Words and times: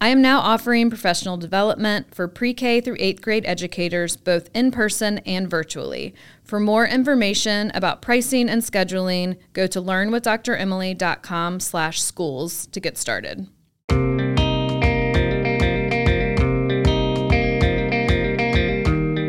I 0.00 0.10
am 0.10 0.22
now 0.22 0.38
offering 0.38 0.90
professional 0.90 1.36
development 1.36 2.14
for 2.14 2.28
pre 2.28 2.54
K 2.54 2.80
through 2.80 2.98
eighth 3.00 3.20
grade 3.20 3.44
educators, 3.44 4.16
both 4.16 4.48
in 4.54 4.70
person 4.70 5.18
and 5.18 5.50
virtually. 5.50 6.14
For 6.44 6.60
more 6.60 6.86
information 6.86 7.72
about 7.74 8.00
pricing 8.00 8.48
and 8.48 8.62
scheduling, 8.62 9.38
go 9.54 9.66
to 9.66 9.82
learnwithdremily.com 9.82 11.58
slash 11.58 12.00
schools 12.00 12.68
to 12.68 12.78
get 12.78 12.96
started. 12.96 13.48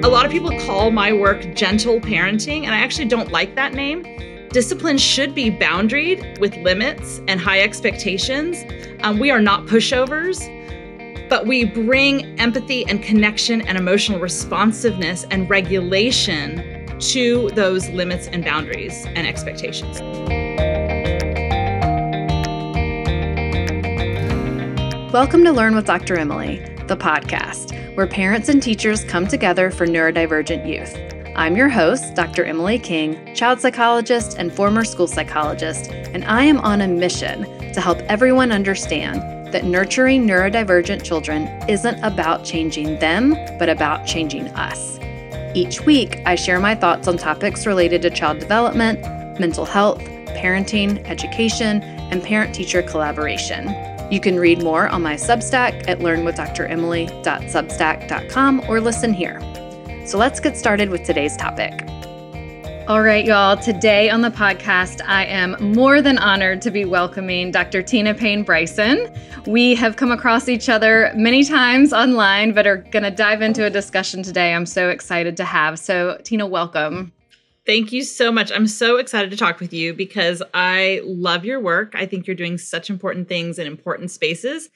A 0.01 0.07
lot 0.07 0.23
of 0.23 0.31
people 0.31 0.51
call 0.67 0.91
my 0.91 1.11
work 1.11 1.55
gentle 1.55 1.99
parenting, 1.99 2.65
and 2.65 2.75
I 2.75 2.77
actually 2.77 3.07
don't 3.07 3.31
like 3.31 3.55
that 3.55 3.73
name. 3.73 4.03
Discipline 4.49 4.99
should 4.99 5.33
be 5.33 5.49
boundaried 5.49 6.39
with 6.39 6.55
limits 6.57 7.21
and 7.27 7.39
high 7.39 7.61
expectations. 7.61 8.63
Um, 9.01 9.19
we 9.19 9.31
are 9.31 9.41
not 9.41 9.65
pushovers 9.65 10.39
but 11.29 11.45
we 11.45 11.63
bring 11.63 12.39
empathy 12.39 12.83
and 12.87 13.03
connection 13.03 13.61
and 13.61 13.77
emotional 13.77 14.19
responsiveness 14.19 15.25
and 15.29 15.47
regulation 15.47 16.87
to 16.99 17.49
those 17.51 17.87
limits 17.89 18.27
and 18.27 18.43
boundaries 18.43 19.05
and 19.05 19.27
expectations. 19.27 20.01
Welcome 25.13 25.43
to 25.43 25.51
Learn 25.51 25.75
with 25.75 25.85
Dr. 25.85 26.17
Emily, 26.17 26.57
the 26.87 26.97
podcast 26.97 27.75
where 27.95 28.07
parents 28.07 28.49
and 28.49 28.61
teachers 28.61 29.03
come 29.03 29.27
together 29.27 29.69
for 29.69 29.85
neurodivergent 29.85 30.67
youth. 30.67 30.95
I'm 31.35 31.55
your 31.55 31.69
host, 31.69 32.15
Dr. 32.15 32.43
Emily 32.43 32.79
King, 32.79 33.35
child 33.35 33.59
psychologist 33.59 34.35
and 34.37 34.51
former 34.51 34.83
school 34.83 35.07
psychologist, 35.07 35.91
and 35.91 36.25
I 36.25 36.43
am 36.43 36.57
on 36.59 36.81
a 36.81 36.87
mission 36.87 37.43
to 37.73 37.81
help 37.81 37.99
everyone 38.07 38.51
understand 38.51 39.38
that 39.51 39.65
nurturing 39.65 40.27
neurodivergent 40.27 41.03
children 41.03 41.47
isn't 41.67 41.99
about 42.03 42.43
changing 42.43 42.99
them, 42.99 43.35
but 43.57 43.69
about 43.69 44.05
changing 44.05 44.49
us. 44.49 44.99
Each 45.55 45.83
week, 45.85 46.21
I 46.25 46.35
share 46.35 46.59
my 46.59 46.75
thoughts 46.75 47.07
on 47.07 47.15
topics 47.17 47.65
related 47.65 48.01
to 48.03 48.09
child 48.09 48.39
development, 48.39 49.01
mental 49.39 49.65
health, 49.65 49.99
parenting, 49.99 51.03
education, 51.05 51.81
and 51.83 52.21
parent 52.23 52.53
teacher 52.53 52.83
collaboration. 52.83 53.73
You 54.11 54.19
can 54.19 54.37
read 54.39 54.63
more 54.63 54.87
on 54.87 55.01
my 55.01 55.15
Substack 55.15 55.87
at 55.87 55.99
learnwithdremily.substack.com 55.99 58.61
or 58.67 58.81
listen 58.81 59.13
here. 59.13 59.39
So 60.05 60.17
let's 60.17 60.39
get 60.39 60.57
started 60.57 60.89
with 60.89 61.03
today's 61.03 61.37
topic. 61.37 61.85
All 62.89 63.03
right, 63.03 63.23
y'all. 63.23 63.55
Today 63.55 64.09
on 64.09 64.21
the 64.21 64.31
podcast, 64.31 64.99
I 65.05 65.23
am 65.25 65.55
more 65.75 66.01
than 66.01 66.17
honored 66.17 66.59
to 66.63 66.71
be 66.71 66.85
welcoming 66.85 67.51
Dr. 67.51 67.83
Tina 67.83 68.15
Payne 68.15 68.41
Bryson. 68.41 69.15
We 69.45 69.75
have 69.75 69.95
come 69.95 70.11
across 70.11 70.49
each 70.49 70.69
other 70.69 71.11
many 71.13 71.43
times 71.43 71.93
online, 71.93 72.51
but 72.51 72.65
are 72.65 72.77
going 72.77 73.03
to 73.03 73.11
dive 73.11 73.43
into 73.43 73.63
a 73.63 73.69
discussion 73.69 74.23
today 74.23 74.55
I'm 74.55 74.65
so 74.65 74.89
excited 74.89 75.37
to 75.37 75.45
have. 75.45 75.77
So, 75.77 76.19
Tina, 76.23 76.47
welcome. 76.47 77.11
Thank 77.63 77.91
you 77.91 78.01
so 78.01 78.31
much. 78.31 78.51
I'm 78.51 78.65
so 78.65 78.97
excited 78.97 79.29
to 79.29 79.37
talk 79.37 79.59
with 79.59 79.71
you 79.71 79.93
because 79.93 80.41
I 80.55 81.01
love 81.05 81.45
your 81.45 81.59
work. 81.59 81.93
I 81.93 82.07
think 82.07 82.25
you're 82.25 82.35
doing 82.35 82.57
such 82.57 82.89
important 82.89 83.27
things 83.27 83.59
in 83.59 83.67
important 83.67 84.09
spaces. 84.09 84.67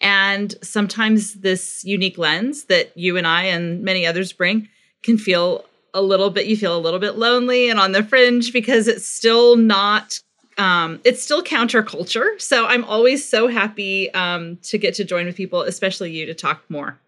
And 0.00 0.54
sometimes 0.62 1.34
this 1.34 1.82
unique 1.84 2.16
lens 2.16 2.66
that 2.66 2.96
you 2.96 3.16
and 3.16 3.26
I 3.26 3.42
and 3.42 3.82
many 3.82 4.06
others 4.06 4.32
bring 4.32 4.68
can 5.02 5.18
feel 5.18 5.64
a 5.96 6.02
little 6.02 6.30
bit 6.30 6.46
you 6.46 6.56
feel 6.56 6.76
a 6.76 6.78
little 6.78 7.00
bit 7.00 7.16
lonely 7.16 7.68
and 7.70 7.80
on 7.80 7.92
the 7.92 8.02
fringe 8.02 8.52
because 8.52 8.86
it's 8.86 9.06
still 9.06 9.56
not 9.56 10.20
um, 10.58 11.00
it's 11.04 11.22
still 11.22 11.42
counterculture. 11.42 12.40
So 12.40 12.66
i'm 12.66 12.84
always 12.84 13.26
so 13.26 13.48
happy 13.48 14.12
um, 14.14 14.58
to 14.64 14.78
get 14.78 14.94
to 14.94 15.04
join 15.04 15.26
with 15.26 15.36
people 15.36 15.62
especially 15.62 16.12
you 16.12 16.26
to 16.26 16.34
talk 16.34 16.62
more. 16.68 16.98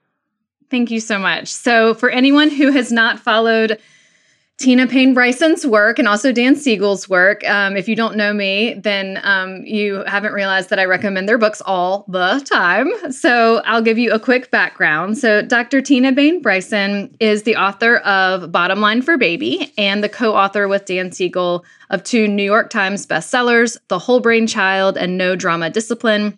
Thank 0.70 0.90
you 0.90 1.00
so 1.00 1.18
much. 1.18 1.48
So 1.48 1.94
for 1.94 2.10
anyone 2.10 2.50
who 2.50 2.70
has 2.72 2.92
not 2.92 3.18
followed 3.18 3.78
Tina 4.58 4.88
Payne 4.88 5.14
Bryson's 5.14 5.64
work 5.64 6.00
and 6.00 6.08
also 6.08 6.32
Dan 6.32 6.56
Siegel's 6.56 7.08
work. 7.08 7.48
Um, 7.48 7.76
if 7.76 7.88
you 7.88 7.94
don't 7.94 8.16
know 8.16 8.32
me, 8.32 8.74
then 8.74 9.20
um, 9.22 9.62
you 9.64 10.02
haven't 10.08 10.32
realized 10.32 10.68
that 10.70 10.80
I 10.80 10.84
recommend 10.84 11.28
their 11.28 11.38
books 11.38 11.62
all 11.64 12.04
the 12.08 12.44
time. 12.44 12.90
So 13.12 13.62
I'll 13.64 13.82
give 13.82 13.98
you 13.98 14.10
a 14.10 14.18
quick 14.18 14.50
background. 14.50 15.16
So, 15.16 15.42
Dr. 15.42 15.80
Tina 15.80 16.12
Payne 16.12 16.42
Bryson 16.42 17.14
is 17.20 17.44
the 17.44 17.54
author 17.54 17.98
of 17.98 18.50
Bottom 18.50 18.80
Line 18.80 19.00
for 19.00 19.16
Baby 19.16 19.72
and 19.78 20.02
the 20.02 20.08
co 20.08 20.34
author 20.34 20.66
with 20.66 20.86
Dan 20.86 21.12
Siegel 21.12 21.64
of 21.90 22.02
two 22.02 22.26
New 22.26 22.42
York 22.42 22.68
Times 22.68 23.06
bestsellers, 23.06 23.76
The 23.86 23.98
Whole 24.00 24.18
Brain 24.18 24.48
Child 24.48 24.98
and 24.98 25.16
No 25.16 25.36
Drama 25.36 25.70
Discipline. 25.70 26.36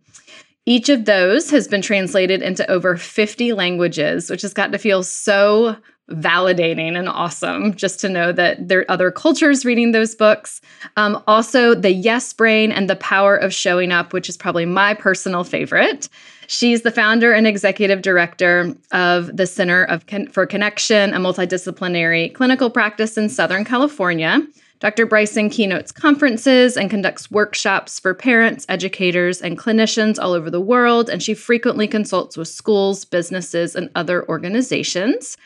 Each 0.67 0.91
of 0.91 1.07
those 1.07 1.51
has 1.51 1.67
been 1.67 1.81
translated 1.81 2.43
into 2.43 2.71
over 2.71 2.99
50 2.99 3.55
languages, 3.55 4.29
which 4.29 4.43
has 4.43 4.53
got 4.53 4.73
to 4.73 4.79
feel 4.79 5.03
so 5.03 5.77
validating 6.11 6.99
and 6.99 7.09
awesome 7.09 7.75
just 7.75 8.01
to 8.01 8.09
know 8.09 8.33
that 8.33 8.69
there 8.69 8.81
are 8.81 8.91
other 8.91 9.11
cultures 9.11 9.65
reading 9.65 9.93
those 9.93 10.15
books. 10.15 10.61
Um, 10.97 11.23
also, 11.27 11.75
The 11.75 11.91
Yes 11.91 12.33
Brain 12.33 12.73
and 12.73 12.91
The 12.91 12.97
Power 12.97 13.37
of 13.37 13.55
Showing 13.55 13.93
Up, 13.93 14.13
which 14.13 14.29
is 14.29 14.37
probably 14.37 14.67
my 14.67 14.95
personal 14.95 15.45
favorite. 15.45 16.09
She's 16.49 16.83
the 16.83 16.91
founder 16.91 17.33
and 17.33 17.47
executive 17.47 18.03
director 18.03 18.75
of 18.91 19.37
the 19.37 19.47
Center 19.47 19.85
of 19.85 20.07
Con- 20.07 20.27
for 20.27 20.47
Connection, 20.47 21.15
a 21.15 21.19
multidisciplinary 21.19 22.35
clinical 22.35 22.71
practice 22.71 23.17
in 23.17 23.29
Southern 23.29 23.65
California. 23.65 24.41
Dr. 24.81 25.05
Bryson 25.05 25.51
keynotes 25.51 25.93
conferences 25.93 26.77
and 26.77 26.89
conducts 26.89 27.31
workshops 27.31 28.01
for 28.01 28.15
parents, 28.15 28.65
educators, 28.69 29.43
and 29.43 29.59
clinicians 29.59 30.19
all 30.19 30.33
over 30.33 30.51
the 30.51 30.61
world, 30.61 31.11
and 31.11 31.23
she 31.23 31.35
frequently 31.35 31.87
consults 31.87 32.37
with 32.37 32.49
schools, 32.49 33.05
businesses, 33.05 33.77
and 33.77 33.91
other 33.95 34.27
organizations. 34.27 35.37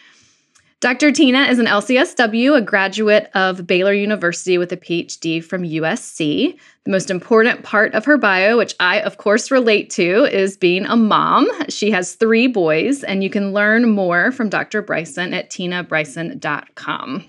Dr. 0.80 1.12
Tina 1.12 1.44
is 1.44 1.58
an 1.58 1.66
LCSW, 1.66 2.58
a 2.58 2.60
graduate 2.60 3.30
of 3.34 3.66
Baylor 3.66 3.94
University 3.94 4.58
with 4.58 4.70
a 4.72 4.76
PhD 4.76 5.42
from 5.42 5.62
USC. 5.62 6.58
The 6.84 6.90
most 6.90 7.10
important 7.10 7.62
part 7.62 7.94
of 7.94 8.04
her 8.04 8.18
bio, 8.18 8.58
which 8.58 8.74
I, 8.78 9.00
of 9.00 9.16
course, 9.16 9.50
relate 9.50 9.88
to, 9.90 10.24
is 10.24 10.58
being 10.58 10.84
a 10.84 10.96
mom. 10.96 11.48
She 11.70 11.90
has 11.92 12.16
three 12.16 12.48
boys, 12.48 13.02
and 13.02 13.24
you 13.24 13.30
can 13.30 13.54
learn 13.54 13.88
more 13.88 14.30
from 14.30 14.50
Dr. 14.50 14.82
Bryson 14.82 15.32
at 15.32 15.48
tinabryson.com. 15.48 17.24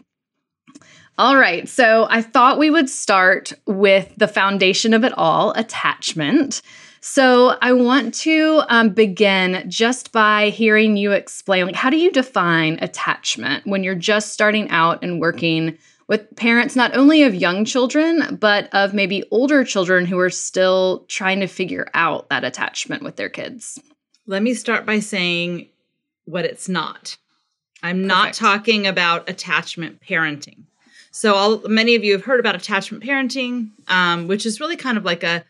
All 1.17 1.38
right, 1.38 1.69
so 1.69 2.07
I 2.09 2.22
thought 2.22 2.59
we 2.59 2.69
would 2.69 2.89
start 2.89 3.53
with 3.66 4.13
the 4.17 4.28
foundation 4.28 4.94
of 4.94 5.05
it 5.05 5.13
all 5.16 5.52
attachment. 5.52 6.61
So 7.07 7.55
I 7.61 7.72
want 7.72 8.16
to 8.16 8.63
um, 8.67 8.90
begin 8.90 9.63
just 9.69 10.11
by 10.11 10.49
hearing 10.49 10.97
you 10.97 11.11
explain, 11.11 11.67
like, 11.67 11.75
how 11.75 11.91
do 11.91 11.97
you 11.97 12.11
define 12.11 12.79
attachment 12.81 13.67
when 13.67 13.84
you're 13.84 13.93
just 13.93 14.34
starting 14.34 14.67
out 14.72 15.03
and 15.03 15.22
working 15.22 15.78
with 16.07 16.35
parents, 16.35 16.75
not 16.75 16.97
only 16.97 17.22
of 17.22 17.35
young 17.35 17.63
children, 17.63 18.37
but 18.41 18.73
of 18.73 18.96
maybe 18.96 19.23
older 19.29 19.63
children 19.63 20.07
who 20.07 20.17
are 20.17 20.31
still 20.31 21.05
trying 21.07 21.41
to 21.41 21.47
figure 21.47 21.87
out 21.93 22.28
that 22.29 22.43
attachment 22.43 23.03
with 23.03 23.17
their 23.17 23.29
kids? 23.29 23.79
Let 24.25 24.41
me 24.41 24.55
start 24.55 24.84
by 24.84 24.97
saying 24.97 25.67
what 26.25 26.43
it's 26.43 26.67
not. 26.67 27.17
I'm 27.84 27.97
Perfect. 27.97 28.08
not 28.08 28.34
talking 28.34 28.87
about 28.87 29.29
attachment 29.29 30.01
parenting. 30.01 30.63
So, 31.11 31.35
all, 31.35 31.61
many 31.67 31.93
of 31.93 32.03
you 32.03 32.13
have 32.13 32.25
heard 32.25 32.40
about 32.40 32.55
attachment 32.55 33.03
parenting, 33.03 33.69
um, 33.90 34.28
which 34.28 34.43
is 34.43 34.59
really 34.59 34.75
kind 34.75 34.97
of 34.97 35.05
like 35.05 35.23
a 35.23 35.46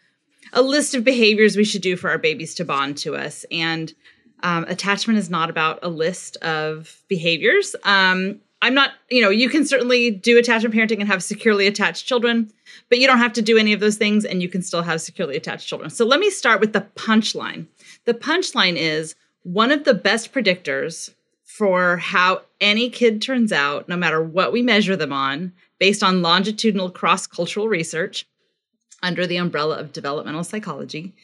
a 0.55 0.61
list 0.61 0.95
of 0.95 1.03
behaviors 1.03 1.57
we 1.57 1.65
should 1.65 1.81
do 1.81 1.95
for 1.95 2.09
our 2.09 2.17
babies 2.17 2.55
to 2.55 2.65
bond 2.65 2.97
to 2.97 3.15
us. 3.15 3.45
And 3.51 3.93
um, 4.41 4.63
attachment 4.67 5.19
is 5.19 5.29
not 5.29 5.49
about 5.49 5.79
a 5.83 5.89
list 5.89 6.37
of 6.37 7.03
behaviors. 7.07 7.75
Um, 7.83 8.39
I'm 8.61 8.73
not, 8.73 8.91
you 9.09 9.21
know, 9.21 9.29
you 9.29 9.49
can 9.49 9.65
certainly 9.65 10.09
do 10.09 10.39
attachment 10.39 10.73
parenting 10.73 10.99
and 10.99 11.09
have 11.09 11.23
securely 11.23 11.67
attached 11.67 12.07
children, 12.07 12.51
but 12.89 12.99
you 12.99 13.05
don't 13.05 13.19
have 13.19 13.33
to 13.33 13.41
do 13.41 13.57
any 13.57 13.73
of 13.73 13.79
those 13.79 13.97
things 13.97 14.23
and 14.23 14.41
you 14.41 14.49
can 14.49 14.61
still 14.61 14.81
have 14.81 15.01
securely 15.01 15.35
attached 15.35 15.67
children. 15.67 15.89
So 15.89 16.05
let 16.05 16.19
me 16.19 16.29
start 16.29 16.61
with 16.61 16.73
the 16.73 16.87
punchline. 16.95 17.67
The 18.05 18.13
punchline 18.13 18.75
is 18.77 19.15
one 19.43 19.71
of 19.71 19.83
the 19.83 19.93
best 19.93 20.33
predictors 20.33 21.13
for 21.43 21.97
how 21.97 22.41
any 22.59 22.89
kid 22.89 23.21
turns 23.21 23.51
out, 23.51 23.87
no 23.87 23.95
matter 23.95 24.21
what 24.21 24.51
we 24.51 24.61
measure 24.61 24.95
them 24.95 25.13
on, 25.13 25.53
based 25.79 26.01
on 26.01 26.21
longitudinal 26.21 26.89
cross 26.89 27.27
cultural 27.27 27.67
research 27.67 28.25
under 29.03 29.27
the 29.27 29.37
umbrella 29.37 29.77
of 29.77 29.93
developmental 29.93 30.43
psychology, 30.43 31.15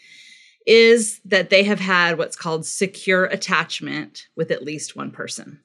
is 0.66 1.20
that 1.26 1.50
they 1.50 1.64
have 1.64 1.80
had 1.80 2.18
what's 2.18 2.36
called 2.36 2.66
secure 2.66 3.26
attachment 3.26 4.28
with 4.36 4.52
at 4.52 4.64
least 4.64 4.96
one 4.96 5.12
person. 5.12 5.60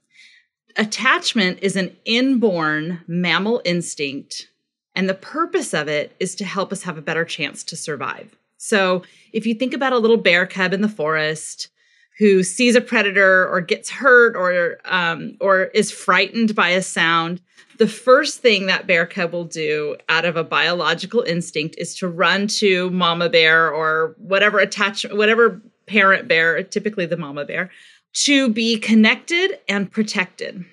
Attachment 0.77 1.59
is 1.63 1.77
an 1.77 1.97
inborn 2.05 3.01
mammal 3.07 3.63
instinct, 3.65 4.49
and 4.95 5.09
the 5.09 5.15
purpose 5.15 5.75
of 5.75 5.89
it 5.89 6.15
is 6.21 6.35
to 6.37 6.45
help 6.45 6.73
us 6.73 6.83
have 6.83 6.99
a 6.99 7.03
better 7.03 7.25
chance 7.25 7.65
to 7.65 7.77
survive. 7.77 8.37
So, 8.59 9.03
if 9.33 9.47
you 9.47 9.55
think 9.55 9.75
about 9.75 9.93
a 9.93 9.99
little 9.99 10.17
bear 10.17 10.47
cub 10.47 10.73
in 10.73 10.81
the 10.81 10.89
forest 10.89 11.69
who 12.19 12.43
sees 12.43 12.75
a 12.75 12.81
predator 12.81 13.49
or 13.49 13.61
gets 13.61 13.91
hurt 13.91 14.37
or 14.37 14.79
um, 14.85 15.37
or 15.41 15.65
is 15.65 15.91
frightened 15.91 16.55
by 16.55 16.71
a 16.71 16.83
sound, 16.83 17.41
the 17.79 17.89
first 17.89 18.41
thing 18.41 18.67
that 18.67 18.87
bear 18.87 19.07
cub 19.07 19.33
will 19.33 19.45
do 19.45 19.97
out 20.09 20.25
of 20.25 20.37
a 20.37 20.45
biological 20.45 21.23
instinct 21.23 21.77
is 21.79 21.95
to 21.97 22.09
run 22.09 22.47
to 22.47 22.91
mama 22.91 23.29
bear 23.29 23.71
or 23.71 24.15
whatever 24.19 24.59
attachment, 24.59 25.17
whatever 25.17 25.61
parent 25.87 26.27
bear, 26.27 26.63
typically 26.63 27.07
the 27.07 27.17
mama 27.17 27.45
bear, 27.45 27.71
to 28.13 28.49
be 28.49 28.79
connected 28.79 29.59
and 29.69 29.91
protected. 29.91 30.65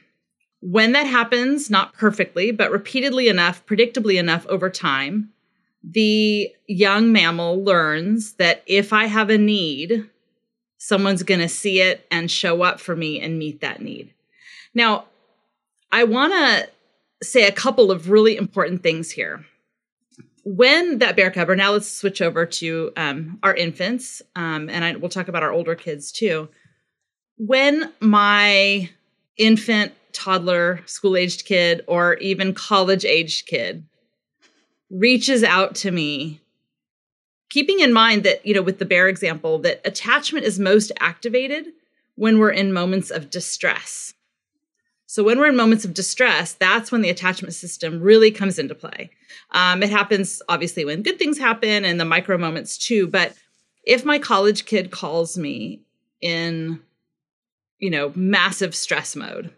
When 0.62 0.94
that 0.94 1.08
happens, 1.08 1.70
not 1.70 1.94
perfectly, 1.94 2.52
but 2.52 2.72
repeatedly 2.72 3.28
enough, 3.28 3.66
predictably 3.66 4.18
enough 4.18 4.46
over 4.48 4.70
time, 4.70 5.30
the 5.84 6.50
young 6.68 7.12
mammal 7.12 7.62
learns 7.62 8.36
that 8.36 8.64
if 8.66 8.94
I 8.94 9.08
have 9.08 9.30
a 9.30 9.38
need, 9.38 10.10
someone's 10.84 11.24
going 11.24 11.40
to 11.40 11.48
see 11.48 11.80
it 11.80 12.06
and 12.12 12.30
show 12.30 12.62
up 12.62 12.78
for 12.78 12.94
me 12.94 13.22
and 13.22 13.40
meet 13.40 13.62
that 13.62 13.82
need. 13.82 14.14
Now, 14.74 15.06
I 15.94 16.04
want 16.04 16.34
to 16.34 17.26
say 17.26 17.48
a 17.48 17.54
couple 17.54 17.90
of 17.90 18.10
really 18.10 18.36
important 18.36 18.84
things 18.84 19.10
here. 19.10 19.46
When 20.44 20.98
that 20.98 21.16
bear 21.16 21.32
cub, 21.32 21.50
or 21.50 21.56
now 21.56 21.72
let's 21.72 21.90
switch 21.90 22.22
over 22.22 22.46
to 22.46 22.92
um, 22.98 23.40
our 23.44 23.56
infants, 23.56 24.22
um, 24.36 24.70
and 24.70 24.84
I, 24.84 24.98
we'll 24.98 25.08
talk 25.08 25.30
about 25.30 25.42
our 25.42 25.54
older 25.54 25.74
kids 25.74 26.12
too. 26.12 26.50
When 27.38 27.90
my 28.02 28.90
infant, 29.38 29.94
toddler, 30.12 30.82
school 30.86 31.16
aged 31.16 31.46
kid, 31.46 31.86
or 31.88 32.16
even 32.16 32.54
college 32.54 33.06
aged 33.06 33.48
kid 33.48 33.86
reaches 34.90 35.46
out 35.46 35.76
to 35.76 35.92
me, 35.92 36.42
keeping 37.54 37.82
in 37.82 37.94
mind 37.94 38.24
that, 38.24 38.44
you 38.44 38.52
know, 38.52 38.64
with 38.64 38.80
the 38.80 38.86
bear 38.86 39.08
example, 39.08 39.60
that 39.60 39.80
attachment 39.86 40.44
is 40.44 40.58
most 40.58 40.92
activated 41.00 41.68
when 42.16 42.40
we're 42.40 42.50
in 42.50 42.74
moments 42.74 43.12
of 43.12 43.30
distress. 43.30 44.16
So 45.06 45.24
when 45.24 45.38
we're 45.38 45.50
in 45.50 45.56
moments 45.56 45.86
of 45.86 45.94
distress, 45.94 46.54
that's 46.54 46.92
when 46.92 47.04
the 47.04 47.12
attachment 47.12 47.54
system 47.54 48.02
really 48.02 48.32
comes 48.32 48.58
into 48.58 48.74
play. 48.74 49.12
Um, 49.52 49.84
it 49.84 49.92
happens 49.92 50.42
obviously 50.50 50.84
when 50.84 51.04
good 51.04 51.20
things 51.20 51.38
happen 51.38 51.86
and 51.86 52.00
the 52.00 52.06
micro 52.06 52.40
moments 52.40 52.76
too. 52.76 53.06
But 53.06 53.36
if 53.84 54.04
my 54.04 54.18
college 54.18 54.66
kid 54.66 54.90
calls 54.90 55.38
me 55.38 55.84
in, 56.22 56.80
you 57.78 57.92
know, 57.92 58.12
massive 58.16 58.74
stress 58.74 59.16
mode, 59.16 59.54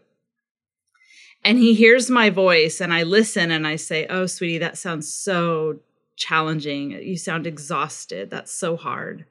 and 1.45 1.57
he 1.57 1.74
hears 1.74 2.09
my 2.09 2.30
voice 2.30 2.81
and 2.81 2.94
I 2.94 3.03
listen 3.03 3.51
and 3.51 3.65
I 3.65 3.77
say, 3.77 4.06
"Oh, 4.09 4.25
sweetie, 4.25 4.57
that 4.57 4.77
sounds 4.77 5.13
so 5.13 5.80
challenging. 6.15 6.91
You 6.91 7.17
sound 7.17 7.47
exhausted. 7.47 8.29
That's 8.29 8.51
so 8.51 8.77
hard." 8.77 9.25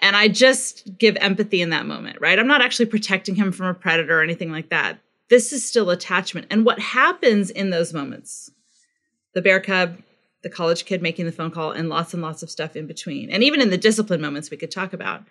And 0.00 0.16
I 0.16 0.28
just 0.28 0.98
give 0.98 1.16
empathy 1.20 1.62
in 1.62 1.70
that 1.70 1.86
moment, 1.86 2.18
right? 2.20 2.38
I'm 2.38 2.48
not 2.48 2.62
actually 2.62 2.86
protecting 2.86 3.36
him 3.36 3.52
from 3.52 3.66
a 3.66 3.74
predator 3.74 4.18
or 4.18 4.22
anything 4.22 4.50
like 4.50 4.70
that 4.70 4.98
this 5.28 5.52
is 5.52 5.66
still 5.66 5.90
attachment. 5.90 6.46
And 6.50 6.64
what 6.64 6.78
happens 6.78 7.50
in 7.50 7.70
those 7.70 7.92
moments, 7.92 8.50
the 9.32 9.42
bear 9.42 9.60
cub, 9.60 9.98
the 10.42 10.50
college 10.50 10.84
kid 10.84 11.02
making 11.02 11.26
the 11.26 11.32
phone 11.32 11.50
call, 11.50 11.72
and 11.72 11.88
lots 11.88 12.12
and 12.12 12.22
lots 12.22 12.42
of 12.42 12.50
stuff 12.50 12.76
in 12.76 12.86
between, 12.86 13.30
and 13.30 13.42
even 13.42 13.60
in 13.60 13.70
the 13.70 13.78
discipline 13.78 14.20
moments 14.20 14.50
we 14.50 14.56
could 14.56 14.70
talk 14.70 14.92
about, 14.92 15.24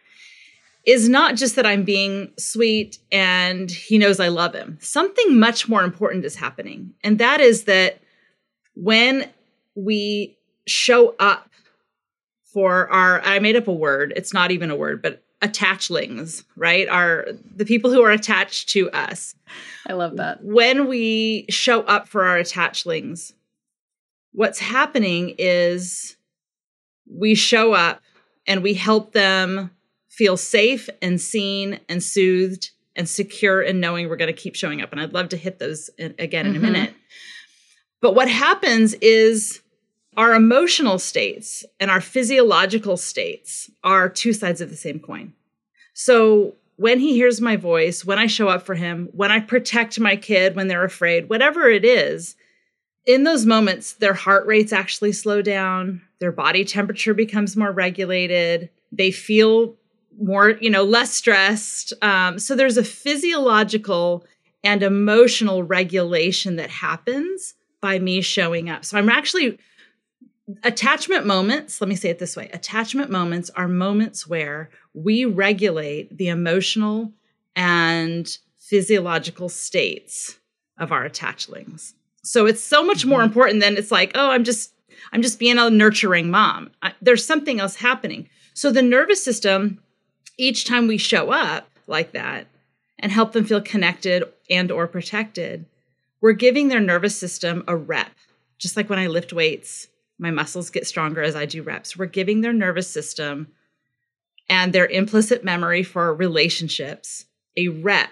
is 0.86 1.07
not 1.07 1.36
just 1.36 1.56
that 1.56 1.65
I'm 1.65 1.83
being 1.83 2.33
sweet 2.38 2.98
and 3.12 3.71
he 3.71 3.98
knows 3.98 4.19
I 4.19 4.27
love 4.27 4.54
him. 4.54 4.77
Something 4.81 5.39
much 5.39 5.69
more 5.69 5.83
important 5.83 6.25
is 6.25 6.36
happening. 6.36 6.94
And 7.04 7.19
that 7.19 7.39
is 7.39 7.65
that 7.65 8.00
when 8.75 9.30
we 9.75 10.38
show 10.68 11.15
up 11.19 11.50
for 12.44 12.89
our, 12.92 13.21
I 13.21 13.39
made 13.39 13.56
up 13.56 13.68
a 13.68 13.74
word, 13.74 14.13
it's 14.15 14.33
not 14.33 14.51
even 14.51 14.69
a 14.69 14.75
word, 14.75 15.01
but 15.01 15.24
attachlings, 15.44 16.45
right? 16.56 16.88
Are 16.88 17.27
the 17.56 17.65
people 17.65 17.92
who 17.92 18.01
are 18.04 18.12
attached 18.12 18.69
to 18.69 18.89
us. 18.92 19.36
I 19.86 19.94
love 19.94 20.15
that. 20.15 20.44
When 20.44 20.88
we 20.88 21.45
show 21.50 21.81
up 21.81 22.07
for 22.07 22.24
our 22.24 22.38
attachlings, 22.38 23.33
what's 24.31 24.60
happening 24.60 25.36
is 25.38 26.15
we 27.12 27.36
show 27.36 27.74
up 27.74 28.01
and 28.48 28.63
we 28.63 28.74
help 28.74 29.12
them 29.12 29.71
feel 30.07 30.38
safe 30.38 30.89
and 31.01 31.19
seen 31.19 31.80
and 31.89 32.01
soothed 32.01 32.71
and 32.95 33.10
secure 33.10 33.62
in 33.62 33.80
knowing 33.80 34.07
we're 34.07 34.15
going 34.15 34.33
to 34.33 34.42
keep 34.42 34.56
showing 34.56 34.81
up. 34.81 34.92
And 34.92 35.01
I'd 35.01 35.13
love 35.13 35.30
to 35.30 35.38
hit 35.38 35.60
those 35.60 35.89
in, 35.98 36.15
again 36.19 36.45
in 36.45 36.54
mm-hmm. 36.54 36.65
a 36.65 36.71
minute. 36.71 36.94
But 38.00 38.15
what 38.15 38.30
happens 38.30 38.94
is 38.95 39.62
our 40.18 40.33
emotional 40.33 41.00
states 41.00 41.65
and 41.80 41.89
our 41.89 42.01
physiological 42.01 42.98
states 42.98 43.69
are 43.83 44.10
two 44.10 44.33
sides 44.33 44.62
of 44.62 44.69
the 44.69 44.75
same 44.75 45.00
coin. 45.00 45.33
So 45.94 46.56
when 46.75 47.00
he 47.00 47.13
hears 47.13 47.42
my 47.42 47.56
voice, 47.56 48.04
when 48.04 48.19
I 48.19 48.27
show 48.27 48.48
up 48.48 48.63
for 48.63 48.75
him, 48.75 49.10
when 49.13 49.31
I 49.31 49.39
protect 49.39 50.00
my 50.00 50.15
kid 50.15 50.56
when 50.56 50.68
they're 50.68 50.83
afraid, 50.83 51.30
whatever 51.30 51.69
it 51.69 51.86
is, 51.86 52.36
in 53.06 53.24
those 53.24 53.45
moments, 53.45 53.94
their 53.94 54.13
heart 54.13 54.45
rates 54.48 54.71
actually 54.71 55.12
slow 55.12 55.42
down, 55.42 56.01
their 56.19 56.31
body 56.31 56.63
temperature 56.63 57.13
becomes 57.13 57.57
more 57.57 57.71
regulated, 57.71 58.69
they 58.92 59.12
feel 59.12 59.75
more, 60.19 60.51
you 60.51 60.69
know, 60.69 60.83
less 60.83 61.12
stressed. 61.12 61.94
Um, 62.01 62.39
so 62.39 62.56
there's 62.56 62.77
a 62.77 62.83
physiological 62.83 64.25
and 64.63 64.81
emotional 64.83 65.63
regulation 65.63 66.56
that 66.56 66.69
happens 66.69 67.56
by 67.81 68.00
me 68.00 68.21
showing 68.21 68.69
up. 68.69 68.86
So 68.86 68.98
I'm 68.98 69.10
actually 69.10 69.60
attachment 70.63 71.25
moments, 71.25 71.80
let 71.81 71.88
me 71.88 71.95
say 71.95 72.10
it 72.10 72.19
this 72.19 72.36
way 72.36 72.50
attachment 72.54 73.10
moments 73.10 73.50
are 73.51 73.67
moments 73.67 74.27
where 74.27 74.70
we 74.94 75.25
regulate 75.25 76.17
the 76.17 76.27
emotional 76.27 77.12
and 77.56 78.38
physiological 78.60 79.50
states 79.50 80.39
of 80.77 80.91
our 80.91 81.08
attachlings. 81.08 81.94
So 82.24 82.46
it's 82.46 82.63
so 82.63 82.84
much 82.84 83.06
more 83.06 83.20
mm-hmm. 83.20 83.27
important 83.27 83.62
than 83.62 83.77
it's 83.77 83.91
like, 83.91 84.12
oh, 84.15 84.32
I'm 84.32 84.44
just 84.44 84.74
I'm 85.12 85.22
just 85.22 85.39
being 85.39 85.58
a 85.58 85.70
nurturing 85.70 86.29
mom. 86.29 86.72
I, 86.82 86.94
there's 87.01 87.25
something 87.25 87.60
else 87.60 87.75
happening. 87.75 88.29
So 88.53 88.72
the 88.72 88.82
nervous 88.82 89.24
system 89.24 89.79
each 90.38 90.65
time 90.65 90.88
we 90.88 90.98
show 90.98 91.32
up 91.32 91.70
like 91.88 92.13
that 92.13 92.48
and 93.00 93.12
help 93.12 93.34
them 93.34 93.46
feel 93.46 93.62
connected 93.62 94.24
and 94.50 94.72
or 94.72 94.88
protected, 94.88 95.65
we're 96.22 96.34
giving 96.34 96.67
their 96.67 96.79
nervous 96.79 97.17
system 97.17 97.63
a 97.67 97.75
rep. 97.75 98.12
Just 98.58 98.77
like 98.77 98.89
when 98.89 99.00
I 99.00 99.08
lift 99.08 99.34
weights, 99.34 99.88
my 100.20 100.32
muscles 100.32 100.70
get 100.70 100.88
stronger 100.88 101.22
as 101.22 101.36
I 101.36 101.46
do 101.46 101.63
reps. 101.63 101.98
We're 101.98 102.05
giving 102.05 102.41
their 102.41 102.53
nervous 102.53 102.89
system 102.89 103.48
and 104.50 104.74
their 104.74 104.86
implicit 104.86 105.43
memory 105.43 105.84
for 105.84 106.13
relationships 106.13 107.25
a 107.58 107.67
rep 107.70 108.10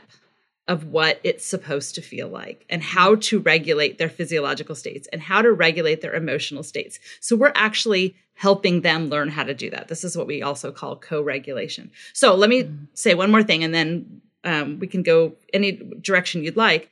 of 0.68 0.86
what 0.86 1.20
it's 1.24 1.46
supposed 1.46 1.96
to 1.96 2.02
feel 2.02 2.30
like 2.30 2.66
and 2.70 2.82
how 2.82 3.16
to 3.16 3.40
regulate 3.40 3.98
their 3.98 4.10
physiological 4.10 4.76
states 4.76 5.08
and 5.12 5.22
how 5.22 5.42
to 5.42 5.52
regulate 5.52 6.02
their 6.02 6.14
emotional 6.14 6.64
states. 6.64 7.00
So 7.20 7.36
we're 7.36 7.52
actually 7.56 8.16
helping 8.36 8.82
them 8.82 9.10
learn 9.10 9.30
how 9.30 9.44
to 9.44 9.54
do 9.54 9.70
that. 9.72 9.88
This 9.88 10.04
is 10.04 10.16
what 10.16 10.28
we 10.28 10.42
also 10.42 10.72
call 10.72 10.96
co 10.96 11.22
regulation. 11.22 11.92
So 12.14 12.36
let 12.36 12.50
me 12.50 12.64
mm-hmm. 12.64 12.86
say 12.94 13.16
one 13.16 13.32
more 13.32 13.44
thing 13.44 13.64
and 13.64 13.74
then 13.74 14.22
um, 14.44 14.80
we 14.80 14.88
can 14.88 15.04
go 15.04 15.34
any 15.54 15.74
direction 15.74 16.44
you'd 16.44 16.58
like. 16.58 16.90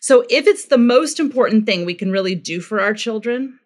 So 0.00 0.24
if 0.30 0.46
it's 0.46 0.66
the 0.66 0.78
most 0.78 1.20
important 1.20 1.66
thing 1.66 1.84
we 1.84 1.94
can 1.94 2.10
really 2.10 2.34
do 2.34 2.60
for 2.60 2.80
our 2.80 2.94
children, 2.94 3.58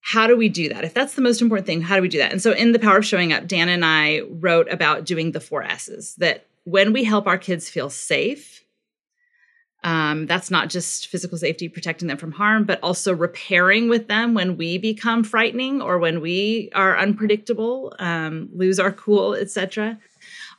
how 0.00 0.26
do 0.26 0.36
we 0.36 0.48
do 0.48 0.68
that? 0.70 0.84
If 0.84 0.94
that's 0.94 1.14
the 1.14 1.22
most 1.22 1.42
important 1.42 1.66
thing, 1.66 1.82
how 1.82 1.96
do 1.96 2.02
we 2.02 2.08
do 2.08 2.18
that? 2.18 2.32
And 2.32 2.42
so 2.42 2.52
in 2.52 2.72
The 2.72 2.78
Power 2.78 2.98
of 2.98 3.06
Showing 3.06 3.32
Up, 3.32 3.46
Dan 3.46 3.68
and 3.68 3.84
I 3.84 4.20
wrote 4.28 4.70
about 4.72 5.04
doing 5.04 5.32
the 5.32 5.40
four 5.40 5.62
S's 5.62 6.14
that 6.16 6.46
when 6.64 6.92
we 6.92 7.04
help 7.04 7.26
our 7.26 7.38
kids 7.38 7.68
feel 7.68 7.90
safe, 7.90 8.64
um, 9.82 10.26
that's 10.26 10.50
not 10.50 10.68
just 10.68 11.06
physical 11.06 11.38
safety, 11.38 11.68
protecting 11.68 12.08
them 12.08 12.18
from 12.18 12.32
harm, 12.32 12.64
but 12.64 12.80
also 12.82 13.14
repairing 13.14 13.88
with 13.88 14.08
them 14.08 14.34
when 14.34 14.56
we 14.56 14.76
become 14.76 15.24
frightening 15.24 15.80
or 15.80 15.98
when 15.98 16.20
we 16.20 16.70
are 16.74 16.98
unpredictable, 16.98 17.94
um, 17.98 18.50
lose 18.52 18.78
our 18.78 18.92
cool, 18.92 19.34
etc. 19.34 19.98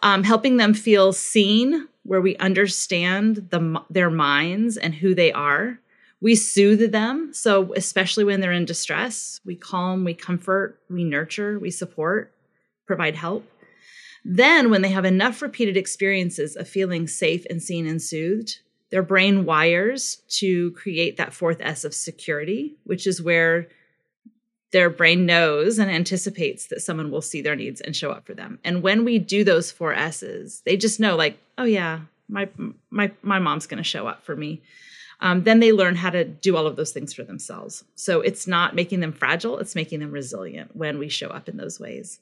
Um, 0.02 0.24
helping 0.24 0.58
them 0.58 0.74
feel 0.74 1.14
seen 1.14 1.88
where 2.04 2.22
we 2.22 2.36
understand 2.38 3.48
the, 3.52 3.84
their 3.92 4.10
minds 4.10 4.78
and 4.78 4.96
who 4.96 5.14
they 5.14 5.32
are. 5.32 5.80
We 6.22 6.36
soothe 6.36 6.92
them. 6.92 7.34
So, 7.34 7.74
especially 7.74 8.24
when 8.24 8.42
they're 8.42 8.52
in 8.52 8.66
distress, 8.66 9.40
we 9.44 9.56
calm, 9.56 10.04
we 10.04 10.14
comfort, 10.14 10.80
we 10.90 11.04
nurture, 11.04 11.58
we 11.60 11.72
support, 11.72 12.34
provide 12.86 13.16
help. 13.16 13.44
Then, 14.24 14.70
when 14.70 14.84
they 14.84 14.90
have 14.90 15.06
enough 15.06 15.42
repeated 15.42 15.78
experiences 15.78 16.56
of 16.56 16.68
feeling 16.68 17.08
safe 17.08 17.46
and 17.50 17.62
seen 17.62 17.88
and 17.88 18.02
soothed, 18.02 18.60
their 18.92 19.02
brain 19.02 19.46
wires 19.46 20.22
to 20.28 20.72
create 20.72 21.18
that 21.18 21.34
fourth 21.34 21.58
S 21.60 21.84
of 21.84 21.94
security, 21.94 22.76
which 22.84 23.08
is 23.08 23.22
where 23.22 23.68
their 24.72 24.90
brain 24.90 25.26
knows 25.26 25.80
and 25.80 25.90
anticipates 25.90 26.68
that 26.68 26.82
someone 26.82 27.12
will 27.12 27.22
see 27.22 27.42
their 27.42 27.56
needs 27.56 27.82
and 27.82 27.96
show 27.96 28.12
up 28.12 28.26
for 28.26 28.34
them. 28.34 28.60
And 28.64 28.84
when 28.84 29.06
we 29.06 29.18
do 29.20 29.44
those 29.44 29.72
four 29.72 29.94
S's, 29.94 30.62
they 30.66 30.78
just 30.78 31.00
know, 31.00 31.16
like, 31.16 31.40
oh 31.58 31.64
yeah, 31.64 32.02
my 32.30 32.48
my 32.90 33.12
my 33.22 33.40
mom's 33.40 33.68
going 33.68 33.80
to 33.80 33.84
show 33.84 34.08
up 34.08 34.24
for 34.24 34.36
me. 34.36 34.62
Um, 35.22 35.44
then 35.44 35.60
they 35.60 35.72
learn 35.72 35.96
how 35.96 36.10
to 36.10 36.24
do 36.24 36.58
all 36.58 36.66
of 36.66 36.76
those 36.76 36.92
things 36.92 37.14
for 37.14 37.24
themselves. 37.24 37.84
So 37.96 38.22
it's 38.22 38.48
not 38.48 38.76
making 38.76 39.00
them 39.00 39.14
fragile; 39.14 39.60
it's 39.60 39.76
making 39.76 40.00
them 40.00 40.12
resilient 40.12 40.76
when 40.76 40.98
we 40.98 41.10
show 41.10 41.28
up 41.28 41.48
in 41.48 41.58
those 41.58 41.80
ways. 41.80 42.20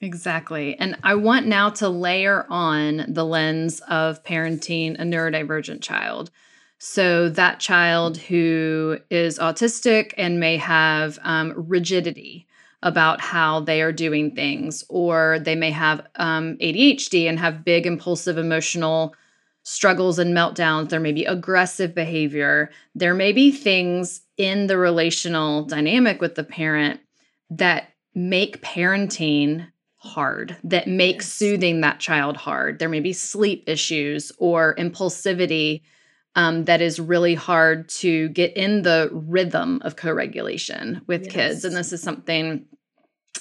Exactly. 0.00 0.76
And 0.78 0.96
I 1.04 1.14
want 1.14 1.46
now 1.46 1.70
to 1.70 1.88
layer 1.88 2.44
on 2.50 3.04
the 3.08 3.24
lens 3.24 3.80
of 3.88 4.22
parenting 4.24 4.96
a 4.98 5.04
neurodivergent 5.04 5.80
child. 5.80 6.30
So, 6.78 7.28
that 7.28 7.60
child 7.60 8.16
who 8.16 8.98
is 9.08 9.38
autistic 9.38 10.12
and 10.18 10.40
may 10.40 10.56
have 10.56 11.20
um, 11.22 11.52
rigidity 11.56 12.48
about 12.82 13.20
how 13.20 13.60
they 13.60 13.80
are 13.80 13.92
doing 13.92 14.34
things, 14.34 14.84
or 14.88 15.38
they 15.38 15.54
may 15.54 15.70
have 15.70 16.04
um, 16.16 16.56
ADHD 16.56 17.28
and 17.28 17.38
have 17.38 17.64
big 17.64 17.86
impulsive 17.86 18.36
emotional 18.36 19.14
struggles 19.64 20.18
and 20.18 20.34
meltdowns. 20.34 20.88
There 20.88 21.00
may 21.00 21.12
be 21.12 21.24
aggressive 21.24 21.94
behavior. 21.94 22.70
There 22.94 23.14
may 23.14 23.32
be 23.32 23.52
things 23.52 24.22
in 24.36 24.66
the 24.66 24.78
relational 24.78 25.64
dynamic 25.64 26.20
with 26.20 26.34
the 26.34 26.44
parent 26.44 27.00
that 27.50 27.90
make 28.14 28.62
parenting 28.62 29.68
hard, 29.96 30.56
that 30.64 30.88
make 30.88 31.16
yes. 31.16 31.28
soothing 31.28 31.80
that 31.80 32.00
child 32.00 32.36
hard. 32.36 32.78
There 32.78 32.88
may 32.88 33.00
be 33.00 33.12
sleep 33.12 33.64
issues 33.68 34.32
or 34.38 34.74
impulsivity 34.74 35.82
um, 36.34 36.64
that 36.64 36.80
is 36.80 36.98
really 36.98 37.34
hard 37.34 37.88
to 37.90 38.28
get 38.30 38.56
in 38.56 38.82
the 38.82 39.10
rhythm 39.12 39.80
of 39.84 39.96
co 39.96 40.12
regulation 40.12 41.02
with 41.06 41.26
yes. 41.26 41.32
kids. 41.32 41.64
And 41.64 41.76
this 41.76 41.92
is 41.92 42.02
something 42.02 42.66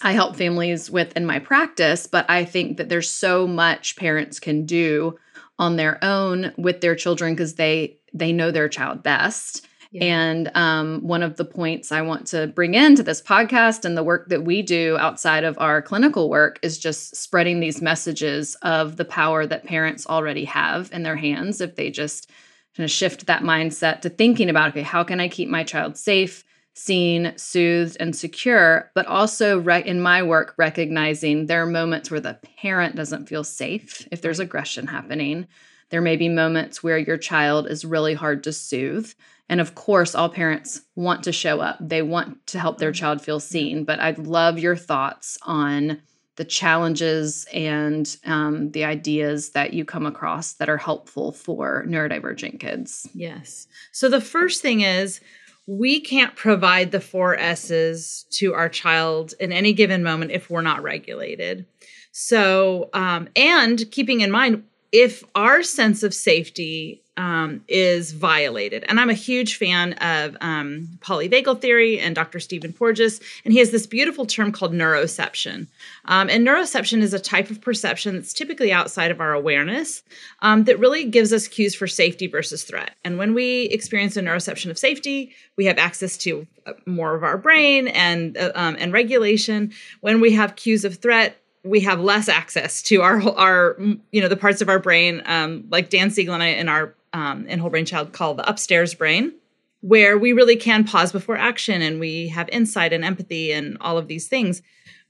I 0.01 0.11
help 0.13 0.35
families 0.35 0.89
with 0.89 1.15
in 1.15 1.25
my 1.25 1.39
practice, 1.39 2.07
but 2.07 2.29
I 2.29 2.45
think 2.45 2.77
that 2.77 2.89
there's 2.89 3.09
so 3.09 3.47
much 3.47 3.95
parents 3.95 4.39
can 4.39 4.65
do 4.65 5.17
on 5.61 5.75
their 5.75 6.03
own 6.03 6.51
with 6.57 6.81
their 6.81 6.95
children 6.95 7.33
because 7.33 7.53
they 7.53 7.97
they 8.13 8.33
know 8.33 8.51
their 8.51 8.67
child 8.67 9.03
best. 9.03 9.65
Yeah. 9.91 10.05
And 10.05 10.51
um, 10.55 11.01
one 11.01 11.21
of 11.21 11.35
the 11.35 11.45
points 11.45 11.91
I 11.91 12.01
want 12.01 12.25
to 12.27 12.47
bring 12.47 12.75
into 12.75 13.03
this 13.03 13.21
podcast 13.21 13.83
and 13.85 13.95
the 13.95 14.03
work 14.03 14.29
that 14.29 14.43
we 14.43 14.61
do 14.61 14.97
outside 14.97 15.43
of 15.43 15.59
our 15.59 15.81
clinical 15.81 16.29
work 16.29 16.59
is 16.63 16.79
just 16.79 17.15
spreading 17.15 17.59
these 17.59 17.81
messages 17.81 18.55
of 18.61 18.95
the 18.95 19.05
power 19.05 19.45
that 19.45 19.65
parents 19.65 20.07
already 20.07 20.45
have 20.45 20.89
in 20.93 21.03
their 21.03 21.17
hands 21.17 21.61
if 21.61 21.75
they 21.75 21.91
just 21.91 22.29
kind 22.75 22.85
of 22.85 22.91
shift 22.91 23.25
that 23.25 23.43
mindset 23.43 24.01
to 24.01 24.09
thinking 24.09 24.49
about 24.49 24.69
okay 24.69 24.81
how 24.81 25.03
can 25.03 25.19
i 25.19 25.27
keep 25.27 25.49
my 25.49 25.61
child 25.61 25.97
safe 25.97 26.45
seen 26.81 27.33
soothed 27.37 27.97
and 27.99 28.15
secure 28.15 28.89
but 28.95 29.05
also 29.05 29.59
re- 29.59 29.83
in 29.83 30.01
my 30.01 30.23
work 30.23 30.55
recognizing 30.57 31.45
there 31.45 31.61
are 31.61 31.67
moments 31.67 32.09
where 32.09 32.19
the 32.19 32.39
parent 32.57 32.95
doesn't 32.95 33.27
feel 33.27 33.43
safe 33.43 34.07
if 34.11 34.21
there's 34.21 34.39
aggression 34.39 34.87
happening 34.87 35.47
there 35.89 36.01
may 36.01 36.15
be 36.15 36.27
moments 36.27 36.81
where 36.81 36.97
your 36.97 37.17
child 37.17 37.67
is 37.67 37.85
really 37.85 38.13
hard 38.13 38.43
to 38.43 38.51
soothe 38.51 39.11
and 39.47 39.61
of 39.61 39.75
course 39.75 40.15
all 40.15 40.29
parents 40.29 40.81
want 40.95 41.23
to 41.23 41.31
show 41.31 41.59
up 41.59 41.77
they 41.79 42.01
want 42.01 42.45
to 42.47 42.59
help 42.59 42.79
their 42.79 42.91
mm-hmm. 42.91 42.99
child 42.99 43.21
feel 43.21 43.39
seen 43.39 43.83
but 43.83 43.99
i'd 43.99 44.17
love 44.17 44.57
your 44.57 44.75
thoughts 44.75 45.37
on 45.43 46.01
the 46.37 46.45
challenges 46.45 47.45
and 47.53 48.17
um, 48.25 48.71
the 48.71 48.85
ideas 48.85 49.51
that 49.51 49.73
you 49.73 49.85
come 49.85 50.07
across 50.07 50.53
that 50.53 50.69
are 50.69 50.77
helpful 50.77 51.33
for 51.33 51.85
neurodivergent 51.87 52.59
kids. 52.59 53.07
Yes. 53.13 53.67
So 53.91 54.09
the 54.09 54.21
first 54.21 54.61
thing 54.61 54.81
is 54.81 55.19
we 55.67 55.99
can't 55.99 56.35
provide 56.35 56.91
the 56.91 56.99
four 56.99 57.35
S's 57.37 58.25
to 58.31 58.53
our 58.53 58.69
child 58.69 59.33
in 59.39 59.51
any 59.51 59.73
given 59.73 60.03
moment 60.03 60.31
if 60.31 60.49
we're 60.49 60.61
not 60.61 60.83
regulated. 60.83 61.65
So, 62.11 62.89
um, 62.93 63.29
and 63.35 63.89
keeping 63.91 64.21
in 64.21 64.31
mind, 64.31 64.63
if 64.91 65.23
our 65.35 65.63
sense 65.63 66.03
of 66.03 66.13
safety 66.13 67.01
um, 67.17 67.63
is 67.67 68.13
violated. 68.13 68.85
And 68.87 68.99
I'm 68.99 69.09
a 69.09 69.13
huge 69.13 69.57
fan 69.57 69.93
of 69.93 70.35
um, 70.41 70.87
polyvagal 71.01 71.61
theory 71.61 71.99
and 71.99 72.15
Dr. 72.15 72.39
Stephen 72.39 72.73
Porges, 72.73 73.19
and 73.43 73.53
he 73.53 73.59
has 73.59 73.71
this 73.71 73.85
beautiful 73.85 74.25
term 74.25 74.51
called 74.51 74.73
neuroception. 74.73 75.67
Um, 76.05 76.29
and 76.29 76.47
neuroception 76.47 77.01
is 77.01 77.13
a 77.13 77.19
type 77.19 77.51
of 77.51 77.61
perception 77.61 78.15
that's 78.15 78.33
typically 78.33 78.71
outside 78.71 79.11
of 79.11 79.19
our 79.19 79.33
awareness 79.33 80.03
um, 80.41 80.63
that 80.63 80.79
really 80.79 81.03
gives 81.05 81.33
us 81.33 81.47
cues 81.47 81.75
for 81.75 81.85
safety 81.85 82.27
versus 82.27 82.63
threat. 82.63 82.95
And 83.03 83.17
when 83.17 83.33
we 83.33 83.63
experience 83.65 84.15
a 84.15 84.21
neuroception 84.21 84.71
of 84.71 84.79
safety, 84.79 85.33
we 85.57 85.65
have 85.65 85.77
access 85.77 86.17
to 86.17 86.47
uh, 86.65 86.73
more 86.85 87.13
of 87.13 87.23
our 87.23 87.37
brain 87.37 87.87
and 87.89 88.37
uh, 88.37 88.51
um, 88.55 88.77
and 88.79 88.93
regulation. 88.93 89.73
When 89.99 90.21
we 90.21 90.31
have 90.33 90.55
cues 90.55 90.85
of 90.85 90.95
threat, 90.95 91.40
we 91.63 91.81
have 91.81 91.99
less 91.99 92.27
access 92.27 92.81
to 92.83 93.01
our 93.01 93.21
our 93.37 93.77
you 94.11 94.21
know 94.21 94.27
the 94.27 94.37
parts 94.37 94.61
of 94.61 94.69
our 94.69 94.79
brain 94.79 95.21
um, 95.25 95.65
like 95.69 95.89
Dan 95.89 96.09
Siegel 96.09 96.33
and 96.33 96.43
I 96.43 96.47
in 96.47 96.69
our 96.69 96.95
um, 97.13 97.45
in 97.47 97.59
Whole 97.59 97.69
Brain 97.69 97.85
Child 97.85 98.13
call 98.13 98.33
the 98.33 98.47
upstairs 98.49 98.93
brain, 98.93 99.33
where 99.81 100.17
we 100.17 100.33
really 100.33 100.55
can 100.55 100.83
pause 100.83 101.11
before 101.11 101.37
action 101.37 101.81
and 101.81 101.99
we 101.99 102.29
have 102.29 102.47
insight 102.49 102.93
and 102.93 103.03
empathy 103.03 103.51
and 103.51 103.77
all 103.81 103.97
of 103.97 104.07
these 104.07 104.27
things. 104.27 104.61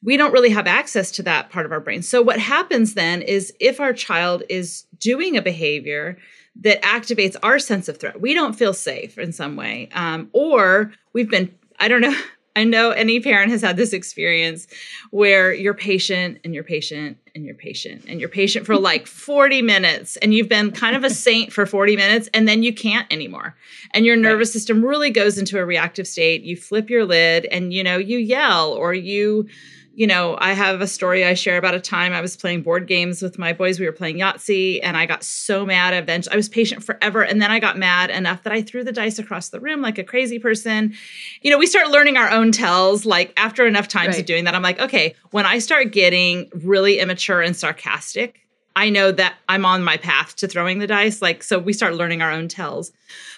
We 0.03 0.17
don't 0.17 0.31
really 0.31 0.49
have 0.49 0.65
access 0.65 1.11
to 1.11 1.23
that 1.23 1.51
part 1.51 1.67
of 1.67 1.71
our 1.71 1.79
brain. 1.79 2.01
So 2.01 2.23
what 2.23 2.39
happens 2.39 2.95
then 2.95 3.21
is 3.21 3.53
if 3.59 3.79
our 3.79 3.93
child 3.93 4.41
is 4.49 4.85
doing 4.97 5.37
a 5.37 5.43
behavior 5.43 6.17
that 6.61 6.81
activates 6.81 7.35
our 7.43 7.59
sense 7.59 7.87
of 7.87 7.97
threat, 7.97 8.19
we 8.19 8.33
don't 8.33 8.53
feel 8.53 8.73
safe 8.73 9.19
in 9.19 9.31
some 9.31 9.55
way, 9.55 9.89
um, 9.93 10.29
or 10.33 10.91
we've 11.13 11.29
been 11.29 11.53
I 11.79 11.87
don't 11.87 12.01
know 12.01 12.19
I 12.55 12.63
know 12.65 12.91
any 12.91 13.19
parent 13.19 13.51
has 13.51 13.61
had 13.61 13.77
this 13.77 13.93
experience 13.93 14.67
where 15.11 15.53
you're 15.53 15.73
patient 15.73 16.39
and 16.43 16.53
you're 16.53 16.63
patient 16.63 17.17
and 17.33 17.45
you're 17.45 17.55
patient 17.55 18.03
and 18.07 18.19
you're 18.19 18.29
patient 18.29 18.65
for 18.65 18.77
like 18.77 19.07
40 19.07 19.61
minutes 19.61 20.17
and 20.17 20.33
you've 20.33 20.49
been 20.49 20.71
kind 20.71 20.95
of 20.95 21.03
a 21.03 21.09
saint 21.09 21.53
for 21.53 21.65
40 21.65 21.95
minutes 21.95 22.29
and 22.33 22.47
then 22.47 22.61
you 22.63 22.73
can't 22.73 23.11
anymore. 23.11 23.55
And 23.91 24.05
your 24.05 24.15
nervous 24.15 24.49
right. 24.49 24.53
system 24.53 24.83
really 24.83 25.11
goes 25.11 25.37
into 25.37 25.59
a 25.59 25.65
reactive 25.65 26.07
state. 26.07 26.43
You 26.43 26.57
flip 26.57 26.89
your 26.89 27.05
lid 27.05 27.45
and 27.45 27.73
you 27.73 27.83
know, 27.83 27.97
you 27.97 28.17
yell 28.17 28.73
or 28.73 28.93
you 28.93 29.47
you 29.93 30.07
know, 30.07 30.37
I 30.39 30.53
have 30.53 30.79
a 30.79 30.87
story 30.87 31.25
I 31.25 31.33
share 31.33 31.57
about 31.57 31.73
a 31.73 31.79
time 31.79 32.13
I 32.13 32.21
was 32.21 32.37
playing 32.37 32.61
board 32.61 32.87
games 32.87 33.21
with 33.21 33.37
my 33.37 33.51
boys. 33.51 33.79
We 33.79 33.85
were 33.85 33.91
playing 33.91 34.17
Yahtzee, 34.17 34.79
and 34.81 34.95
I 34.95 35.05
got 35.05 35.23
so 35.23 35.65
mad. 35.65 35.93
Eventually, 35.93 36.33
I 36.33 36.37
was 36.37 36.47
patient 36.47 36.83
forever, 36.83 37.21
and 37.21 37.41
then 37.41 37.51
I 37.51 37.59
got 37.59 37.77
mad 37.77 38.09
enough 38.09 38.43
that 38.43 38.53
I 38.53 38.61
threw 38.61 38.83
the 38.83 38.93
dice 38.93 39.19
across 39.19 39.49
the 39.49 39.59
room 39.59 39.81
like 39.81 39.97
a 39.97 40.03
crazy 40.03 40.39
person. 40.39 40.93
You 41.41 41.51
know, 41.51 41.57
we 41.57 41.67
start 41.67 41.89
learning 41.89 42.15
our 42.15 42.29
own 42.29 42.51
tells. 42.51 43.05
Like 43.05 43.33
after 43.35 43.67
enough 43.67 43.89
times 43.89 44.13
right. 44.13 44.19
of 44.21 44.25
doing 44.25 44.45
that, 44.45 44.55
I'm 44.55 44.61
like, 44.61 44.79
okay, 44.79 45.13
when 45.31 45.45
I 45.45 45.59
start 45.59 45.91
getting 45.91 46.49
really 46.63 46.99
immature 46.99 47.41
and 47.41 47.55
sarcastic, 47.55 48.39
I 48.75 48.89
know 48.89 49.11
that 49.11 49.35
I'm 49.49 49.65
on 49.65 49.83
my 49.83 49.97
path 49.97 50.35
to 50.37 50.47
throwing 50.47 50.79
the 50.79 50.87
dice. 50.87 51.21
Like, 51.21 51.43
so 51.43 51.59
we 51.59 51.73
start 51.73 51.95
learning 51.95 52.21
our 52.21 52.31
own 52.31 52.47
tells. 52.47 52.91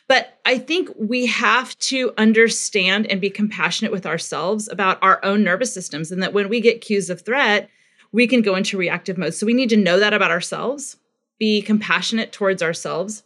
But 0.08 0.40
I 0.46 0.58
think 0.58 0.90
we 0.98 1.26
have 1.28 1.78
to 1.80 2.14
understand 2.18 3.08
and 3.08 3.22
be 3.22 3.30
compassionate 3.30 3.92
with 3.92 4.06
ourselves 4.06 4.68
about 4.68 5.02
our 5.02 5.24
own 5.24 5.44
nervous 5.44 5.74
systems, 5.74 6.12
and 6.12 6.22
that 6.22 6.34
when 6.34 6.50
we 6.50 6.62
get 6.62 6.82
cues 6.82 7.10
of 7.10 7.22
threat, 7.22 7.70
we 8.12 8.28
can 8.28 8.42
go 8.42 8.56
into 8.56 8.78
reactive 8.78 9.18
mode. 9.18 9.34
So 9.34 9.46
we 9.46 9.54
need 9.54 9.70
to 9.70 9.78
know 9.78 10.00
that 10.00 10.14
about 10.14 10.30
ourselves, 10.30 10.98
be 11.40 11.62
compassionate 11.62 12.32
towards 12.32 12.62
ourselves. 12.62 13.24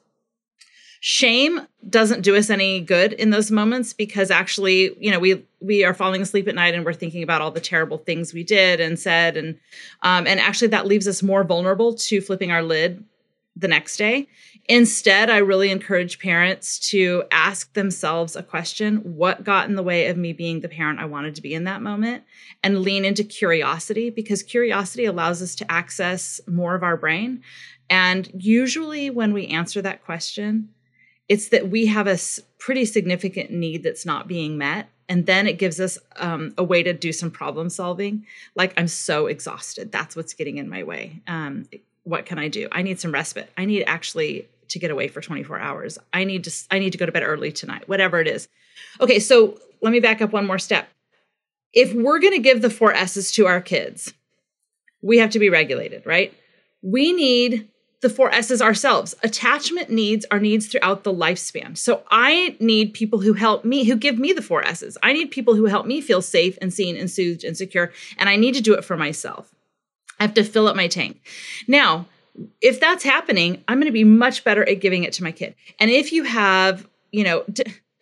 Shame 0.99 1.61
doesn't 1.89 2.21
do 2.21 2.35
us 2.35 2.49
any 2.49 2.81
good 2.81 3.13
in 3.13 3.29
those 3.29 3.51
moments 3.51 3.93
because 3.93 4.31
actually, 4.31 4.95
you 4.99 5.11
know, 5.11 5.19
we 5.19 5.45
we 5.59 5.83
are 5.83 5.93
falling 5.93 6.21
asleep 6.21 6.47
at 6.47 6.55
night 6.55 6.73
and 6.73 6.85
we're 6.85 6.93
thinking 6.93 7.23
about 7.23 7.41
all 7.41 7.51
the 7.51 7.59
terrible 7.59 7.97
things 7.97 8.33
we 8.33 8.43
did 8.43 8.79
and 8.79 8.99
said, 8.99 9.37
and 9.37 9.59
um, 10.01 10.27
and 10.27 10.39
actually 10.39 10.69
that 10.69 10.87
leaves 10.87 11.07
us 11.07 11.21
more 11.21 11.43
vulnerable 11.43 11.93
to 11.93 12.21
flipping 12.21 12.51
our 12.51 12.63
lid 12.63 13.03
the 13.55 13.67
next 13.67 13.97
day. 13.97 14.27
Instead, 14.69 15.29
I 15.29 15.37
really 15.37 15.71
encourage 15.71 16.19
parents 16.19 16.77
to 16.89 17.23
ask 17.31 17.73
themselves 17.73 18.35
a 18.35 18.43
question 18.43 18.97
What 18.97 19.43
got 19.43 19.69
in 19.69 19.75
the 19.75 19.83
way 19.83 20.07
of 20.07 20.17
me 20.17 20.33
being 20.33 20.59
the 20.59 20.69
parent 20.69 20.99
I 20.99 21.05
wanted 21.05 21.35
to 21.35 21.41
be 21.41 21.53
in 21.53 21.63
that 21.63 21.81
moment? 21.81 22.23
And 22.63 22.81
lean 22.81 23.05
into 23.05 23.23
curiosity 23.23 24.09
because 24.09 24.43
curiosity 24.43 25.05
allows 25.05 25.41
us 25.41 25.55
to 25.55 25.71
access 25.71 26.41
more 26.47 26.75
of 26.75 26.83
our 26.83 26.97
brain. 26.97 27.41
And 27.89 28.29
usually, 28.33 29.09
when 29.09 29.33
we 29.33 29.47
answer 29.47 29.81
that 29.81 30.03
question, 30.03 30.69
it's 31.29 31.49
that 31.49 31.69
we 31.69 31.87
have 31.87 32.07
a 32.07 32.17
pretty 32.57 32.85
significant 32.85 33.51
need 33.51 33.83
that's 33.83 34.05
not 34.05 34.27
being 34.27 34.57
met. 34.57 34.89
And 35.09 35.25
then 35.25 35.47
it 35.47 35.57
gives 35.57 35.79
us 35.79 35.97
um, 36.17 36.53
a 36.57 36.63
way 36.63 36.83
to 36.83 36.93
do 36.93 37.13
some 37.13 37.31
problem 37.31 37.69
solving. 37.69 38.25
Like, 38.55 38.73
I'm 38.77 38.87
so 38.87 39.27
exhausted. 39.27 39.91
That's 39.91 40.15
what's 40.15 40.33
getting 40.33 40.57
in 40.57 40.69
my 40.69 40.83
way. 40.83 41.21
Um, 41.27 41.67
what 42.03 42.25
can 42.25 42.39
I 42.39 42.47
do? 42.47 42.67
I 42.71 42.81
need 42.81 42.99
some 42.99 43.11
respite. 43.11 43.49
I 43.57 43.65
need 43.65 43.83
actually 43.85 44.47
to 44.69 44.79
get 44.79 44.91
away 44.91 45.07
for 45.07 45.21
24 45.21 45.59
hours. 45.59 45.97
I 46.13 46.23
need 46.23 46.43
to 46.45 46.51
I 46.71 46.79
need 46.79 46.91
to 46.91 46.97
go 46.97 47.05
to 47.05 47.11
bed 47.11 47.23
early 47.23 47.51
tonight. 47.51 47.87
Whatever 47.87 48.19
it 48.19 48.27
is. 48.27 48.47
Okay, 48.99 49.19
so 49.19 49.57
let 49.81 49.91
me 49.91 49.99
back 49.99 50.21
up 50.21 50.33
one 50.33 50.45
more 50.45 50.59
step. 50.59 50.89
If 51.73 51.93
we're 51.93 52.19
going 52.19 52.33
to 52.33 52.39
give 52.39 52.61
the 52.61 52.69
four 52.69 52.93
S's 52.93 53.31
to 53.33 53.45
our 53.45 53.61
kids, 53.61 54.13
we 55.01 55.19
have 55.19 55.29
to 55.31 55.39
be 55.39 55.49
regulated, 55.49 56.05
right? 56.05 56.33
We 56.81 57.13
need 57.13 57.69
the 58.01 58.09
four 58.09 58.31
S's 58.33 58.61
ourselves. 58.61 59.15
Attachment 59.23 59.89
needs 59.89 60.25
are 60.29 60.39
needs 60.39 60.67
throughout 60.67 61.03
the 61.03 61.13
lifespan. 61.13 61.77
So 61.77 62.03
I 62.11 62.55
need 62.59 62.93
people 62.93 63.19
who 63.19 63.33
help 63.33 63.65
me, 63.65 63.85
who 63.85 63.95
give 63.95 64.19
me 64.19 64.33
the 64.33 64.41
four 64.41 64.63
S's. 64.63 64.97
I 65.01 65.13
need 65.13 65.31
people 65.31 65.55
who 65.55 65.65
help 65.65 65.85
me 65.85 66.01
feel 66.01 66.21
safe 66.21 66.57
and 66.61 66.73
seen 66.73 66.95
and 66.95 67.09
soothed 67.09 67.43
and 67.43 67.57
secure. 67.57 67.91
And 68.17 68.29
I 68.29 68.35
need 68.35 68.53
to 68.55 68.61
do 68.61 68.73
it 68.75 68.85
for 68.85 68.97
myself. 68.97 69.53
I 70.19 70.23
have 70.23 70.35
to 70.35 70.43
fill 70.43 70.67
up 70.67 70.75
my 70.75 70.87
tank. 70.87 71.21
Now, 71.67 72.05
if 72.61 72.79
that's 72.79 73.03
happening, 73.03 73.63
I'm 73.67 73.79
going 73.79 73.87
to 73.87 73.91
be 73.91 74.03
much 74.03 74.43
better 74.43 74.67
at 74.67 74.79
giving 74.79 75.03
it 75.03 75.13
to 75.13 75.23
my 75.23 75.31
kid. 75.31 75.55
And 75.79 75.89
if 75.89 76.11
you 76.11 76.23
have, 76.23 76.87
you 77.11 77.23
know, 77.23 77.45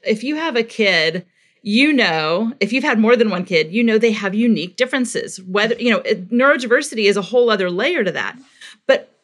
if 0.04 0.24
you 0.24 0.36
have 0.36 0.56
a 0.56 0.64
kid 0.64 1.25
you 1.68 1.92
know, 1.92 2.54
if 2.60 2.72
you've 2.72 2.84
had 2.84 3.00
more 3.00 3.16
than 3.16 3.32
one 3.32 3.44
kid, 3.44 3.74
you 3.74 3.84
know 3.84 3.98
they 3.98 4.12
have 4.12 4.36
unique 4.36 4.75
differences. 4.75 5.42
Whether, 5.42 5.74
you 5.74 5.90
know, 5.90 6.00
neurodiversity 6.02 7.06
is 7.06 7.18
a 7.18 7.24
whole 7.24 7.50
other 7.50 7.72
layer 7.72 8.04
to 8.04 8.12
that. 8.12 8.38
But 8.86 9.14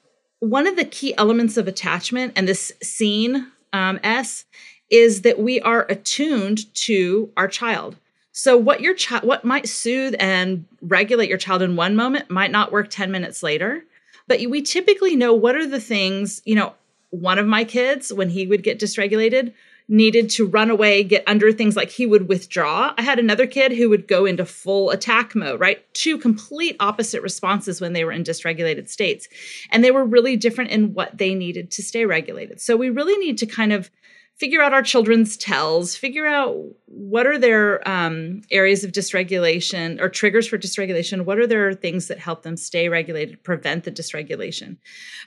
one 0.41 0.65
of 0.65 0.75
the 0.75 0.83
key 0.83 1.15
elements 1.17 1.55
of 1.55 1.67
attachment 1.67 2.33
and 2.35 2.47
this 2.47 2.71
seen 2.81 3.47
um, 3.73 3.99
S 4.03 4.43
is 4.89 5.21
that 5.21 5.39
we 5.39 5.61
are 5.61 5.85
attuned 5.87 6.73
to 6.73 7.31
our 7.37 7.47
child. 7.47 7.95
So 8.33 8.57
what 8.57 8.81
your 8.81 8.95
child 8.95 9.23
what 9.23 9.45
might 9.45 9.69
soothe 9.69 10.15
and 10.19 10.65
regulate 10.81 11.29
your 11.29 11.37
child 11.37 11.61
in 11.61 11.75
one 11.75 11.95
moment 11.95 12.29
might 12.29 12.51
not 12.51 12.71
work 12.71 12.89
10 12.89 13.11
minutes 13.11 13.43
later. 13.43 13.85
But 14.27 14.41
we 14.49 14.61
typically 14.61 15.15
know 15.15 15.33
what 15.33 15.55
are 15.55 15.67
the 15.67 15.79
things, 15.79 16.41
you 16.43 16.55
know, 16.55 16.73
one 17.11 17.37
of 17.37 17.45
my 17.45 17.63
kids 17.63 18.11
when 18.11 18.29
he 18.29 18.47
would 18.47 18.63
get 18.63 18.79
dysregulated 18.79 19.53
needed 19.91 20.29
to 20.29 20.47
run 20.47 20.69
away, 20.69 21.03
get 21.03 21.21
under 21.27 21.51
things 21.51 21.75
like 21.75 21.89
he 21.89 22.05
would 22.05 22.29
withdraw. 22.29 22.93
I 22.97 23.01
had 23.01 23.19
another 23.19 23.45
kid 23.45 23.73
who 23.73 23.89
would 23.89 24.07
go 24.07 24.25
into 24.25 24.45
full 24.45 24.89
attack 24.89 25.35
mode, 25.35 25.59
right? 25.59 25.93
Two 25.93 26.17
complete 26.17 26.77
opposite 26.79 27.21
responses 27.21 27.81
when 27.81 27.91
they 27.91 28.05
were 28.05 28.13
in 28.13 28.23
dysregulated 28.23 28.87
states. 28.87 29.27
And 29.69 29.83
they 29.83 29.91
were 29.91 30.05
really 30.05 30.37
different 30.37 30.71
in 30.71 30.93
what 30.93 31.17
they 31.17 31.35
needed 31.35 31.71
to 31.71 31.83
stay 31.83 32.05
regulated. 32.05 32.61
So 32.61 32.77
we 32.77 32.89
really 32.89 33.17
need 33.17 33.37
to 33.39 33.45
kind 33.45 33.73
of 33.73 33.91
figure 34.37 34.61
out 34.61 34.73
our 34.73 34.81
children's 34.81 35.35
tells, 35.35 35.93
figure 35.93 36.25
out 36.25 36.55
what 36.85 37.27
are 37.27 37.37
their 37.37 37.85
um, 37.87 38.43
areas 38.49 38.85
of 38.85 38.93
dysregulation 38.93 39.99
or 39.99 40.07
triggers 40.07 40.47
for 40.47 40.57
dysregulation. 40.57 41.25
What 41.25 41.37
are 41.37 41.45
their 41.45 41.73
things 41.73 42.07
that 42.07 42.17
help 42.17 42.43
them 42.43 42.55
stay 42.55 42.87
regulated, 42.87 43.43
prevent 43.43 43.83
the 43.83 43.91
dysregulation? 43.91 44.77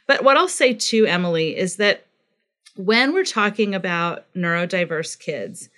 But 0.06 0.25
what 0.25 0.38
I'll 0.38 0.49
say 0.49 0.73
too, 0.73 1.04
Emily, 1.04 1.54
is 1.54 1.76
that 1.76 2.06
when 2.76 3.12
we're 3.12 3.25
talking 3.25 3.75
about 3.75 4.26
neurodiverse 4.35 5.19
kids, 5.19 5.69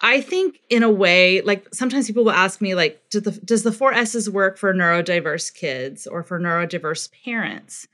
I 0.00 0.20
think 0.20 0.60
in 0.70 0.82
a 0.82 0.90
way, 0.90 1.42
like 1.42 1.74
sometimes 1.74 2.06
people 2.06 2.24
will 2.24 2.32
ask 2.32 2.60
me, 2.60 2.74
like, 2.74 3.02
the, 3.10 3.38
does 3.44 3.64
the 3.64 3.72
four 3.72 3.92
S's 3.92 4.30
work 4.30 4.56
for 4.56 4.72
neurodiverse 4.72 5.52
kids 5.52 6.06
or 6.06 6.22
for 6.22 6.40
neurodiverse 6.40 7.10
parents? 7.24 7.86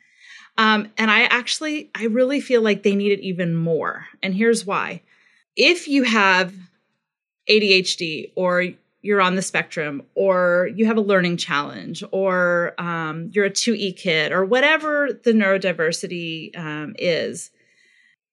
Um, 0.57 0.91
and 0.97 1.11
I 1.11 1.23
actually, 1.23 1.91
I 1.95 2.05
really 2.05 2.41
feel 2.41 2.63
like 2.63 2.83
they 2.83 2.95
need 2.95 3.13
it 3.13 3.21
even 3.21 3.55
more. 3.55 4.07
And 4.23 4.35
here's 4.35 4.65
why. 4.65 5.03
If 5.57 5.89
you 5.89 6.05
have 6.05 6.55
ADHD 7.51 8.33
or 8.37 8.69
you're 9.03 9.21
on 9.21 9.35
the 9.35 9.43
spectrum 9.43 10.03
or 10.15 10.71
you 10.75 10.87
have 10.87 10.97
a 10.97 11.03
learning 11.03 11.37
challenge 11.37 12.03
or 12.11 12.75
um, 12.79 13.31
you're 13.33 13.45
a 13.47 13.51
2E 13.51 13.97
kid 13.97 14.33
or 14.33 14.45
whatever 14.45 15.09
the 15.25 15.33
neurodiversity 15.33 16.57
um, 16.59 16.95
is, 16.99 17.51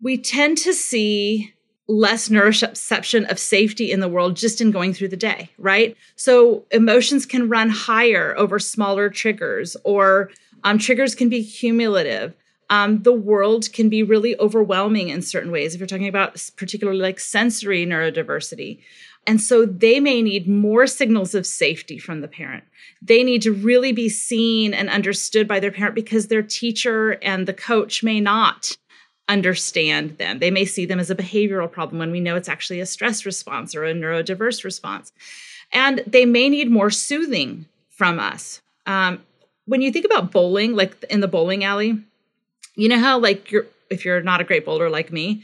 we 0.04 0.18
tend 0.18 0.58
to 0.60 0.74
see 0.74 1.54
less 1.88 2.30
neuroception 2.30 3.30
of 3.32 3.40
safety 3.40 3.92
in 3.92 4.02
the 4.02 4.08
world 4.08 4.36
just 4.36 4.62
in 4.62 4.70
going 4.72 4.94
through 4.94 5.08
the 5.08 5.18
day, 5.18 5.50
right? 5.58 5.96
So 6.16 6.66
emotions 6.72 7.26
can 7.26 7.50
run 7.50 7.70
higher 7.70 8.36
over 8.38 8.60
smaller 8.60 9.10
triggers, 9.10 9.76
or 9.84 10.30
um, 10.64 10.78
triggers 10.78 11.16
can 11.16 11.30
be 11.30 11.44
cumulative. 11.44 12.36
Um, 12.70 13.04
the 13.04 13.14
world 13.14 13.72
can 13.74 13.90
be 13.90 14.04
really 14.04 14.38
overwhelming 14.40 15.10
in 15.10 15.22
certain 15.22 15.52
ways 15.52 15.74
if 15.74 15.80
you're 15.80 15.88
talking 15.88 16.08
about 16.08 16.50
particularly 16.58 17.00
like 17.00 17.20
sensory 17.20 17.86
neurodiversity. 17.86 18.80
And 19.26 19.40
so 19.40 19.66
they 19.66 20.00
may 20.00 20.22
need 20.22 20.50
more 20.50 20.86
signals 20.86 21.34
of 21.34 21.46
safety 21.46 21.98
from 21.98 22.22
the 22.22 22.28
parent. 22.28 22.64
They 23.02 23.24
need 23.24 23.42
to 23.44 23.54
really 23.54 23.94
be 23.94 24.10
seen 24.10 24.74
and 24.74 24.90
understood 24.90 25.48
by 25.48 25.60
their 25.60 25.72
parent 25.72 25.96
because 25.96 26.28
their 26.28 26.42
teacher 26.42 27.18
and 27.22 27.48
the 27.48 27.54
coach 27.54 28.04
may 28.04 28.20
not 28.20 28.76
understand 29.30 30.18
them. 30.18 30.40
They 30.40 30.52
may 30.52 30.66
see 30.66 30.86
them 30.86 31.00
as 31.00 31.10
a 31.10 31.16
behavioral 31.16 31.72
problem 31.72 32.00
when 32.00 32.12
we 32.12 32.20
know 32.20 32.36
it's 32.36 32.50
actually 32.50 32.80
a 32.80 32.86
stress 32.86 33.26
response 33.26 33.76
or 33.76 33.86
a 33.86 33.94
neurodiverse 33.94 34.64
response. 34.64 35.12
And 35.72 36.04
they 36.06 36.26
may 36.26 36.50
need 36.50 36.70
more 36.70 36.92
soothing 36.92 37.66
from 37.90 38.20
us. 38.20 38.62
Um, 38.86 39.22
when 39.66 39.82
you 39.82 39.92
think 39.92 40.06
about 40.06 40.32
bowling, 40.32 40.76
like 40.76 41.04
in 41.10 41.22
the 41.22 41.28
bowling 41.28 41.64
alley, 41.64 41.98
you 42.76 42.90
know 42.90 43.00
how 43.00 43.20
like 43.20 43.52
you're 43.52 43.66
if 43.90 44.04
you're 44.04 44.22
not 44.22 44.42
a 44.42 44.44
great 44.44 44.66
bowler 44.66 44.90
like 44.90 45.12
me, 45.12 45.44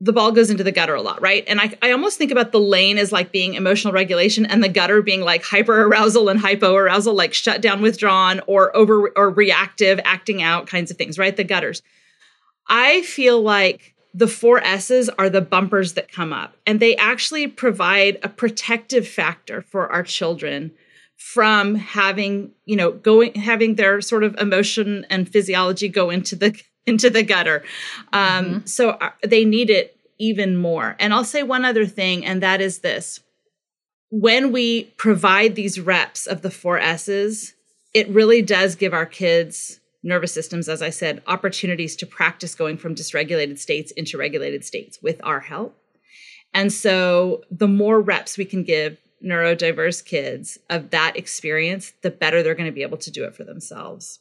the 0.00 0.12
ball 0.12 0.32
goes 0.32 0.50
into 0.50 0.64
the 0.64 0.72
gutter 0.72 0.94
a 0.94 1.02
lot, 1.02 1.20
right? 1.20 1.44
And 1.46 1.60
I, 1.60 1.76
I 1.82 1.92
almost 1.92 2.16
think 2.16 2.32
about 2.32 2.52
the 2.52 2.60
lane 2.60 2.96
as 2.96 3.12
like 3.12 3.32
being 3.32 3.54
emotional 3.54 3.92
regulation 3.92 4.46
and 4.46 4.64
the 4.64 4.68
gutter 4.68 5.02
being 5.02 5.20
like 5.20 5.44
hyper 5.44 5.82
arousal 5.82 6.30
and 6.30 6.40
hypo 6.40 6.74
arousal, 6.74 7.14
like 7.14 7.34
shut 7.34 7.60
down, 7.60 7.82
withdrawn, 7.82 8.40
or 8.46 8.74
over 8.74 9.10
or 9.14 9.30
reactive, 9.30 10.00
acting 10.04 10.42
out 10.42 10.66
kinds 10.66 10.90
of 10.90 10.96
things, 10.96 11.18
right? 11.18 11.36
The 11.36 11.44
gutters. 11.44 11.82
I 12.70 13.02
feel 13.02 13.42
like 13.42 13.94
the 14.14 14.28
four 14.28 14.62
S's 14.64 15.08
are 15.10 15.28
the 15.28 15.40
bumpers 15.40 15.94
that 15.94 16.10
come 16.10 16.32
up, 16.32 16.56
and 16.66 16.80
they 16.80 16.96
actually 16.96 17.48
provide 17.48 18.18
a 18.22 18.28
protective 18.28 19.06
factor 19.06 19.60
for 19.60 19.90
our 19.90 20.04
children 20.04 20.72
from 21.16 21.74
having, 21.74 22.52
you 22.64 22.76
know, 22.76 22.92
going 22.92 23.34
having 23.34 23.74
their 23.74 24.00
sort 24.00 24.24
of 24.24 24.34
emotion 24.38 25.04
and 25.10 25.28
physiology 25.28 25.88
go 25.88 26.10
into 26.10 26.34
the 26.36 26.60
into 26.86 27.10
the 27.10 27.22
gutter. 27.22 27.62
Um, 28.12 28.44
mm-hmm. 28.44 28.66
So 28.66 28.90
uh, 28.90 29.10
they 29.22 29.44
need 29.44 29.68
it 29.68 29.96
even 30.18 30.56
more. 30.56 30.96
And 30.98 31.12
I'll 31.12 31.24
say 31.24 31.42
one 31.42 31.64
other 31.64 31.86
thing, 31.86 32.24
and 32.24 32.42
that 32.42 32.60
is 32.60 32.78
this: 32.78 33.20
when 34.10 34.52
we 34.52 34.84
provide 34.96 35.56
these 35.56 35.80
reps 35.80 36.26
of 36.26 36.42
the 36.42 36.50
four 36.50 36.78
S's, 36.78 37.54
it 37.94 38.08
really 38.08 38.42
does 38.42 38.76
give 38.76 38.94
our 38.94 39.06
kids 39.06 39.79
nervous 40.02 40.32
systems, 40.32 40.68
as 40.68 40.82
I 40.82 40.90
said, 40.90 41.22
opportunities 41.26 41.96
to 41.96 42.06
practice 42.06 42.54
going 42.54 42.78
from 42.78 42.94
dysregulated 42.94 43.58
states 43.58 43.92
into 43.92 44.18
regulated 44.18 44.64
states 44.64 44.98
with 45.02 45.20
our 45.24 45.40
help. 45.40 45.76
And 46.54 46.72
so 46.72 47.42
the 47.50 47.68
more 47.68 48.00
reps 48.00 48.38
we 48.38 48.44
can 48.44 48.62
give 48.62 48.98
neurodiverse 49.24 50.04
kids 50.04 50.58
of 50.70 50.90
that 50.90 51.16
experience, 51.16 51.92
the 52.02 52.10
better 52.10 52.42
they're 52.42 52.54
going 52.54 52.70
to 52.70 52.74
be 52.74 52.82
able 52.82 52.98
to 52.98 53.10
do 53.10 53.24
it 53.24 53.34
for 53.34 53.44
themselves. 53.44 54.18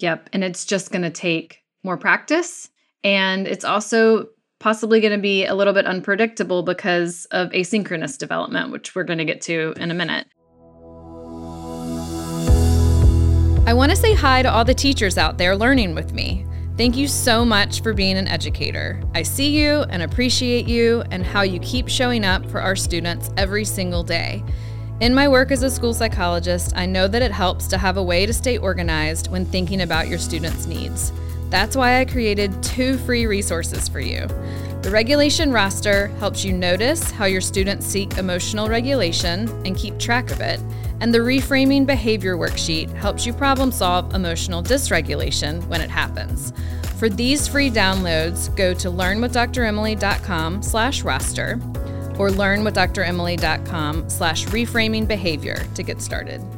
Yep. 0.00 0.30
And 0.32 0.44
it's 0.44 0.64
just 0.64 0.90
going 0.90 1.02
to 1.02 1.10
take 1.10 1.62
more 1.84 1.96
practice. 1.96 2.68
And 3.04 3.46
it's 3.46 3.64
also 3.64 4.28
possibly 4.58 5.00
going 5.00 5.12
to 5.12 5.22
be 5.22 5.44
a 5.44 5.54
little 5.54 5.72
bit 5.72 5.86
unpredictable 5.86 6.62
because 6.62 7.26
of 7.26 7.50
asynchronous 7.50 8.18
development, 8.18 8.72
which 8.72 8.94
we're 8.94 9.04
going 9.04 9.18
to 9.18 9.24
get 9.24 9.40
to 9.42 9.72
in 9.76 9.90
a 9.90 9.94
minute. 9.94 10.26
I 13.68 13.74
want 13.74 13.90
to 13.90 13.96
say 13.96 14.14
hi 14.14 14.40
to 14.40 14.50
all 14.50 14.64
the 14.64 14.72
teachers 14.72 15.18
out 15.18 15.36
there 15.36 15.54
learning 15.54 15.94
with 15.94 16.14
me. 16.14 16.46
Thank 16.78 16.96
you 16.96 17.06
so 17.06 17.44
much 17.44 17.82
for 17.82 17.92
being 17.92 18.16
an 18.16 18.26
educator. 18.26 18.98
I 19.14 19.22
see 19.22 19.50
you 19.50 19.82
and 19.90 20.02
appreciate 20.02 20.66
you 20.66 21.02
and 21.10 21.22
how 21.22 21.42
you 21.42 21.60
keep 21.60 21.86
showing 21.86 22.24
up 22.24 22.46
for 22.50 22.62
our 22.62 22.74
students 22.74 23.30
every 23.36 23.66
single 23.66 24.02
day. 24.02 24.42
In 25.00 25.14
my 25.14 25.28
work 25.28 25.50
as 25.50 25.62
a 25.62 25.70
school 25.70 25.92
psychologist, 25.92 26.72
I 26.76 26.86
know 26.86 27.08
that 27.08 27.20
it 27.20 27.30
helps 27.30 27.66
to 27.66 27.76
have 27.76 27.98
a 27.98 28.02
way 28.02 28.24
to 28.24 28.32
stay 28.32 28.56
organized 28.56 29.30
when 29.30 29.44
thinking 29.44 29.82
about 29.82 30.08
your 30.08 30.18
students' 30.18 30.64
needs. 30.64 31.12
That's 31.50 31.76
why 31.76 32.00
I 32.00 32.04
created 32.04 32.62
two 32.62 32.98
free 32.98 33.26
resources 33.26 33.88
for 33.88 34.00
you. 34.00 34.26
The 34.82 34.90
regulation 34.90 35.52
roster 35.52 36.08
helps 36.18 36.44
you 36.44 36.52
notice 36.52 37.10
how 37.10 37.24
your 37.24 37.40
students 37.40 37.86
seek 37.86 38.16
emotional 38.16 38.68
regulation 38.68 39.48
and 39.66 39.76
keep 39.76 39.98
track 39.98 40.30
of 40.30 40.40
it 40.40 40.60
and 41.00 41.14
the 41.14 41.18
Reframing 41.18 41.86
Behavior 41.86 42.36
Worksheet 42.36 42.92
helps 42.94 43.24
you 43.24 43.32
problem 43.32 43.70
solve 43.70 44.14
emotional 44.14 44.62
dysregulation 44.62 45.64
when 45.68 45.80
it 45.80 45.90
happens. 45.90 46.52
For 46.98 47.08
these 47.08 47.46
free 47.46 47.70
downloads, 47.70 48.54
go 48.56 48.74
to 48.74 48.90
learnwithdremily.com 48.90 50.62
slash 50.62 51.02
roster 51.02 51.52
or 52.18 52.30
learnwithdremily.com 52.30 54.10
slash 54.10 54.46
to 55.74 55.82
get 55.84 56.02
started. 56.02 56.57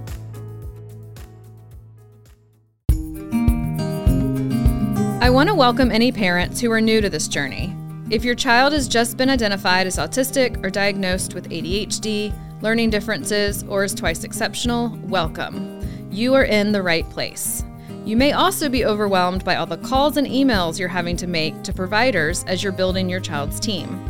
I 5.22 5.28
want 5.28 5.50
to 5.50 5.54
welcome 5.54 5.90
any 5.90 6.10
parents 6.10 6.60
who 6.60 6.72
are 6.72 6.80
new 6.80 7.02
to 7.02 7.10
this 7.10 7.28
journey. 7.28 7.76
If 8.08 8.24
your 8.24 8.34
child 8.34 8.72
has 8.72 8.88
just 8.88 9.18
been 9.18 9.28
identified 9.28 9.86
as 9.86 9.98
autistic 9.98 10.64
or 10.64 10.70
diagnosed 10.70 11.34
with 11.34 11.50
ADHD, 11.50 12.32
learning 12.62 12.88
differences, 12.88 13.62
or 13.64 13.84
is 13.84 13.94
twice 13.94 14.24
exceptional, 14.24 14.98
welcome. 15.02 15.78
You 16.10 16.32
are 16.32 16.44
in 16.44 16.72
the 16.72 16.82
right 16.82 17.06
place. 17.10 17.62
You 18.06 18.16
may 18.16 18.32
also 18.32 18.70
be 18.70 18.86
overwhelmed 18.86 19.44
by 19.44 19.56
all 19.56 19.66
the 19.66 19.76
calls 19.76 20.16
and 20.16 20.26
emails 20.26 20.78
you're 20.78 20.88
having 20.88 21.18
to 21.18 21.26
make 21.26 21.62
to 21.64 21.74
providers 21.74 22.42
as 22.44 22.62
you're 22.62 22.72
building 22.72 23.10
your 23.10 23.20
child's 23.20 23.60
team. 23.60 24.02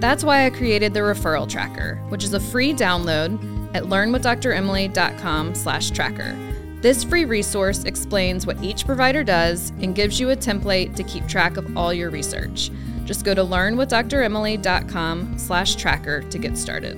That's 0.00 0.24
why 0.24 0.44
I 0.44 0.50
created 0.50 0.92
the 0.92 0.98
referral 1.00 1.48
tracker, 1.48 2.02
which 2.08 2.24
is 2.24 2.34
a 2.34 2.40
free 2.40 2.74
download 2.74 3.38
at 3.76 3.84
learnwithdremily.com/tracker. 3.84 6.47
This 6.80 7.02
free 7.02 7.24
resource 7.24 7.82
explains 7.82 8.46
what 8.46 8.62
each 8.62 8.86
provider 8.86 9.24
does 9.24 9.70
and 9.80 9.96
gives 9.96 10.20
you 10.20 10.30
a 10.30 10.36
template 10.36 10.94
to 10.94 11.02
keep 11.02 11.26
track 11.26 11.56
of 11.56 11.76
all 11.76 11.92
your 11.92 12.08
research. 12.08 12.70
Just 13.04 13.24
go 13.24 13.34
to 13.34 13.42
learnwithdremily.com 13.42 15.38
slash 15.38 15.74
tracker 15.74 16.22
to 16.22 16.38
get 16.38 16.56
started. 16.56 16.96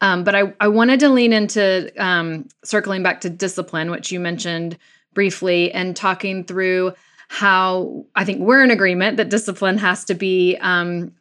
Um, 0.00 0.24
but 0.24 0.34
I, 0.34 0.52
I 0.58 0.66
wanted 0.66 0.98
to 1.00 1.08
lean 1.08 1.32
into 1.32 1.92
um, 2.02 2.48
circling 2.64 3.04
back 3.04 3.20
to 3.20 3.30
discipline, 3.30 3.92
which 3.92 4.10
you 4.10 4.18
mentioned 4.18 4.76
briefly, 5.14 5.70
and 5.72 5.94
talking 5.94 6.42
through 6.42 6.94
how 7.28 8.06
I 8.16 8.24
think 8.24 8.40
we're 8.40 8.64
in 8.64 8.72
agreement 8.72 9.18
that 9.18 9.28
discipline 9.28 9.78
has 9.78 10.04
to 10.06 10.14
be 10.14 10.56
um, 10.56 11.12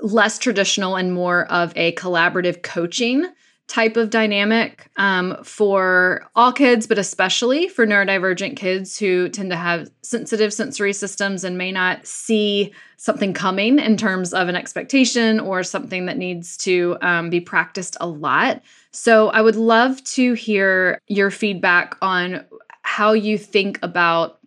less 0.00 0.38
traditional 0.38 0.94
and 0.94 1.12
more 1.12 1.46
of 1.46 1.72
a 1.74 1.92
collaborative 1.94 2.62
coaching 2.62 3.26
type 3.70 3.96
of 3.96 4.10
dynamic 4.10 4.90
um, 4.96 5.36
for 5.44 6.28
all 6.34 6.52
kids, 6.52 6.88
but 6.88 6.98
especially 6.98 7.68
for 7.68 7.86
neurodivergent 7.86 8.56
kids 8.56 8.98
who 8.98 9.28
tend 9.28 9.48
to 9.48 9.56
have 9.56 9.88
sensitive 10.02 10.52
sensory 10.52 10.92
systems 10.92 11.44
and 11.44 11.56
may 11.56 11.70
not 11.70 12.04
see 12.04 12.72
something 12.96 13.32
coming 13.32 13.78
in 13.78 13.96
terms 13.96 14.34
of 14.34 14.48
an 14.48 14.56
expectation 14.56 15.38
or 15.38 15.62
something 15.62 16.06
that 16.06 16.18
needs 16.18 16.56
to 16.56 16.98
um, 17.00 17.30
be 17.30 17.40
practiced 17.40 17.96
a 18.00 18.08
lot. 18.08 18.60
So, 18.90 19.28
I 19.28 19.40
would 19.40 19.56
love 19.56 20.02
to 20.04 20.34
hear 20.34 21.00
your 21.06 21.30
feedback 21.30 21.96
on 22.02 22.44
how 22.82 23.12
you 23.12 23.38
think 23.38 23.78
about 23.84 24.40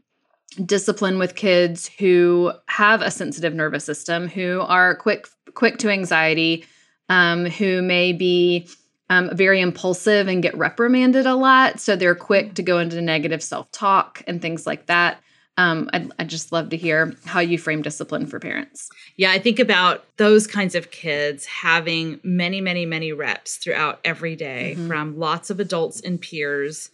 discipline 0.65 1.17
with 1.17 1.35
kids 1.35 1.89
who 1.97 2.51
have 2.67 3.01
a 3.01 3.09
sensitive 3.09 3.53
nervous 3.53 3.85
system, 3.85 4.27
who 4.27 4.59
are 4.59 4.95
quick 4.95 5.29
quick 5.53 5.77
to 5.77 5.89
anxiety, 5.89 6.65
um, 7.07 7.45
who 7.45 7.81
may 7.81 8.11
be 8.11 8.67
um, 9.09 9.35
very 9.35 9.59
impulsive 9.59 10.27
and 10.27 10.41
get 10.41 10.57
reprimanded 10.57 11.25
a 11.25 11.35
lot. 11.35 11.79
So 11.79 11.95
they're 11.95 12.15
quick 12.15 12.55
to 12.55 12.63
go 12.63 12.79
into 12.79 13.01
negative 13.01 13.43
self 13.43 13.71
talk 13.71 14.23
and 14.27 14.41
things 14.41 14.65
like 14.65 14.87
that. 14.87 15.21
Um, 15.55 15.87
I'd, 15.93 16.11
I'd, 16.17 16.29
just 16.29 16.51
love 16.51 16.69
to 16.69 16.77
hear 16.77 17.13
how 17.25 17.39
you 17.39 17.59
frame 17.59 17.83
discipline 17.83 18.25
for 18.25 18.39
parents. 18.39 18.89
Yeah, 19.17 19.31
I 19.31 19.37
think 19.37 19.59
about 19.59 20.03
those 20.17 20.47
kinds 20.47 20.73
of 20.73 20.89
kids 20.89 21.45
having 21.45 22.19
many, 22.23 22.59
many, 22.59 22.87
many 22.87 23.13
reps 23.13 23.57
throughout 23.57 23.99
every 24.03 24.35
day 24.35 24.73
mm-hmm. 24.75 24.87
from 24.87 25.19
lots 25.19 25.51
of 25.51 25.59
adults 25.59 26.01
and 26.01 26.19
peers 26.19 26.89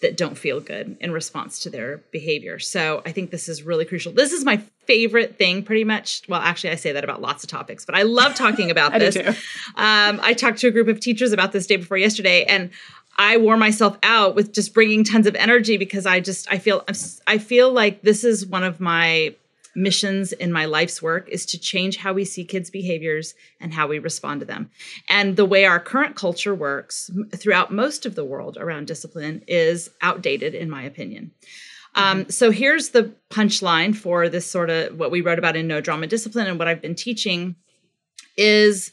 that 0.00 0.16
don't 0.16 0.36
feel 0.36 0.60
good 0.60 0.96
in 1.00 1.12
response 1.12 1.58
to 1.60 1.70
their 1.70 1.98
behavior. 2.10 2.58
So 2.58 3.02
I 3.04 3.12
think 3.12 3.30
this 3.30 3.48
is 3.48 3.62
really 3.62 3.84
crucial. 3.84 4.12
This 4.12 4.32
is 4.32 4.44
my 4.44 4.56
favorite 4.86 5.36
thing, 5.36 5.62
pretty 5.62 5.84
much. 5.84 6.22
Well, 6.28 6.40
actually, 6.40 6.70
I 6.70 6.76
say 6.76 6.92
that 6.92 7.04
about 7.04 7.20
lots 7.20 7.44
of 7.44 7.50
topics, 7.50 7.84
but 7.84 7.94
I 7.94 8.02
love 8.02 8.34
talking 8.34 8.70
about 8.70 8.92
this. 8.92 9.16
Um, 9.16 10.20
I 10.22 10.34
talked 10.34 10.58
to 10.60 10.68
a 10.68 10.70
group 10.70 10.88
of 10.88 11.00
teachers 11.00 11.32
about 11.32 11.52
this 11.52 11.66
day 11.66 11.76
before 11.76 11.98
yesterday, 11.98 12.44
and 12.44 12.70
I 13.16 13.36
wore 13.36 13.58
myself 13.58 13.98
out 14.02 14.34
with 14.34 14.52
just 14.52 14.72
bringing 14.72 15.04
tons 15.04 15.26
of 15.26 15.34
energy 15.34 15.76
because 15.76 16.06
I 16.06 16.20
just 16.20 16.50
I 16.50 16.58
feel 16.58 16.82
I 17.26 17.36
feel 17.38 17.70
like 17.70 18.00
this 18.02 18.24
is 18.24 18.46
one 18.46 18.64
of 18.64 18.80
my 18.80 19.34
missions 19.74 20.32
in 20.32 20.52
my 20.52 20.64
life's 20.64 21.00
work 21.00 21.28
is 21.28 21.46
to 21.46 21.58
change 21.58 21.96
how 21.96 22.12
we 22.12 22.24
see 22.24 22.44
kids' 22.44 22.70
behaviors 22.70 23.34
and 23.60 23.72
how 23.72 23.86
we 23.86 23.98
respond 23.98 24.40
to 24.40 24.46
them. 24.46 24.70
And 25.08 25.36
the 25.36 25.44
way 25.44 25.64
our 25.64 25.80
current 25.80 26.16
culture 26.16 26.54
works 26.54 27.10
throughout 27.34 27.72
most 27.72 28.06
of 28.06 28.14
the 28.14 28.24
world 28.24 28.56
around 28.58 28.86
discipline 28.86 29.42
is 29.46 29.90
outdated, 30.02 30.54
in 30.54 30.70
my 30.70 30.82
opinion. 30.82 31.32
Um, 31.94 32.20
mm-hmm. 32.20 32.30
so 32.30 32.50
here's 32.50 32.90
the 32.90 33.14
punchline 33.30 33.96
for 33.96 34.28
this 34.28 34.46
sort 34.46 34.70
of 34.70 34.98
what 34.98 35.10
we 35.10 35.20
wrote 35.20 35.38
about 35.38 35.56
in 35.56 35.66
No 35.66 35.80
Drama 35.80 36.06
Discipline 36.06 36.46
and 36.46 36.58
what 36.58 36.68
I've 36.68 36.82
been 36.82 36.94
teaching 36.94 37.56
is 38.36 38.92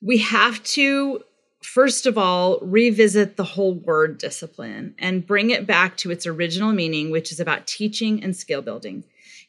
we 0.00 0.18
have 0.18 0.62
to 0.64 1.22
first 1.62 2.06
of 2.06 2.16
all 2.16 2.58
revisit 2.60 3.36
the 3.36 3.44
whole 3.44 3.74
word 3.74 4.18
discipline 4.18 4.94
and 4.98 5.26
bring 5.26 5.50
it 5.50 5.66
back 5.66 5.96
to 5.96 6.10
its 6.10 6.26
original 6.26 6.72
meaning 6.72 7.10
which 7.10 7.32
is 7.32 7.40
about 7.40 7.66
teaching 7.66 8.22
and 8.22 8.36
skill 8.36 8.62
building 8.62 9.04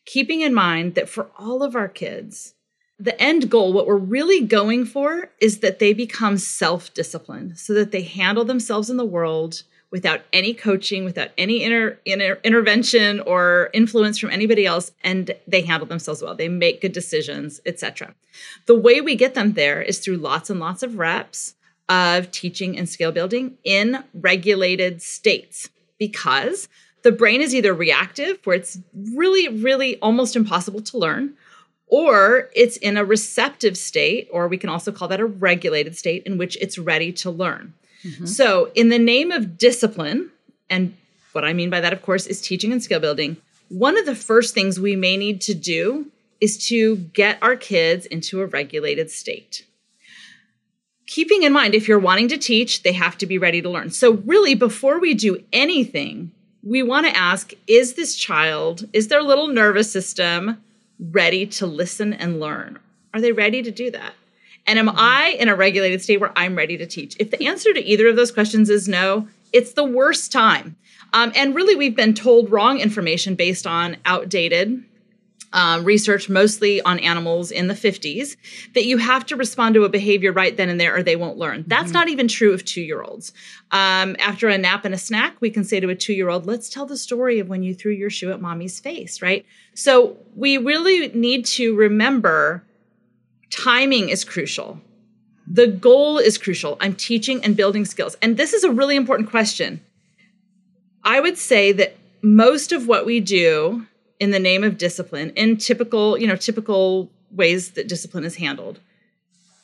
keeping 0.10 0.42
in 0.42 0.56
mind 0.56 0.96
that 0.96 1.08
for 1.08 1.30
all 1.38 1.62
of 1.62 1.76
our 1.76 1.88
kids, 1.88 2.56
the 2.98 3.20
end 3.22 3.50
goal, 3.50 3.72
what 3.72 3.86
we're 3.86 3.96
really 3.96 4.42
going 4.44 4.84
for, 4.84 5.30
is 5.40 5.60
that 5.60 5.78
they 5.78 5.94
become 5.94 6.36
self 6.38 6.92
disciplined 6.96 7.58
so 7.60 7.74
that 7.76 7.92
they 7.92 8.02
handle 8.02 8.44
themselves 8.44 8.90
in 8.90 8.98
the 8.98 9.06
world 9.06 9.62
without 9.92 10.22
any 10.34 10.54
coaching, 10.54 11.06
without 11.06 11.30
any 11.38 11.64
inter, 11.64 12.00
inter, 12.06 12.40
intervention 12.44 13.20
or 13.22 13.70
influence 13.74 14.18
from 14.18 14.32
anybody 14.32 14.66
else, 14.66 14.92
and 15.04 15.36
they 15.48 15.62
handle 15.62 15.88
themselves 15.88 16.24
well. 16.24 16.36
They 16.36 16.50
make 16.50 16.82
good 16.82 16.92
decisions, 16.92 17.62
etc. 17.68 18.16
The 18.66 18.80
way 18.80 19.02
we 19.02 19.16
get 19.16 19.36
them 19.36 19.54
there 19.54 19.82
is 19.82 20.00
through 20.00 20.18
lots 20.18 20.50
and 20.50 20.60
lots 20.60 20.82
of 20.82 20.98
reps 20.98 21.54
of 21.88 22.32
teaching 22.32 22.78
and 22.78 22.90
skill 22.90 23.12
building 23.12 23.58
in 23.64 24.04
regulated 24.14 25.04
states 25.04 25.70
because 26.00 26.68
the 27.04 27.12
brain 27.12 27.42
is 27.42 27.56
either 27.56 27.74
reactive, 27.74 28.40
where 28.44 28.56
it's 28.56 28.80
really, 29.14 29.48
really 29.48 29.98
almost 30.00 30.36
impossible 30.36 30.82
to 30.82 30.98
learn, 30.98 31.36
or 31.88 32.50
it's 32.56 32.78
in 32.78 32.98
a 32.98 33.06
receptive 33.06 33.78
state, 33.78 34.28
or 34.32 34.48
we 34.48 34.58
can 34.58 34.70
also 34.70 34.92
call 34.92 35.08
that 35.08 35.20
a 35.20 35.26
regulated 35.26 35.98
state 35.98 36.24
in 36.24 36.38
which 36.38 36.58
it's 36.58 36.78
ready 36.78 37.12
to 37.12 37.32
learn. 37.32 37.74
Mm-hmm. 38.04 38.26
So, 38.26 38.72
in 38.76 38.90
the 38.90 39.00
name 39.00 39.32
of 39.32 39.58
discipline, 39.58 40.32
and 40.70 40.96
what 41.32 41.44
I 41.44 41.54
mean 41.54 41.70
by 41.70 41.82
that, 41.82 41.94
of 41.94 42.02
course, 42.02 42.28
is 42.28 42.42
teaching 42.42 42.72
and 42.72 42.82
skill 42.82 43.00
building, 43.00 43.38
one 43.70 43.98
of 43.98 44.06
the 44.06 44.16
first 44.16 44.54
things 44.54 44.80
we 44.80 44.96
may 44.96 45.18
need 45.18 45.42
to 45.42 45.54
do 45.54 46.12
is 46.40 46.68
to 46.68 46.96
get 46.98 47.38
our 47.42 47.56
kids 47.56 48.06
into 48.06 48.42
a 48.42 48.46
regulated 48.46 49.12
state. 49.12 49.66
Keeping 51.06 51.44
in 51.44 51.52
mind, 51.52 51.76
if 51.76 51.88
you're 51.88 52.00
wanting 52.00 52.28
to 52.30 52.38
teach, 52.38 52.84
they 52.84 52.94
have 52.94 53.18
to 53.18 53.26
be 53.26 53.38
ready 53.38 53.62
to 53.62 53.70
learn. 53.70 53.90
So, 53.90 54.14
really, 54.14 54.56
before 54.56 55.00
we 55.00 55.14
do 55.14 55.44
anything, 55.52 56.32
we 56.64 56.84
want 56.84 57.08
to 57.08 57.18
ask 57.18 57.54
is 57.68 57.94
this 57.94 58.16
child, 58.16 58.88
is 58.94 59.08
their 59.08 59.24
little 59.24 59.48
nervous 59.48 59.92
system 59.92 60.62
ready 61.00 61.46
to 61.46 61.66
listen 61.66 62.14
and 62.14 62.40
learn? 62.40 62.80
Are 63.14 63.22
they 63.22 63.32
ready 63.32 63.62
to 63.64 63.72
do 63.72 63.92
that? 63.92 64.14
And 64.68 64.78
am 64.78 64.88
mm-hmm. 64.88 65.00
I 65.00 65.36
in 65.40 65.50
a 65.50 65.56
regulated 65.56 66.02
state 66.02 66.20
where 66.20 66.34
I'm 66.36 66.56
ready 66.56 66.78
to 66.78 66.86
teach? 66.86 67.16
If 67.20 67.32
the 67.32 67.48
answer 67.48 67.74
to 67.74 67.84
either 67.84 68.08
of 68.08 68.16
those 68.16 68.32
questions 68.32 68.70
is 68.70 68.88
no, 68.88 69.28
it's 69.52 69.74
the 69.74 69.84
worst 69.84 70.32
time. 70.32 70.76
Um, 71.12 71.32
and 71.36 71.56
really, 71.56 71.76
we've 71.76 71.96
been 71.96 72.14
told 72.14 72.52
wrong 72.52 72.80
information 72.80 73.34
based 73.34 73.66
on 73.66 73.98
outdated 74.06 74.84
um, 75.54 75.84
research 75.84 76.30
mostly 76.30 76.82
on 76.82 77.00
animals 77.00 77.52
in 77.52 77.68
the 77.68 77.74
50s 77.74 78.38
that 78.74 78.86
you 78.86 78.98
have 78.98 79.26
to 79.28 79.36
respond 79.36 79.76
to 79.76 79.84
a 79.84 79.90
behavior 79.90 80.32
right 80.32 80.56
then 80.56 80.70
and 80.70 80.80
there 80.80 80.96
or 80.96 81.04
they 81.04 81.16
won't 81.16 81.38
learn. 81.38 81.64
That's 81.68 81.86
mm-hmm. 81.86 81.94
not 81.94 82.10
even 82.10 82.28
true 82.28 82.54
of 82.54 82.64
two 82.66 82.82
year 82.82 83.02
olds. 83.02 83.34
Um, 83.72 84.16
after 84.20 84.48
a 84.48 84.58
nap 84.58 84.86
and 84.86 84.94
a 84.94 84.98
snack, 84.98 85.38
we 85.42 85.50
can 85.50 85.64
say 85.64 85.80
to 85.80 85.90
a 85.90 85.96
two 85.96 86.14
year 86.14 86.30
old, 86.30 86.46
let's 86.46 86.70
tell 86.70 86.86
the 86.86 86.98
story 86.98 87.40
of 87.40 87.50
when 87.50 87.64
you 87.64 87.74
threw 87.74 87.92
your 87.92 88.10
shoe 88.10 88.32
at 88.32 88.42
mommy's 88.42 88.80
face, 88.80 89.22
right? 89.22 89.46
So 89.74 90.18
we 90.36 90.58
really 90.58 91.10
need 91.10 91.46
to 91.46 91.76
remember 91.76 92.64
timing 93.50 94.10
is 94.10 94.24
crucial. 94.24 94.80
The 95.48 95.68
goal 95.68 96.20
is 96.20 96.38
crucial. 96.38 96.78
I'm 96.80 96.94
teaching 96.94 97.44
and 97.44 97.58
building 97.58 97.86
skills. 97.86 98.16
And 98.22 98.38
this 98.38 98.54
is 98.54 98.64
a 98.64 98.72
really 98.72 98.96
important 98.96 99.32
question. 99.32 99.82
I 101.04 101.20
would 101.20 101.40
say 101.40 101.72
that 101.72 101.96
most 102.22 102.72
of 102.72 102.88
what 102.88 103.06
we 103.06 103.20
do 103.20 103.88
in 104.20 104.32
the 104.32 104.40
name 104.40 104.64
of 104.64 104.78
discipline 104.78 105.32
in 105.32 105.58
typical, 105.58 106.18
you 106.18 106.28
know, 106.28 106.36
typical 106.36 107.10
ways 107.32 107.72
that 107.72 107.88
discipline 107.88 108.24
is 108.24 108.36
handled 108.36 108.80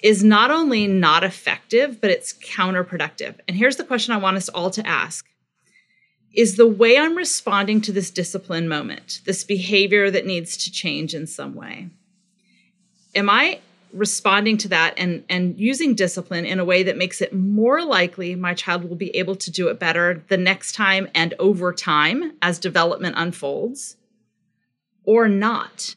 is 0.01 0.23
not 0.23 0.51
only 0.51 0.87
not 0.87 1.23
effective, 1.23 1.99
but 1.99 2.11
it's 2.11 2.33
counterproductive. 2.33 3.35
And 3.47 3.57
here's 3.57 3.77
the 3.77 3.83
question 3.83 4.13
I 4.13 4.17
want 4.17 4.37
us 4.37 4.49
all 4.49 4.69
to 4.71 4.85
ask 4.85 5.25
Is 6.33 6.57
the 6.57 6.67
way 6.67 6.97
I'm 6.97 7.15
responding 7.15 7.81
to 7.81 7.91
this 7.91 8.11
discipline 8.11 8.67
moment, 8.67 9.21
this 9.25 9.43
behavior 9.43 10.11
that 10.11 10.25
needs 10.25 10.57
to 10.57 10.71
change 10.71 11.13
in 11.13 11.27
some 11.27 11.55
way, 11.55 11.89
am 13.15 13.29
I 13.29 13.59
responding 13.93 14.57
to 14.57 14.67
that 14.67 14.93
and, 14.97 15.23
and 15.29 15.57
using 15.57 15.95
discipline 15.95 16.45
in 16.45 16.59
a 16.59 16.65
way 16.65 16.83
that 16.83 16.97
makes 16.97 17.21
it 17.21 17.33
more 17.33 17.83
likely 17.83 18.35
my 18.35 18.53
child 18.53 18.83
will 18.83 18.97
be 18.97 19.15
able 19.15 19.35
to 19.37 19.49
do 19.49 19.69
it 19.69 19.79
better 19.79 20.21
the 20.27 20.37
next 20.37 20.73
time 20.73 21.07
and 21.15 21.33
over 21.39 21.71
time 21.71 22.33
as 22.41 22.59
development 22.59 23.15
unfolds? 23.17 23.95
Or 25.05 25.27
not. 25.27 25.95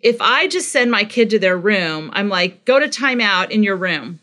If 0.00 0.20
I 0.20 0.46
just 0.46 0.70
send 0.70 0.90
my 0.90 1.04
kid 1.04 1.30
to 1.30 1.38
their 1.38 1.58
room, 1.58 2.10
I'm 2.12 2.28
like, 2.28 2.64
go 2.64 2.78
to 2.78 2.86
timeout 2.86 3.50
in 3.50 3.62
your 3.62 3.76
room. 3.76 4.20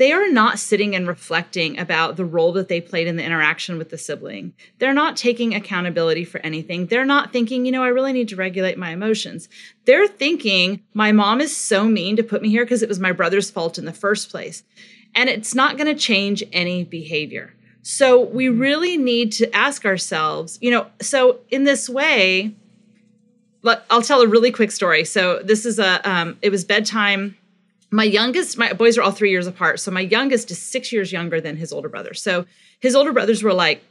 They 0.00 0.12
are 0.12 0.30
not 0.30 0.58
sitting 0.58 0.96
and 0.96 1.06
reflecting 1.06 1.78
about 1.78 2.16
the 2.16 2.24
role 2.24 2.52
that 2.52 2.68
they 2.68 2.80
played 2.80 3.06
in 3.06 3.16
the 3.16 3.22
interaction 3.22 3.76
with 3.76 3.90
the 3.90 3.98
sibling. 3.98 4.54
They're 4.78 4.94
not 4.94 5.14
taking 5.14 5.54
accountability 5.54 6.24
for 6.24 6.40
anything. 6.40 6.86
They're 6.86 7.04
not 7.04 7.34
thinking, 7.34 7.66
you 7.66 7.72
know, 7.72 7.82
I 7.82 7.88
really 7.88 8.14
need 8.14 8.28
to 8.28 8.36
regulate 8.36 8.78
my 8.78 8.92
emotions. 8.92 9.50
They're 9.84 10.08
thinking, 10.08 10.80
my 10.94 11.12
mom 11.12 11.42
is 11.42 11.54
so 11.54 11.84
mean 11.84 12.16
to 12.16 12.22
put 12.22 12.40
me 12.40 12.48
here 12.48 12.64
because 12.64 12.82
it 12.82 12.88
was 12.88 12.98
my 12.98 13.12
brother's 13.12 13.50
fault 13.50 13.76
in 13.76 13.84
the 13.84 13.92
first 13.92 14.30
place. 14.30 14.62
And 15.14 15.28
it's 15.28 15.54
not 15.54 15.76
going 15.76 15.94
to 15.94 16.00
change 16.00 16.42
any 16.50 16.82
behavior. 16.82 17.52
So 17.82 18.20
we 18.20 18.48
really 18.48 18.96
need 18.96 19.32
to 19.32 19.54
ask 19.56 19.84
ourselves, 19.84 20.58
you 20.60 20.70
know, 20.70 20.86
so 21.00 21.40
in 21.50 21.64
this 21.64 21.88
way, 21.88 22.54
I'll 23.90 24.02
tell 24.02 24.20
a 24.20 24.26
really 24.26 24.50
quick 24.50 24.70
story. 24.70 25.04
So 25.04 25.40
this 25.42 25.64
is 25.64 25.78
a, 25.78 26.08
um, 26.08 26.38
it 26.42 26.50
was 26.50 26.64
bedtime. 26.64 27.36
My 27.90 28.04
youngest, 28.04 28.56
my 28.58 28.72
boys 28.72 28.96
are 28.98 29.02
all 29.02 29.10
three 29.10 29.30
years 29.30 29.46
apart. 29.46 29.80
So 29.80 29.90
my 29.90 30.00
youngest 30.00 30.50
is 30.50 30.58
six 30.58 30.92
years 30.92 31.12
younger 31.12 31.40
than 31.40 31.56
his 31.56 31.72
older 31.72 31.88
brother. 31.88 32.14
So 32.14 32.46
his 32.80 32.94
older 32.94 33.12
brothers 33.12 33.42
were 33.42 33.52
like, 33.52 33.82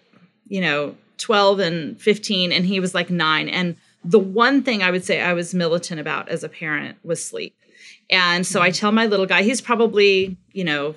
you 0.47 0.61
know, 0.61 0.95
12 1.17 1.59
and 1.59 2.01
15, 2.01 2.51
and 2.51 2.65
he 2.65 2.79
was 2.79 2.95
like 2.95 3.09
nine. 3.09 3.49
And 3.49 3.75
the 4.03 4.19
one 4.19 4.63
thing 4.63 4.81
I 4.81 4.91
would 4.91 5.03
say 5.03 5.21
I 5.21 5.33
was 5.33 5.53
militant 5.53 5.99
about 5.99 6.29
as 6.29 6.43
a 6.43 6.49
parent 6.49 6.97
was 7.03 7.23
sleep. 7.23 7.55
And 8.09 8.47
so 8.47 8.61
I 8.61 8.69
mm-hmm. 8.69 8.75
tell 8.75 8.91
my 8.91 9.05
little 9.05 9.25
guy, 9.25 9.43
he's 9.43 9.61
probably, 9.61 10.37
you 10.53 10.63
know, 10.63 10.95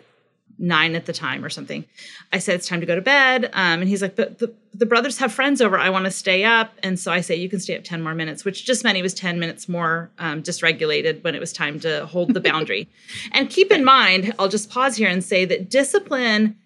nine 0.59 0.95
at 0.95 1.07
the 1.07 1.13
time 1.13 1.45
or 1.45 1.49
something. 1.49 1.85
I 2.33 2.39
said, 2.39 2.55
it's 2.55 2.69
time 2.69 2.81
to 2.81 2.87
go 2.87 2.95
to 2.95 3.01
bed. 3.01 3.47
Um, 3.47 3.81
and 3.81 3.89
he's 3.89 4.03
like, 4.03 4.17
but 4.17 4.39
the, 4.39 4.53
the 4.75 4.87
brothers 4.87 5.19
have 5.19 5.33
friends 5.33 5.61
over. 5.61 5.79
I 5.79 5.91
want 5.91 6.05
to 6.05 6.11
stay 6.11 6.45
up. 6.45 6.73
And 6.83 6.99
so 6.99 7.13
I 7.13 7.21
say, 7.21 7.35
you 7.37 7.49
can 7.49 7.61
stay 7.61 7.77
up 7.77 7.85
10 7.85 8.03
more 8.03 8.15
minutes, 8.15 8.45
which 8.45 8.65
just 8.65 8.85
meant 8.85 8.97
he 8.97 9.03
was 9.03 9.15
10 9.15 9.39
minutes 9.39 9.69
more 9.69 10.11
um, 10.19 10.43
dysregulated 10.43 11.23
when 11.25 11.35
it 11.35 11.41
was 11.41 11.53
time 11.53 11.81
to 11.81 12.07
hold 12.07 12.35
the 12.35 12.41
boundary. 12.41 12.89
and 13.33 13.51
keep 13.51 13.73
in 13.73 13.85
mind, 13.85 14.35
I'll 14.39 14.49
just 14.49 14.71
pause 14.71 14.97
here 14.97 15.09
and 15.09 15.23
say 15.23 15.45
that 15.45 15.69
discipline, 15.69 16.57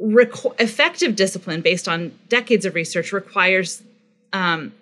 requ- 0.00 0.60
effective 0.60 1.16
discipline 1.16 1.62
based 1.62 1.88
on 1.88 2.12
decades 2.28 2.64
of 2.64 2.74
research 2.74 3.12
requires, 3.12 3.82
um, 4.32 4.72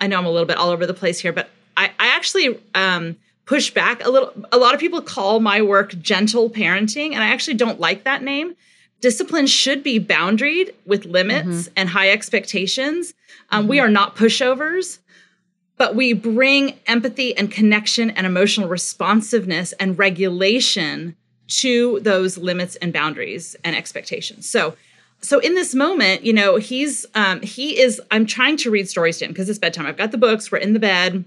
I 0.00 0.06
know 0.06 0.18
I'm 0.18 0.26
a 0.26 0.30
little 0.30 0.46
bit 0.46 0.56
all 0.56 0.70
over 0.70 0.86
the 0.86 0.94
place 0.94 1.18
here, 1.20 1.32
but 1.32 1.50
I, 1.76 1.90
I 1.98 2.16
actually 2.16 2.58
um, 2.74 3.16
push 3.46 3.70
back 3.70 4.04
a 4.04 4.10
little. 4.10 4.32
A 4.52 4.58
lot 4.58 4.74
of 4.74 4.80
people 4.80 5.02
call 5.02 5.40
my 5.40 5.62
work 5.62 5.98
gentle 6.00 6.50
parenting, 6.50 7.12
and 7.12 7.22
I 7.22 7.28
actually 7.28 7.54
don't 7.54 7.80
like 7.80 8.04
that 8.04 8.22
name. 8.22 8.54
Discipline 9.00 9.46
should 9.46 9.82
be 9.82 10.00
boundaried 10.00 10.74
with 10.86 11.04
limits 11.04 11.48
mm-hmm. 11.48 11.72
and 11.76 11.88
high 11.90 12.10
expectations. 12.10 13.14
Um, 13.50 13.62
mm-hmm. 13.62 13.70
We 13.70 13.80
are 13.80 13.88
not 13.88 14.16
pushovers, 14.16 14.98
but 15.76 15.94
we 15.94 16.12
bring 16.12 16.78
empathy 16.86 17.36
and 17.36 17.50
connection 17.50 18.10
and 18.10 18.26
emotional 18.26 18.68
responsiveness 18.68 19.72
and 19.74 19.98
regulation 19.98 21.16
to 21.46 22.00
those 22.00 22.38
limits 22.38 22.76
and 22.76 22.92
boundaries 22.92 23.54
and 23.62 23.76
expectations. 23.76 24.48
So, 24.48 24.74
so 25.20 25.38
in 25.38 25.54
this 25.54 25.74
moment, 25.74 26.24
you 26.24 26.32
know, 26.32 26.56
he's 26.56 27.04
um, 27.14 27.42
he 27.42 27.78
is. 27.78 28.00
I'm 28.10 28.24
trying 28.24 28.56
to 28.58 28.70
read 28.70 28.88
stories 28.88 29.18
to 29.18 29.26
him 29.26 29.32
because 29.32 29.48
it's 29.48 29.58
bedtime. 29.58 29.86
I've 29.86 29.96
got 29.96 30.12
the 30.12 30.18
books. 30.18 30.50
We're 30.50 30.58
in 30.58 30.72
the 30.72 30.78
bed 30.78 31.24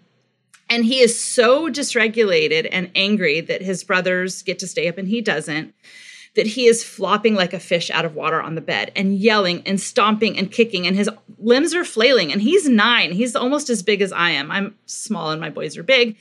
and 0.70 0.86
he 0.86 1.00
is 1.00 1.20
so 1.20 1.70
dysregulated 1.70 2.68
and 2.72 2.92
angry 2.96 3.42
that 3.42 3.62
his 3.62 3.84
brothers 3.84 4.44
get 4.44 4.60
to 4.60 4.68
stay 4.68 4.88
up 4.88 4.98
and 4.98 5.08
he 5.08 5.22
doesn't, 5.22 5.74
that 6.36 6.48
he 6.48 6.68
is 6.68 6.84
flopping 6.84 7.34
like 7.34 7.54
a 7.54 7.60
fish 7.60 7.90
out 7.90 8.06
of 8.06 8.14
water 8.14 8.42
on 8.42 8.56
the 8.56 8.62
bed 8.62 8.92
and 8.96 9.16
yelling 9.16 9.64
and 9.66 9.82
stomping 9.82 10.38
and 10.38 10.52
kicking, 10.52 10.86
and 10.86 10.96
his 10.96 11.10
limbs 11.40 11.74
are 11.74 11.84
flailing. 11.84 12.32
And 12.32 12.42
he's 12.42 12.70
nine. 12.70 13.12
He's 13.12 13.36
almost 13.36 13.70
as 13.70 13.82
big 13.82 14.02
as 14.02 14.12
I 14.12 14.32
am. 14.32 14.52
I'm 14.52 14.76
small 14.86 15.32
and 15.32 15.42
my 15.42 15.50
boys 15.50 15.78
are 15.78 15.84
big. 15.84 16.16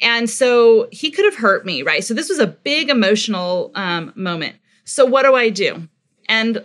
And 0.00 0.28
so 0.28 0.88
he 0.90 1.10
could 1.10 1.24
have 1.24 1.36
hurt 1.36 1.64
me, 1.64 1.82
right? 1.82 2.02
So 2.02 2.14
this 2.14 2.28
was 2.28 2.38
a 2.38 2.46
big 2.48 2.88
emotional 2.88 3.70
um, 3.74 4.12
moment. 4.16 4.56
So 4.84 5.04
what 5.04 5.22
do 5.22 5.34
I 5.34 5.50
do? 5.50 5.88
And 6.28 6.64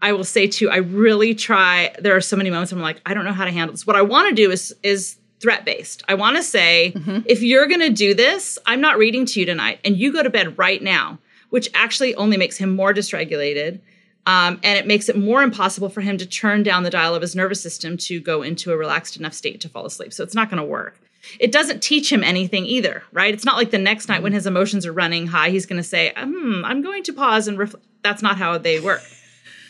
I 0.00 0.12
will 0.12 0.24
say 0.24 0.46
too, 0.46 0.70
I 0.70 0.76
really 0.78 1.34
try. 1.34 1.94
There 1.98 2.16
are 2.16 2.20
so 2.20 2.36
many 2.36 2.50
moments 2.50 2.72
I'm 2.72 2.80
like, 2.80 3.00
I 3.04 3.14
don't 3.14 3.24
know 3.24 3.32
how 3.32 3.44
to 3.44 3.52
handle 3.52 3.72
this. 3.72 3.86
What 3.86 3.96
I 3.96 4.02
want 4.02 4.28
to 4.30 4.34
do 4.34 4.50
is 4.50 4.74
is 4.82 5.16
threat 5.42 5.64
based. 5.64 6.02
I 6.08 6.14
want 6.14 6.36
to 6.36 6.42
say, 6.42 6.92
mm-hmm. 6.94 7.20
if 7.26 7.42
you're 7.42 7.66
going 7.66 7.80
to 7.80 7.90
do 7.90 8.14
this, 8.14 8.58
I'm 8.64 8.80
not 8.80 8.96
reading 8.96 9.26
to 9.26 9.40
you 9.40 9.46
tonight, 9.46 9.80
and 9.84 9.96
you 9.96 10.12
go 10.12 10.22
to 10.22 10.30
bed 10.30 10.56
right 10.56 10.80
now, 10.80 11.18
which 11.50 11.68
actually 11.74 12.14
only 12.14 12.36
makes 12.36 12.56
him 12.56 12.74
more 12.74 12.94
dysregulated. 12.94 13.80
Um, 14.24 14.60
and 14.62 14.78
it 14.78 14.86
makes 14.86 15.08
it 15.08 15.16
more 15.16 15.42
impossible 15.42 15.88
for 15.88 16.00
him 16.00 16.16
to 16.18 16.26
turn 16.26 16.62
down 16.62 16.84
the 16.84 16.90
dial 16.90 17.16
of 17.16 17.22
his 17.22 17.34
nervous 17.34 17.60
system 17.60 17.96
to 17.98 18.20
go 18.20 18.42
into 18.42 18.72
a 18.72 18.76
relaxed 18.76 19.16
enough 19.16 19.34
state 19.34 19.60
to 19.62 19.68
fall 19.68 19.84
asleep. 19.84 20.12
So 20.12 20.22
it's 20.22 20.34
not 20.34 20.48
going 20.48 20.62
to 20.62 20.68
work. 20.68 20.96
It 21.40 21.50
doesn't 21.50 21.82
teach 21.82 22.10
him 22.10 22.22
anything 22.22 22.64
either, 22.64 23.02
right? 23.10 23.34
It's 23.34 23.44
not 23.44 23.56
like 23.56 23.72
the 23.72 23.78
next 23.78 24.08
night 24.08 24.22
when 24.22 24.30
mm-hmm. 24.30 24.36
his 24.36 24.46
emotions 24.46 24.86
are 24.86 24.92
running 24.92 25.26
high, 25.26 25.50
he's 25.50 25.66
going 25.66 25.82
to 25.82 25.88
say, 25.88 26.12
hmm, 26.16 26.64
I'm 26.64 26.82
going 26.82 27.02
to 27.04 27.12
pause 27.12 27.48
and 27.48 27.58
reflect. 27.58 27.84
That's 28.02 28.22
not 28.22 28.38
how 28.38 28.58
they 28.58 28.78
work. 28.78 29.02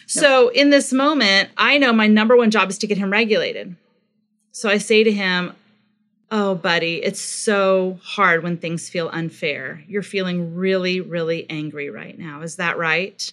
So 0.06 0.48
in 0.48 0.68
this 0.68 0.92
moment, 0.92 1.50
I 1.56 1.78
know 1.78 1.92
my 1.92 2.06
number 2.06 2.37
one 2.37 2.50
job 2.50 2.68
is 2.68 2.78
to 2.78 2.87
get 2.87 2.98
him 2.98 3.11
regulated. 3.11 3.76
So 4.50 4.68
I 4.68 4.76
say 4.76 5.04
to 5.04 5.12
him, 5.12 5.54
Oh, 6.34 6.54
buddy, 6.54 6.94
it's 7.04 7.20
so 7.20 8.00
hard 8.02 8.42
when 8.42 8.56
things 8.56 8.88
feel 8.88 9.10
unfair. 9.12 9.84
You're 9.86 10.02
feeling 10.02 10.54
really, 10.54 10.98
really 10.98 11.48
angry 11.50 11.90
right 11.90 12.18
now. 12.18 12.40
Is 12.40 12.56
that 12.56 12.78
right? 12.78 13.30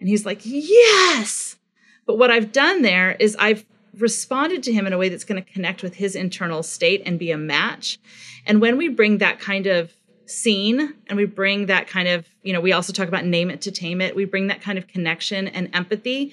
And 0.00 0.08
he's 0.08 0.26
like, 0.26 0.40
Yes. 0.42 1.56
But 2.04 2.18
what 2.18 2.32
I've 2.32 2.50
done 2.50 2.82
there 2.82 3.12
is 3.12 3.36
I've 3.38 3.64
responded 3.96 4.64
to 4.64 4.72
him 4.72 4.88
in 4.88 4.92
a 4.92 4.98
way 4.98 5.08
that's 5.08 5.24
going 5.24 5.42
to 5.42 5.52
connect 5.52 5.84
with 5.84 5.94
his 5.94 6.16
internal 6.16 6.64
state 6.64 7.02
and 7.06 7.20
be 7.20 7.30
a 7.30 7.38
match. 7.38 7.98
And 8.46 8.60
when 8.60 8.76
we 8.76 8.88
bring 8.88 9.18
that 9.18 9.38
kind 9.38 9.68
of 9.68 9.92
scene 10.26 10.92
and 11.06 11.16
we 11.16 11.24
bring 11.24 11.66
that 11.66 11.86
kind 11.86 12.08
of, 12.08 12.26
you 12.42 12.52
know, 12.52 12.60
we 12.60 12.72
also 12.72 12.92
talk 12.92 13.06
about 13.06 13.24
name 13.24 13.48
it 13.48 13.60
to 13.62 13.70
tame 13.70 14.00
it, 14.00 14.16
we 14.16 14.24
bring 14.24 14.48
that 14.48 14.60
kind 14.60 14.76
of 14.76 14.88
connection 14.88 15.46
and 15.48 15.70
empathy, 15.72 16.32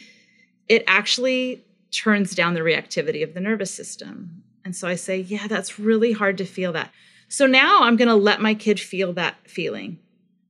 it 0.68 0.84
actually 0.88 1.64
turns 1.92 2.34
down 2.34 2.56
the 2.56 2.62
reactivity 2.62 3.24
of 3.24 3.36
the 3.36 3.40
nervous 3.40 3.72
system. 3.72 4.43
And 4.66 4.76
so 4.76 4.88
I 4.88 4.96
say, 4.96 5.20
yeah, 5.20 5.48
that's 5.48 5.80
really 5.80 6.14
hard 6.14 6.38
to 6.38 6.46
feel 6.46 6.72
that. 6.74 6.92
So 7.28 7.46
now 7.46 7.84
I'm 7.84 7.96
going 7.96 8.08
to 8.08 8.16
let 8.16 8.42
my 8.42 8.54
kid 8.54 8.80
feel 8.80 9.14
that 9.14 9.36
feeling 9.50 10.00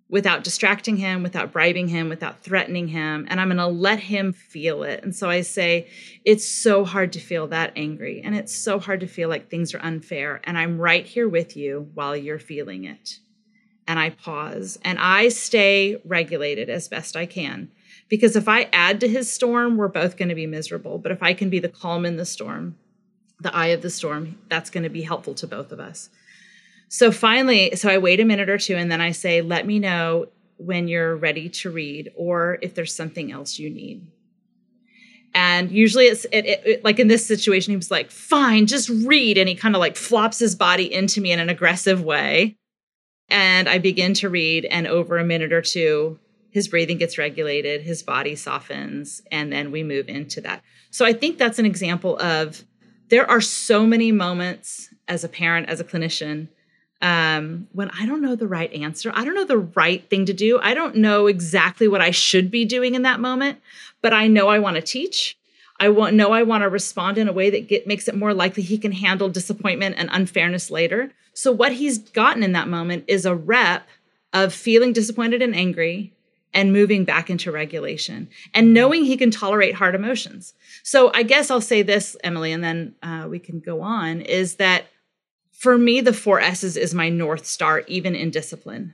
without 0.09 0.43
distracting 0.43 0.97
him, 0.97 1.23
without 1.23 1.51
bribing 1.51 1.87
him, 1.87 2.07
without 2.07 2.43
threatening 2.43 2.89
him. 2.89 3.25
And 3.29 3.41
I'm 3.41 3.47
going 3.47 3.57
to 3.57 3.65
let 3.65 3.99
him 3.99 4.31
feel 4.31 4.83
it. 4.83 5.01
And 5.03 5.15
so 5.15 5.27
I 5.27 5.41
say, 5.41 5.87
it's 6.23 6.47
so 6.47 6.85
hard 6.85 7.13
to 7.13 7.19
feel 7.19 7.47
that 7.47 7.73
angry. 7.75 8.21
And 8.23 8.35
it's 8.35 8.53
so 8.53 8.77
hard 8.77 8.99
to 8.99 9.07
feel 9.07 9.27
like 9.27 9.49
things 9.49 9.73
are 9.73 9.79
unfair. 9.79 10.39
And 10.43 10.55
I'm 10.55 10.77
right 10.77 11.03
here 11.03 11.27
with 11.27 11.57
you 11.57 11.89
while 11.95 12.15
you're 12.15 12.37
feeling 12.37 12.83
it. 12.83 13.17
And 13.87 13.97
I 13.97 14.11
pause 14.11 14.77
and 14.83 14.99
I 14.99 15.29
stay 15.29 15.99
regulated 16.05 16.69
as 16.69 16.87
best 16.87 17.15
I 17.15 17.25
can. 17.25 17.71
Because 18.07 18.35
if 18.35 18.47
I 18.47 18.69
add 18.71 18.99
to 18.99 19.07
his 19.07 19.31
storm, 19.31 19.77
we're 19.77 19.87
both 19.87 20.15
going 20.15 20.29
to 20.29 20.35
be 20.35 20.45
miserable. 20.45 20.99
But 20.99 21.11
if 21.11 21.23
I 21.23 21.33
can 21.33 21.49
be 21.49 21.59
the 21.59 21.69
calm 21.69 22.05
in 22.05 22.17
the 22.17 22.25
storm, 22.25 22.75
the 23.43 23.55
eye 23.55 23.67
of 23.67 23.81
the 23.81 23.89
storm, 23.89 24.37
that's 24.49 24.69
going 24.69 24.83
to 24.83 24.89
be 24.89 25.01
helpful 25.01 25.33
to 25.35 25.47
both 25.47 25.71
of 25.71 25.79
us. 25.79 26.09
So 26.89 27.11
finally, 27.11 27.75
so 27.75 27.89
I 27.89 27.97
wait 27.97 28.19
a 28.19 28.25
minute 28.25 28.49
or 28.49 28.57
two 28.57 28.75
and 28.75 28.91
then 28.91 29.01
I 29.01 29.11
say, 29.11 29.41
let 29.41 29.65
me 29.65 29.79
know 29.79 30.27
when 30.57 30.87
you're 30.87 31.15
ready 31.15 31.49
to 31.49 31.71
read 31.71 32.11
or 32.15 32.59
if 32.61 32.75
there's 32.75 32.93
something 32.93 33.31
else 33.31 33.57
you 33.57 33.69
need. 33.69 34.07
And 35.35 35.71
usually 35.71 36.05
it's 36.05 36.25
it, 36.25 36.45
it, 36.45 36.61
it, 36.65 36.83
like 36.83 36.99
in 36.99 37.07
this 37.07 37.25
situation, 37.25 37.71
he 37.71 37.77
was 37.77 37.89
like, 37.89 38.11
fine, 38.11 38.67
just 38.67 38.89
read. 38.89 39.39
And 39.39 39.49
he 39.49 39.55
kind 39.55 39.75
of 39.75 39.79
like 39.79 39.95
flops 39.95 40.37
his 40.37 40.55
body 40.55 40.93
into 40.93 41.21
me 41.21 41.31
in 41.31 41.39
an 41.39 41.49
aggressive 41.49 42.03
way. 42.03 42.55
And 43.29 43.67
I 43.67 43.79
begin 43.79 44.13
to 44.15 44.29
read. 44.29 44.65
And 44.65 44.85
over 44.85 45.17
a 45.17 45.25
minute 45.25 45.51
or 45.51 45.63
two, 45.63 46.19
his 46.51 46.67
breathing 46.67 46.99
gets 46.99 47.17
regulated, 47.17 47.81
his 47.81 48.03
body 48.03 48.35
softens, 48.35 49.23
and 49.31 49.51
then 49.51 49.71
we 49.71 49.81
move 49.81 50.07
into 50.07 50.39
that. 50.41 50.61
So 50.91 51.03
I 51.03 51.11
think 51.11 51.39
that's 51.39 51.57
an 51.57 51.65
example 51.65 52.19
of 52.19 52.63
there 53.13 53.29
are 53.29 53.41
so 53.41 53.85
many 53.85 54.11
moments 54.11 54.89
as 55.07 55.23
a 55.23 55.29
parent, 55.29 55.69
as 55.69 55.79
a 55.79 55.83
clinician, 55.83 56.47
um, 56.99 57.67
when 57.71 57.91
I 57.91 58.07
don't 58.07 58.23
know 58.23 58.35
the 58.35 58.47
right 58.47 58.73
answer. 58.73 59.11
I 59.13 59.23
don't 59.23 59.35
know 59.35 59.45
the 59.45 59.59
right 59.59 60.03
thing 60.09 60.25
to 60.25 60.33
do. 60.33 60.59
I 60.59 60.73
don't 60.73 60.95
know 60.95 61.27
exactly 61.27 61.87
what 61.87 62.01
I 62.01 62.09
should 62.09 62.49
be 62.49 62.65
doing 62.65 62.95
in 62.95 63.03
that 63.03 63.19
moment, 63.19 63.59
but 64.01 64.13
I 64.13 64.27
know 64.27 64.47
I 64.47 64.57
want 64.57 64.77
to 64.77 64.81
teach. 64.81 65.37
I 65.79 65.89
want 65.89 66.15
know 66.15 66.31
I 66.31 66.41
want 66.41 66.63
to 66.63 66.69
respond 66.69 67.19
in 67.19 67.27
a 67.27 67.31
way 67.33 67.51
that 67.51 67.67
get, 67.67 67.85
makes 67.85 68.07
it 68.07 68.15
more 68.15 68.33
likely 68.33 68.63
he 68.63 68.79
can 68.79 68.93
handle 68.93 69.29
disappointment 69.29 69.93
and 69.99 70.09
unfairness 70.11 70.71
later. 70.71 71.11
So 71.35 71.51
what 71.51 71.73
he's 71.73 71.99
gotten 71.99 72.41
in 72.41 72.53
that 72.53 72.67
moment 72.67 73.03
is 73.07 73.27
a 73.27 73.35
rep 73.35 73.87
of 74.33 74.55
feeling 74.55 74.91
disappointed 74.91 75.43
and 75.43 75.55
angry, 75.55 76.13
and 76.53 76.71
moving 76.71 77.03
back 77.03 77.29
into 77.29 77.51
regulation 77.51 78.29
and 78.53 78.73
knowing 78.73 79.03
he 79.03 79.17
can 79.17 79.31
tolerate 79.31 79.75
hard 79.75 79.95
emotions. 79.95 80.53
So 80.83 81.11
I 81.13 81.23
guess 81.23 81.49
I'll 81.49 81.61
say 81.61 81.81
this, 81.81 82.15
Emily, 82.23 82.51
and 82.51 82.63
then 82.63 82.95
uh, 83.01 83.27
we 83.29 83.39
can 83.39 83.59
go 83.59 83.81
on 83.81 84.21
is 84.21 84.55
that 84.55 84.85
for 85.51 85.77
me, 85.77 86.01
the 86.01 86.13
four 86.13 86.41
S's 86.41 86.75
is 86.75 86.93
my 86.93 87.09
North 87.09 87.45
Star, 87.45 87.83
even 87.87 88.15
in 88.15 88.31
discipline. 88.31 88.93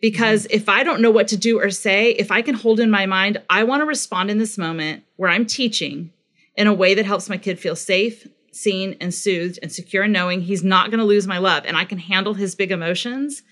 Because 0.00 0.46
if 0.50 0.68
I 0.68 0.82
don't 0.82 1.00
know 1.00 1.12
what 1.12 1.28
to 1.28 1.36
do 1.36 1.60
or 1.60 1.70
say, 1.70 2.10
if 2.10 2.32
I 2.32 2.42
can 2.42 2.56
hold 2.56 2.80
in 2.80 2.90
my 2.90 3.06
mind, 3.06 3.40
I 3.48 3.62
want 3.62 3.82
to 3.82 3.86
respond 3.86 4.28
in 4.28 4.38
this 4.38 4.58
moment 4.58 5.04
where 5.14 5.30
I'm 5.30 5.46
teaching 5.46 6.10
in 6.56 6.66
a 6.66 6.74
way 6.74 6.94
that 6.94 7.06
helps 7.06 7.28
my 7.28 7.36
kid 7.36 7.60
feel 7.60 7.76
safe, 7.76 8.26
seen, 8.50 8.96
and 9.00 9.14
soothed 9.14 9.60
and 9.62 9.70
secure, 9.70 10.08
knowing 10.08 10.40
he's 10.40 10.64
not 10.64 10.90
going 10.90 10.98
to 10.98 11.04
lose 11.04 11.28
my 11.28 11.38
love 11.38 11.64
and 11.64 11.76
I 11.76 11.84
can 11.84 11.98
handle 11.98 12.34
his 12.34 12.56
big 12.56 12.72
emotions, 12.72 13.44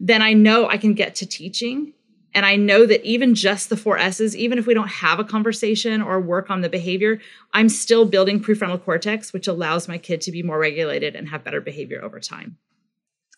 then 0.00 0.20
I 0.20 0.32
know 0.32 0.68
I 0.68 0.78
can 0.78 0.94
get 0.94 1.14
to 1.16 1.26
teaching 1.26 1.92
and 2.34 2.44
I 2.44 2.56
know 2.56 2.84
that 2.84 3.04
even 3.04 3.34
just 3.34 3.68
the 3.68 3.76
four 3.76 3.96
S's, 3.96 4.36
even 4.36 4.58
if 4.58 4.66
we 4.66 4.74
don't 4.74 4.88
have 4.88 5.20
a 5.20 5.24
conversation 5.24 6.02
or 6.02 6.20
work 6.20 6.50
on 6.50 6.62
the 6.62 6.68
behavior, 6.68 7.20
I'm 7.52 7.68
still 7.68 8.04
building 8.04 8.42
prefrontal 8.42 8.82
cortex, 8.82 9.32
which 9.32 9.46
allows 9.46 9.86
my 9.86 9.98
kid 9.98 10.20
to 10.22 10.32
be 10.32 10.42
more 10.42 10.58
regulated 10.58 11.14
and 11.14 11.28
have 11.28 11.44
better 11.44 11.60
behavior 11.60 12.02
over 12.02 12.18
time. 12.18 12.58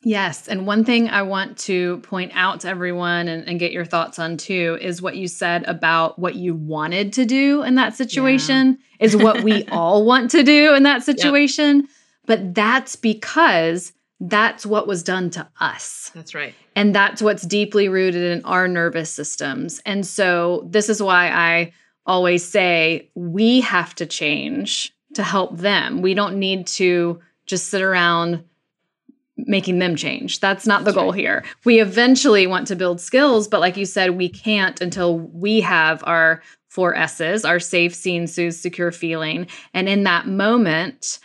Yes. 0.02 0.46
And 0.46 0.66
one 0.66 0.84
thing 0.84 1.08
I 1.08 1.22
want 1.22 1.58
to 1.60 1.98
point 1.98 2.32
out 2.34 2.60
to 2.60 2.68
everyone 2.68 3.28
and, 3.28 3.46
and, 3.48 3.58
get 3.58 3.72
your 3.72 3.84
thoughts 3.84 4.18
on 4.18 4.36
too 4.36 4.78
is 4.80 5.02
what 5.02 5.16
you 5.16 5.26
said 5.26 5.64
about 5.64 6.18
what 6.18 6.36
you 6.36 6.54
wanted 6.54 7.14
to 7.14 7.24
do 7.24 7.62
in 7.62 7.74
that 7.76 7.96
situation 7.96 8.78
yeah. 9.00 9.04
is 9.04 9.16
what 9.16 9.42
we 9.42 9.64
all 9.72 10.04
want 10.04 10.30
to 10.32 10.42
do 10.42 10.74
in 10.74 10.84
that 10.84 11.02
situation. 11.02 11.80
Yep. 11.80 11.90
But 12.26 12.54
that's 12.54 12.94
because 12.94 13.92
that's 14.20 14.64
what 14.64 14.86
was 14.86 15.02
done 15.02 15.30
to 15.30 15.46
us. 15.60 16.10
That's 16.14 16.34
right. 16.34 16.54
And 16.74 16.94
that's 16.94 17.20
what's 17.20 17.42
deeply 17.42 17.88
rooted 17.88 18.22
in 18.22 18.44
our 18.44 18.66
nervous 18.66 19.10
systems. 19.10 19.80
And 19.84 20.06
so 20.06 20.66
this 20.70 20.88
is 20.88 21.02
why 21.02 21.28
I 21.28 21.72
always 22.06 22.44
say 22.44 23.10
we 23.14 23.60
have 23.60 23.94
to 23.96 24.06
change 24.06 24.94
to 25.14 25.22
help 25.22 25.58
them. 25.58 26.02
We 26.02 26.14
don't 26.14 26.38
need 26.38 26.66
to 26.68 27.20
just 27.46 27.68
sit 27.68 27.82
around 27.82 28.44
making 29.36 29.78
them 29.78 29.96
change. 29.96 30.40
That's 30.40 30.66
not 30.66 30.80
the 30.80 30.86
That's 30.86 30.96
goal 30.96 31.12
right. 31.12 31.20
here. 31.20 31.44
We 31.64 31.80
eventually 31.80 32.46
want 32.46 32.66
to 32.68 32.76
build 32.76 33.00
skills, 33.00 33.48
but 33.48 33.60
like 33.60 33.76
you 33.76 33.84
said, 33.84 34.16
we 34.16 34.28
can't 34.28 34.80
until 34.80 35.18
we 35.18 35.60
have 35.60 36.02
our 36.06 36.42
four 36.68 36.94
S's, 36.94 37.44
our 37.44 37.60
safe, 37.60 37.94
seen, 37.94 38.26
soothe, 38.26 38.54
secure 38.54 38.92
feeling. 38.92 39.46
And 39.74 39.88
in 39.88 40.04
that 40.04 40.26
moment, 40.26 41.18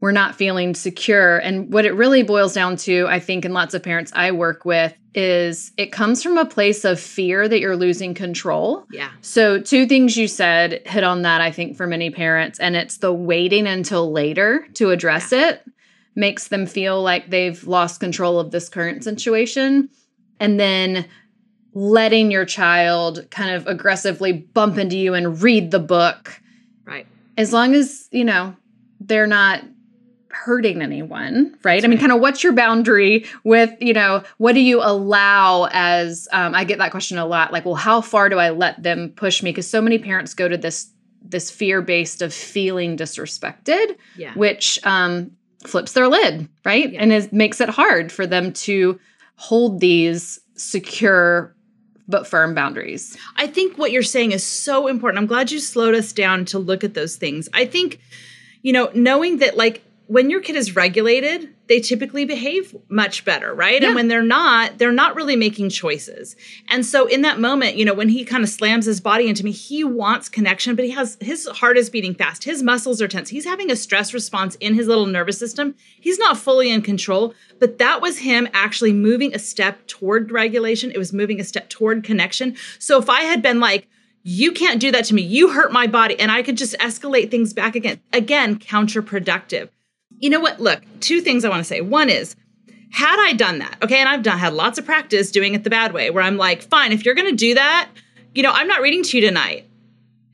we're 0.00 0.12
not 0.12 0.34
feeling 0.34 0.74
secure. 0.74 1.38
And 1.38 1.72
what 1.72 1.84
it 1.84 1.92
really 1.92 2.22
boils 2.22 2.54
down 2.54 2.76
to, 2.78 3.06
I 3.08 3.20
think, 3.20 3.44
in 3.44 3.52
lots 3.52 3.74
of 3.74 3.82
parents 3.82 4.10
I 4.14 4.32
work 4.32 4.64
with, 4.64 4.94
is 5.14 5.72
it 5.76 5.92
comes 5.92 6.22
from 6.22 6.38
a 6.38 6.46
place 6.46 6.84
of 6.84 6.98
fear 6.98 7.48
that 7.48 7.60
you're 7.60 7.76
losing 7.76 8.14
control. 8.14 8.86
Yeah. 8.90 9.10
So, 9.20 9.60
two 9.60 9.86
things 9.86 10.16
you 10.16 10.28
said 10.28 10.82
hit 10.86 11.04
on 11.04 11.22
that, 11.22 11.40
I 11.40 11.50
think, 11.50 11.76
for 11.76 11.86
many 11.86 12.10
parents, 12.10 12.58
and 12.58 12.76
it's 12.76 12.98
the 12.98 13.12
waiting 13.12 13.66
until 13.66 14.10
later 14.10 14.66
to 14.74 14.90
address 14.90 15.32
yeah. 15.32 15.50
it 15.50 15.64
makes 16.14 16.48
them 16.48 16.66
feel 16.66 17.02
like 17.02 17.30
they've 17.30 17.62
lost 17.66 18.00
control 18.00 18.38
of 18.40 18.50
this 18.50 18.68
current 18.68 19.04
situation. 19.04 19.88
And 20.38 20.58
then 20.58 21.06
letting 21.74 22.30
your 22.30 22.44
child 22.44 23.26
kind 23.30 23.54
of 23.54 23.66
aggressively 23.66 24.32
bump 24.32 24.78
into 24.78 24.96
you 24.96 25.14
and 25.14 25.40
read 25.42 25.70
the 25.70 25.78
book. 25.78 26.40
Right. 26.84 27.06
As 27.36 27.52
long 27.52 27.74
as, 27.74 28.08
you 28.10 28.24
know, 28.24 28.56
they're 29.00 29.26
not 29.26 29.62
hurting 30.30 30.80
anyone, 30.80 31.56
right? 31.62 31.76
That's 31.76 31.84
I 31.84 31.88
mean, 31.88 31.98
right. 31.98 32.00
kind 32.00 32.12
of 32.12 32.20
what's 32.20 32.42
your 32.42 32.52
boundary 32.52 33.26
with, 33.44 33.70
you 33.80 33.92
know, 33.92 34.22
what 34.38 34.52
do 34.52 34.60
you 34.60 34.80
allow 34.82 35.68
as 35.72 36.28
um, 36.32 36.54
I 36.54 36.64
get 36.64 36.78
that 36.78 36.90
question 36.90 37.18
a 37.18 37.26
lot, 37.26 37.52
like, 37.52 37.64
well, 37.64 37.74
how 37.74 38.00
far 38.00 38.28
do 38.28 38.38
I 38.38 38.50
let 38.50 38.82
them 38.82 39.12
push 39.16 39.42
me? 39.42 39.50
Because 39.50 39.68
so 39.68 39.82
many 39.82 39.98
parents 39.98 40.34
go 40.34 40.48
to 40.48 40.56
this 40.56 40.90
this 41.22 41.50
fear 41.50 41.82
based 41.82 42.22
of 42.22 42.32
feeling 42.32 42.96
disrespected, 42.96 43.96
yeah. 44.16 44.32
which 44.34 44.84
um, 44.86 45.30
flips 45.66 45.92
their 45.92 46.08
lid, 46.08 46.48
right? 46.64 46.92
Yeah. 46.92 47.02
And 47.02 47.12
it 47.12 47.32
makes 47.32 47.60
it 47.60 47.68
hard 47.68 48.10
for 48.10 48.26
them 48.26 48.54
to 48.54 48.98
hold 49.36 49.80
these 49.80 50.40
secure 50.54 51.54
but 52.08 52.26
firm 52.26 52.54
boundaries. 52.54 53.16
I 53.36 53.46
think 53.46 53.78
what 53.78 53.92
you're 53.92 54.02
saying 54.02 54.32
is 54.32 54.44
so 54.44 54.86
important. 54.86 55.18
I'm 55.18 55.26
glad 55.26 55.52
you 55.52 55.60
slowed 55.60 55.94
us 55.94 56.12
down 56.12 56.44
to 56.46 56.58
look 56.58 56.82
at 56.84 56.94
those 56.94 57.16
things. 57.16 57.48
I 57.52 57.66
think, 57.66 58.00
you 58.62 58.72
know, 58.72 58.90
knowing 58.94 59.38
that 59.38 59.56
like 59.56 59.82
when 60.10 60.28
your 60.28 60.40
kid 60.40 60.56
is 60.56 60.74
regulated, 60.74 61.54
they 61.68 61.78
typically 61.78 62.24
behave 62.24 62.74
much 62.88 63.24
better, 63.24 63.54
right? 63.54 63.80
Yeah. 63.80 63.86
And 63.86 63.94
when 63.94 64.08
they're 64.08 64.24
not, 64.24 64.76
they're 64.76 64.90
not 64.90 65.14
really 65.14 65.36
making 65.36 65.68
choices. 65.68 66.34
And 66.68 66.84
so 66.84 67.06
in 67.06 67.22
that 67.22 67.38
moment, 67.38 67.76
you 67.76 67.84
know, 67.84 67.94
when 67.94 68.08
he 68.08 68.24
kind 68.24 68.42
of 68.42 68.48
slams 68.48 68.86
his 68.86 69.00
body 69.00 69.28
into 69.28 69.44
me, 69.44 69.52
he 69.52 69.84
wants 69.84 70.28
connection, 70.28 70.74
but 70.74 70.84
he 70.84 70.90
has 70.90 71.16
his 71.20 71.46
heart 71.46 71.78
is 71.78 71.90
beating 71.90 72.12
fast. 72.12 72.42
His 72.42 72.60
muscles 72.60 73.00
are 73.00 73.06
tense. 73.06 73.28
He's 73.28 73.44
having 73.44 73.70
a 73.70 73.76
stress 73.76 74.12
response 74.12 74.56
in 74.56 74.74
his 74.74 74.88
little 74.88 75.06
nervous 75.06 75.38
system. 75.38 75.76
He's 76.00 76.18
not 76.18 76.36
fully 76.36 76.72
in 76.72 76.82
control, 76.82 77.32
but 77.60 77.78
that 77.78 78.00
was 78.00 78.18
him 78.18 78.48
actually 78.52 78.92
moving 78.92 79.32
a 79.32 79.38
step 79.38 79.86
toward 79.86 80.32
regulation. 80.32 80.90
It 80.90 80.98
was 80.98 81.12
moving 81.12 81.38
a 81.38 81.44
step 81.44 81.68
toward 81.68 82.02
connection. 82.02 82.56
So 82.80 82.98
if 82.98 83.08
I 83.08 83.20
had 83.20 83.42
been 83.42 83.60
like, 83.60 83.86
you 84.24 84.50
can't 84.50 84.80
do 84.80 84.90
that 84.90 85.04
to 85.04 85.14
me. 85.14 85.22
You 85.22 85.50
hurt 85.50 85.70
my 85.70 85.86
body. 85.86 86.18
And 86.18 86.32
I 86.32 86.42
could 86.42 86.56
just 86.56 86.76
escalate 86.78 87.30
things 87.30 87.52
back 87.52 87.76
again. 87.76 88.00
Again, 88.12 88.58
counterproductive 88.58 89.68
you 90.20 90.30
know 90.30 90.40
what? 90.40 90.60
Look, 90.60 90.82
two 91.00 91.20
things 91.20 91.44
I 91.44 91.48
want 91.48 91.60
to 91.60 91.64
say. 91.64 91.80
One 91.80 92.08
is, 92.08 92.36
had 92.92 93.18
I 93.26 93.32
done 93.32 93.58
that, 93.58 93.78
okay, 93.82 93.98
and 93.98 94.08
I've 94.08 94.22
done 94.22 94.38
had 94.38 94.52
lots 94.52 94.78
of 94.78 94.84
practice 94.84 95.30
doing 95.30 95.54
it 95.54 95.64
the 95.64 95.70
bad 95.70 95.92
way, 95.92 96.10
where 96.10 96.22
I'm 96.22 96.36
like, 96.36 96.62
fine, 96.62 96.92
if 96.92 97.04
you're 97.04 97.14
going 97.14 97.30
to 97.30 97.36
do 97.36 97.54
that, 97.54 97.88
you 98.34 98.42
know, 98.42 98.52
I'm 98.52 98.68
not 98.68 98.80
reading 98.80 99.02
to 99.02 99.16
you 99.16 99.26
tonight. 99.26 99.66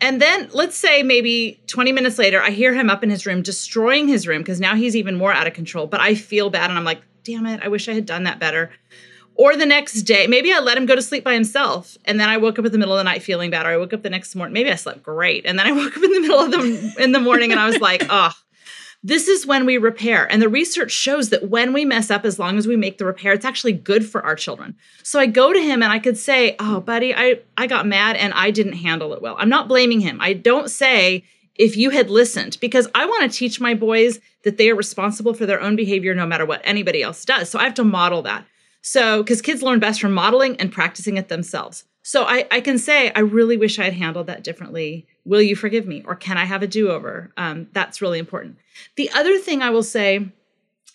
And 0.01 0.20
then 0.20 0.51
let's 0.53 0.77
say 0.77 1.03
maybe 1.03 1.61
20 1.68 1.92
minutes 1.92 2.18
later, 2.18 2.42
I 2.42 2.51
hear 2.51 2.75
him 2.75 2.90
up 2.90 3.03
in 3.03 3.09
his 3.09 3.25
room 3.25 3.40
destroying 3.40 4.09
his 4.09 4.27
room 4.27 4.42
because 4.42 4.61
now 4.61 4.75
he's 4.75 4.94
even 4.94 5.16
more 5.16 5.33
out 5.33 5.46
of 5.46 5.55
control. 5.55 5.87
But 5.87 6.01
I 6.01 6.14
feel 6.14 6.51
bad 6.51 6.68
and 6.68 6.79
I'm 6.79 6.85
like, 6.85 7.01
damn 7.25 7.46
it, 7.46 7.61
I 7.62 7.68
wish 7.68 7.88
I 7.88 7.94
had 7.94 8.05
done 8.05 8.25
that 8.25 8.38
better. 8.38 8.70
Or 9.37 9.57
the 9.57 9.66
next 9.66 10.03
day, 10.03 10.27
maybe 10.27 10.53
I 10.53 10.61
let 10.61 10.77
him 10.77 10.87
go 10.87 10.94
to 10.94 11.03
sleep 11.03 11.25
by 11.25 11.35
himself. 11.35 11.96
And 12.05 12.18
then 12.18 12.29
I 12.29 12.37
woke 12.38 12.59
up 12.59 12.64
in 12.64 12.72
the 12.72 12.79
middle 12.79 12.94
of 12.94 12.99
the 12.99 13.05
night 13.05 13.22
feeling 13.22 13.51
bad. 13.51 13.66
Or 13.66 13.70
I 13.70 13.77
woke 13.77 13.92
up 13.92 14.03
the 14.03 14.11
next 14.11 14.35
morning, 14.35 14.53
maybe 14.53 14.70
I 14.70 14.77
slept 14.77 15.03
great. 15.03 15.44
And 15.46 15.59
then 15.59 15.66
I 15.66 15.72
woke 15.77 15.96
up 15.96 16.03
in 16.03 16.12
the 16.12 16.20
middle 16.20 16.40
of 16.40 16.51
the 16.51 16.94
in 17.03 17.12
the 17.12 17.20
morning 17.20 17.51
and 17.51 17.61
I 17.61 17.66
was 17.66 17.79
like, 17.79 18.07
oh, 18.09 18.33
this 19.07 19.29
is 19.29 19.47
when 19.47 19.66
we 19.66 19.79
repair. 19.79 20.31
And 20.31 20.42
the 20.42 20.49
research 20.49 20.90
shows 20.90 21.31
that 21.31 21.49
when 21.49 21.73
we 21.73 21.85
mess 21.85 22.11
up, 22.11 22.25
as 22.25 22.40
long 22.40 22.59
as 22.59 22.66
we 22.66 22.75
make 22.75 22.99
the 22.99 23.05
repair, 23.05 23.33
it's 23.33 23.45
actually 23.45 23.73
good 23.73 24.05
for 24.05 24.21
our 24.25 24.35
children. 24.35 24.75
So 25.05 25.21
I 25.21 25.27
go 25.27 25.53
to 25.53 25.61
him 25.61 25.81
and 25.81 25.92
I 25.92 26.01
could 26.01 26.19
say, 26.19 26.57
Oh, 26.59 26.81
buddy, 26.81 27.14
I, 27.14 27.38
I 27.57 27.69
got 27.69 27.87
mad 27.87 28.16
and 28.16 28.33
I 28.35 28.51
didn't 28.51 28.73
handle 28.73 29.12
it 29.12 29.23
well. 29.23 29.37
I'm 29.38 29.49
not 29.49 29.69
blaming 29.69 30.01
him. 30.01 30.19
I 30.21 30.33
don't 30.33 30.69
say, 30.69 31.23
if 31.55 31.77
you 31.77 31.90
had 31.90 32.11
listened, 32.11 32.59
because 32.61 32.88
I 32.97 33.07
want 33.07 33.31
to 33.31 33.38
teach 33.38 33.61
my 33.61 33.75
boys 33.75 34.19
that 34.42 34.57
they 34.57 34.71
are 34.71 34.75
responsible 34.75 35.35
for 35.35 35.47
their 35.47 35.61
own 35.61 35.77
behavior 35.77 36.12
no 36.12 36.27
matter 36.27 36.45
what 36.45 36.61
anybody 36.64 37.01
else 37.01 37.25
does. 37.25 37.49
So 37.49 37.61
I 37.61 37.64
have 37.64 37.75
to 37.75 37.85
model 37.85 38.23
that. 38.23 38.45
So, 38.83 39.23
because 39.23 39.40
kids 39.40 39.62
learn 39.62 39.79
best 39.79 40.01
from 40.01 40.12
modeling 40.12 40.57
and 40.57 40.71
practicing 40.73 41.16
it 41.16 41.29
themselves. 41.29 41.85
So 42.07 42.23
I, 42.23 42.47
I 42.53 42.61
can 42.61 42.79
say, 42.79 43.11
I 43.16 43.19
really 43.19 43.57
wish 43.57 43.81
I 43.81 43.83
had 43.83 43.95
handled 43.95 44.29
that 44.29 44.45
differently. 44.45 45.09
Will 45.25 45.42
you 45.42 45.57
forgive 45.57 45.88
me? 45.88 46.05
Or 46.07 46.14
can 46.14 46.38
I 46.38 46.45
have 46.45 46.62
a 46.62 46.69
do 46.69 46.88
over? 46.88 47.33
Um, 47.37 47.66
that's 47.73 48.01
really 48.01 48.21
important. 48.21 48.59
The 48.95 49.11
other 49.11 49.38
thing 49.38 49.61
I 49.61 49.71
will 49.71 49.83
say 49.83 50.29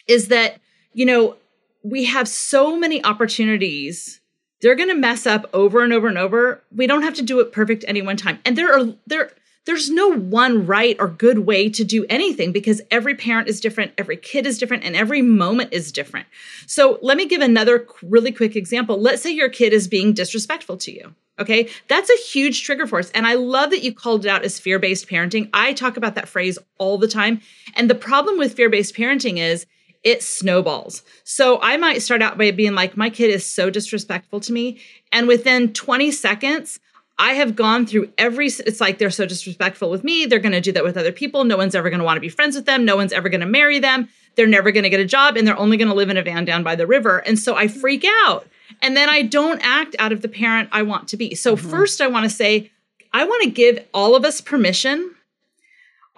is 0.07 0.29
that, 0.29 0.61
you 0.93 1.05
know, 1.05 1.35
we 1.83 2.05
have 2.05 2.29
so 2.29 2.77
many 2.77 3.03
opportunities. 3.03 4.21
They're 4.61 4.73
going 4.73 4.87
to 4.87 4.95
mess 4.95 5.25
up 5.25 5.49
over 5.53 5.83
and 5.83 5.91
over 5.91 6.07
and 6.07 6.17
over. 6.17 6.63
We 6.73 6.87
don't 6.87 7.03
have 7.03 7.15
to 7.15 7.21
do 7.21 7.41
it 7.41 7.51
perfect 7.51 7.83
any 7.89 8.01
one 8.01 8.15
time. 8.15 8.39
And 8.45 8.57
there 8.57 8.73
are, 8.73 8.93
there, 9.05 9.31
there's 9.65 9.89
no 9.89 10.09
one 10.09 10.65
right 10.65 10.95
or 10.99 11.07
good 11.07 11.39
way 11.39 11.69
to 11.69 11.83
do 11.83 12.05
anything 12.09 12.51
because 12.51 12.81
every 12.89 13.15
parent 13.15 13.47
is 13.47 13.59
different, 13.59 13.91
every 13.97 14.17
kid 14.17 14.45
is 14.45 14.57
different, 14.57 14.83
and 14.83 14.95
every 14.95 15.21
moment 15.21 15.71
is 15.71 15.91
different. 15.91 16.27
So, 16.65 16.97
let 17.01 17.17
me 17.17 17.25
give 17.25 17.41
another 17.41 17.87
really 18.01 18.31
quick 18.31 18.55
example. 18.55 18.99
Let's 18.99 19.21
say 19.21 19.31
your 19.31 19.49
kid 19.49 19.73
is 19.73 19.87
being 19.87 20.13
disrespectful 20.13 20.77
to 20.77 20.91
you. 20.91 21.15
Okay, 21.39 21.69
that's 21.87 22.09
a 22.09 22.17
huge 22.17 22.63
trigger 22.63 22.85
for 22.85 22.99
us. 22.99 23.09
And 23.11 23.25
I 23.25 23.33
love 23.33 23.71
that 23.71 23.83
you 23.83 23.93
called 23.93 24.25
it 24.25 24.29
out 24.29 24.43
as 24.43 24.59
fear 24.59 24.77
based 24.77 25.07
parenting. 25.07 25.49
I 25.53 25.73
talk 25.73 25.97
about 25.97 26.15
that 26.15 26.27
phrase 26.27 26.59
all 26.77 26.97
the 26.97 27.07
time. 27.07 27.41
And 27.75 27.89
the 27.89 27.95
problem 27.95 28.37
with 28.37 28.53
fear 28.53 28.69
based 28.69 28.95
parenting 28.95 29.37
is 29.37 29.65
it 30.03 30.23
snowballs. 30.23 31.03
So 31.23 31.59
I 31.61 31.77
might 31.77 32.01
start 32.01 32.21
out 32.21 32.37
by 32.37 32.51
being 32.51 32.75
like, 32.75 32.97
my 32.97 33.09
kid 33.09 33.29
is 33.29 33.45
so 33.45 33.69
disrespectful 33.69 34.39
to 34.41 34.53
me. 34.53 34.79
And 35.11 35.27
within 35.27 35.73
20 35.73 36.11
seconds, 36.11 36.79
I 37.17 37.33
have 37.33 37.55
gone 37.55 37.85
through 37.85 38.11
every, 38.17 38.47
it's 38.47 38.81
like 38.81 38.97
they're 38.97 39.11
so 39.11 39.25
disrespectful 39.25 39.91
with 39.91 40.03
me. 40.03 40.25
They're 40.25 40.39
going 40.39 40.53
to 40.53 40.61
do 40.61 40.71
that 40.71 40.83
with 40.83 40.97
other 40.97 41.11
people. 41.11 41.43
No 41.43 41.57
one's 41.57 41.75
ever 41.75 41.89
going 41.89 41.99
to 41.99 42.05
want 42.05 42.17
to 42.17 42.21
be 42.21 42.29
friends 42.29 42.55
with 42.55 42.65
them. 42.65 42.83
No 42.83 42.95
one's 42.95 43.13
ever 43.13 43.29
going 43.29 43.41
to 43.41 43.47
marry 43.47 43.79
them. 43.79 44.09
They're 44.35 44.47
never 44.47 44.71
going 44.71 44.83
to 44.83 44.89
get 44.89 44.99
a 44.99 45.05
job 45.05 45.37
and 45.37 45.47
they're 45.47 45.57
only 45.57 45.77
going 45.77 45.89
to 45.89 45.93
live 45.93 46.09
in 46.09 46.17
a 46.17 46.23
van 46.23 46.45
down 46.45 46.63
by 46.63 46.75
the 46.75 46.87
river. 46.87 47.19
And 47.19 47.37
so 47.37 47.55
I 47.55 47.67
freak 47.67 48.05
out. 48.25 48.47
And 48.81 48.97
then 48.97 49.09
I 49.09 49.21
don't 49.21 49.59
act 49.63 49.95
out 49.99 50.11
of 50.11 50.21
the 50.21 50.29
parent 50.29 50.69
I 50.71 50.81
want 50.81 51.09
to 51.09 51.17
be. 51.17 51.35
So, 51.35 51.55
mm-hmm. 51.55 51.69
first, 51.69 52.01
I 52.01 52.07
want 52.07 52.23
to 52.23 52.29
say, 52.29 52.71
I 53.13 53.25
want 53.25 53.43
to 53.43 53.49
give 53.49 53.85
all 53.93 54.15
of 54.15 54.23
us 54.23 54.39
permission 54.41 55.13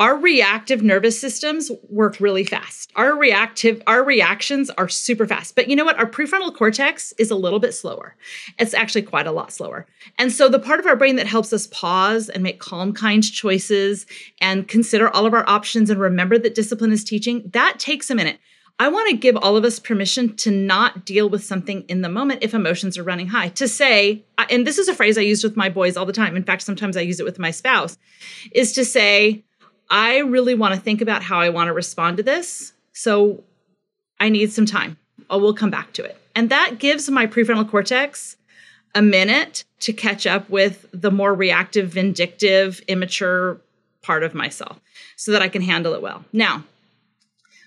our 0.04 0.18
reactive 0.18 0.84
nervous 0.84 1.18
systems 1.18 1.72
work 1.88 2.20
really 2.20 2.44
fast. 2.44 2.92
Our 2.98 3.18
reactive, 3.18 3.82
our 3.88 4.04
reactions 4.04 4.70
are 4.72 4.90
super 4.90 5.26
fast. 5.26 5.56
But 5.56 5.70
you 5.70 5.78
know 5.78 5.86
what? 5.86 5.98
Our 5.98 6.06
prefrontal 6.06 6.54
cortex 6.54 7.14
is 7.18 7.32
a 7.32 7.38
little 7.38 7.60
bit 7.60 7.74
slower. 7.74 8.14
It's 8.60 8.74
actually 8.74 9.04
quite 9.04 9.28
a 9.28 9.32
lot 9.32 9.54
slower. 9.54 9.88
And 10.20 10.30
so 10.30 10.50
the 10.50 10.60
part 10.60 10.82
of 10.82 10.88
our 10.88 10.98
brain 10.98 11.16
that 11.16 11.28
helps 11.28 11.54
us 11.54 11.68
pause 11.68 12.28
and 12.28 12.44
make 12.44 12.60
calm, 12.60 12.92
kind 12.92 13.24
choices 13.24 14.06
and 14.42 14.68
consider 14.68 15.08
all 15.08 15.26
of 15.26 15.34
our 15.34 15.48
options 15.50 15.90
and 15.90 16.02
remember 16.02 16.38
that 16.38 16.54
discipline 16.54 16.92
is 16.92 17.06
teaching, 17.06 17.50
that 17.54 17.80
takes 17.80 18.10
a 18.10 18.16
minute. 18.16 18.40
I 18.80 18.90
want 18.90 19.10
to 19.10 19.16
give 19.16 19.38
all 19.38 19.56
of 19.56 19.64
us 19.64 19.80
permission 19.80 20.36
to 20.38 20.52
not 20.52 21.06
deal 21.06 21.30
with 21.30 21.46
something 21.46 21.84
in 21.84 22.02
the 22.02 22.10
moment 22.10 22.44
if 22.44 22.54
emotions 22.54 22.98
are 22.98 23.04
running 23.04 23.28
high. 23.28 23.50
To 23.50 23.70
say, 23.70 24.26
and 24.50 24.68
this 24.68 24.80
is 24.80 24.90
a 24.90 24.96
phrase 24.96 25.18
I 25.18 25.22
use 25.22 25.46
with 25.46 25.56
my 25.56 25.70
boys 25.70 25.96
all 25.96 26.06
the 26.06 26.12
time. 26.12 26.36
In 26.36 26.44
fact, 26.44 26.64
sometimes 26.64 26.98
I 26.98 27.02
use 27.02 27.22
it 27.22 27.26
with 27.26 27.40
my 27.40 27.52
spouse, 27.52 27.98
is 28.52 28.74
to 28.74 28.84
say, 28.84 29.46
I 29.90 30.20
really 30.20 30.56
want 30.56 30.74
to 30.74 30.80
think 30.80 31.02
about 31.02 31.24
how 31.24 31.40
I 31.40 31.50
want 31.50 31.68
to 31.68 31.74
respond 31.74 32.18
to 32.18 32.24
this. 32.24 32.74
So 32.94 33.44
I 34.20 34.30
need 34.30 34.52
some 34.52 34.66
time. 34.66 34.98
I 35.30 35.36
will 35.36 35.54
come 35.54 35.70
back 35.70 35.94
to 35.94 36.04
it. 36.04 36.18
And 36.36 36.50
that 36.50 36.80
gives 36.80 37.10
my 37.10 37.28
prefrontal 37.28 37.70
cortex 37.70 38.38
a 38.96 39.02
minute 39.02 39.64
to 39.82 39.94
catch 39.94 40.26
up 40.26 40.50
with 40.50 40.86
the 40.94 41.12
more 41.12 41.34
reactive, 41.34 41.90
vindictive, 41.90 42.82
immature 42.88 43.60
part 44.02 44.24
of 44.24 44.34
myself 44.34 44.80
so 45.16 45.32
that 45.32 45.42
I 45.42 45.50
can 45.50 45.62
handle 45.62 45.94
it 45.94 46.02
well. 46.02 46.24
Now, 46.32 46.64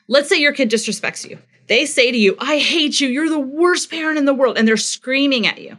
let's 0.09 0.29
say 0.29 0.41
your 0.41 0.53
kid 0.53 0.71
disrespects 0.71 1.29
you. 1.29 1.39
they 1.67 1.85
say 1.85 2.13
to 2.13 2.19
you, 2.19 2.37
I 2.39 2.59
hate 2.59 3.01
you, 3.01 3.09
you're 3.09 3.29
the 3.29 3.39
worst 3.39 3.91
parent 3.91 4.19
in 4.19 4.25
the 4.25 4.35
world, 4.35 4.57
and 4.57 4.69
they're 4.69 4.77
screaming 4.77 5.47
at 5.47 5.61
you. 5.61 5.77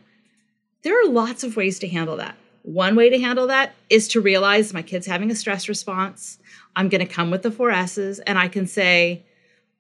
There 0.84 1.02
are 1.02 1.10
lots 1.10 1.44
of 1.44 1.56
ways 1.56 1.80
to 1.80 1.88
handle 1.88 2.18
that. 2.18 2.36
One 2.64 2.96
way 2.96 3.10
to 3.10 3.20
handle 3.20 3.48
that 3.48 3.74
is 3.90 4.08
to 4.10 4.22
realize 4.22 4.74
my 4.74 4.82
kid's 4.82 5.08
having 5.08 5.32
a 5.32 5.36
stress 5.36 5.70
response. 5.70 6.40
I'm 6.76 6.90
going 6.90 7.06
to 7.06 7.14
come 7.14 7.32
with 7.32 7.44
the 7.44 7.52
four 7.52 7.72
S's 7.72 8.20
and 8.20 8.38
I 8.38 8.48
can 8.48 8.68
say, 8.68 9.24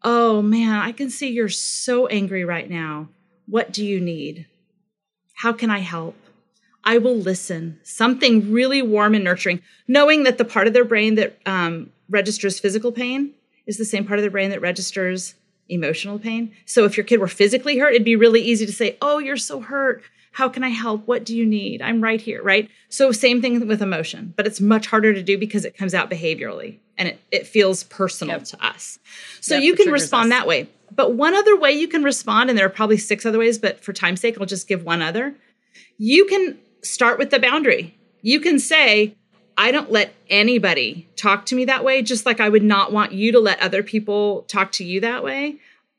Oh 0.04 0.42
man, 0.42 0.80
I 0.82 0.92
can 0.92 1.10
see 1.10 1.30
you're 1.30 1.50
so 1.50 2.08
angry 2.08 2.46
right 2.46 2.70
now. 2.70 3.10
What 3.46 3.72
do 3.72 3.86
you 3.86 4.00
need? 4.00 4.46
How 5.36 5.54
can 5.54 5.70
I 5.70 5.80
help? 5.80 6.16
I 6.84 6.98
will 7.00 7.18
listen. 7.18 7.80
Something 7.84 8.52
really 8.52 8.82
warm 8.82 9.14
and 9.14 9.24
nurturing, 9.24 9.62
knowing 9.88 10.24
that 10.24 10.38
the 10.38 10.46
part 10.46 10.68
of 10.68 10.74
their 10.74 10.86
brain 10.86 11.16
that 11.16 11.38
um, 11.46 11.92
registers 12.10 12.60
physical 12.60 12.92
pain 12.92 13.34
is 13.66 13.78
the 13.78 13.86
same 13.86 14.06
part 14.06 14.20
of 14.20 14.24
their 14.24 14.32
brain 14.32 14.50
that 14.52 14.62
registers 14.62 15.36
emotional 15.70 16.18
pain. 16.18 16.54
So 16.66 16.86
if 16.86 16.96
your 16.96 17.04
kid 17.04 17.20
were 17.20 17.28
physically 17.28 17.78
hurt, 17.78 17.94
it'd 17.94 18.06
be 18.06 18.16
really 18.16 18.42
easy 18.42 18.66
to 18.66 18.72
say, 18.72 18.98
Oh, 19.02 19.20
you're 19.20 19.38
so 19.38 19.60
hurt. 19.60 20.02
How 20.38 20.50
can 20.50 20.64
I 20.64 20.70
help? 20.70 21.08
What 21.08 21.26
do 21.26 21.36
you 21.36 21.48
need? 21.48 21.82
I'm 21.82 22.00
right 22.00 22.22
here, 22.22 22.44
right? 22.44 22.70
So, 22.90 23.12
same 23.12 23.42
thing 23.42 23.68
with 23.68 23.82
emotion, 23.82 24.36
but 24.38 24.46
it's 24.46 24.62
much 24.62 24.86
harder 24.86 25.12
to 25.12 25.24
do 25.24 25.36
because 25.36 25.66
it 25.66 25.76
comes 25.76 25.96
out 25.96 26.12
behaviorally 26.12 26.78
and 26.96 27.08
it, 27.08 27.20
it 27.32 27.48
feels 27.48 27.86
personal 27.86 28.36
Yep. 28.38 28.44
to 28.44 28.64
us. 28.64 29.00
So, 29.42 29.56
Yep, 29.56 29.64
you 29.64 29.74
can 29.74 29.92
respond 29.92 30.32
us. 30.32 30.38
that 30.38 30.46
way. 30.48 30.70
But 30.96 31.16
one 31.16 31.34
other 31.34 31.58
way 31.58 31.72
you 31.72 31.88
can 31.88 32.04
respond, 32.04 32.52
and 32.52 32.60
there 32.60 32.68
are 32.68 32.70
probably 32.70 32.98
six 32.98 33.26
other 33.26 33.40
ways, 33.40 33.58
but 33.58 33.84
for 33.84 33.94
time's 33.94 34.22
sake, 34.22 34.40
I'll 34.40 34.46
just 34.46 34.68
give 34.68 34.86
one 34.86 35.02
other. 35.02 35.34
You 35.98 36.26
can 36.26 36.60
start 36.84 37.18
with 37.18 37.32
the 37.32 37.40
boundary. 37.40 37.98
You 38.22 38.40
can 38.40 38.60
say, 38.60 39.16
I 39.58 39.72
don't 39.72 39.92
let 39.92 40.14
anybody 40.30 41.08
talk 41.16 41.48
to 41.48 41.56
me 41.56 41.66
that 41.66 41.84
way, 41.84 42.04
just 42.04 42.28
like 42.28 42.40
I 42.40 42.50
would 42.50 42.62
not 42.64 42.92
want 42.92 43.12
you 43.12 43.32
to 43.32 43.40
let 43.40 43.60
other 43.60 43.82
people 43.82 44.44
talk 44.44 44.72
to 44.74 44.84
you 44.84 45.02
that 45.02 45.24
way. 45.24 45.56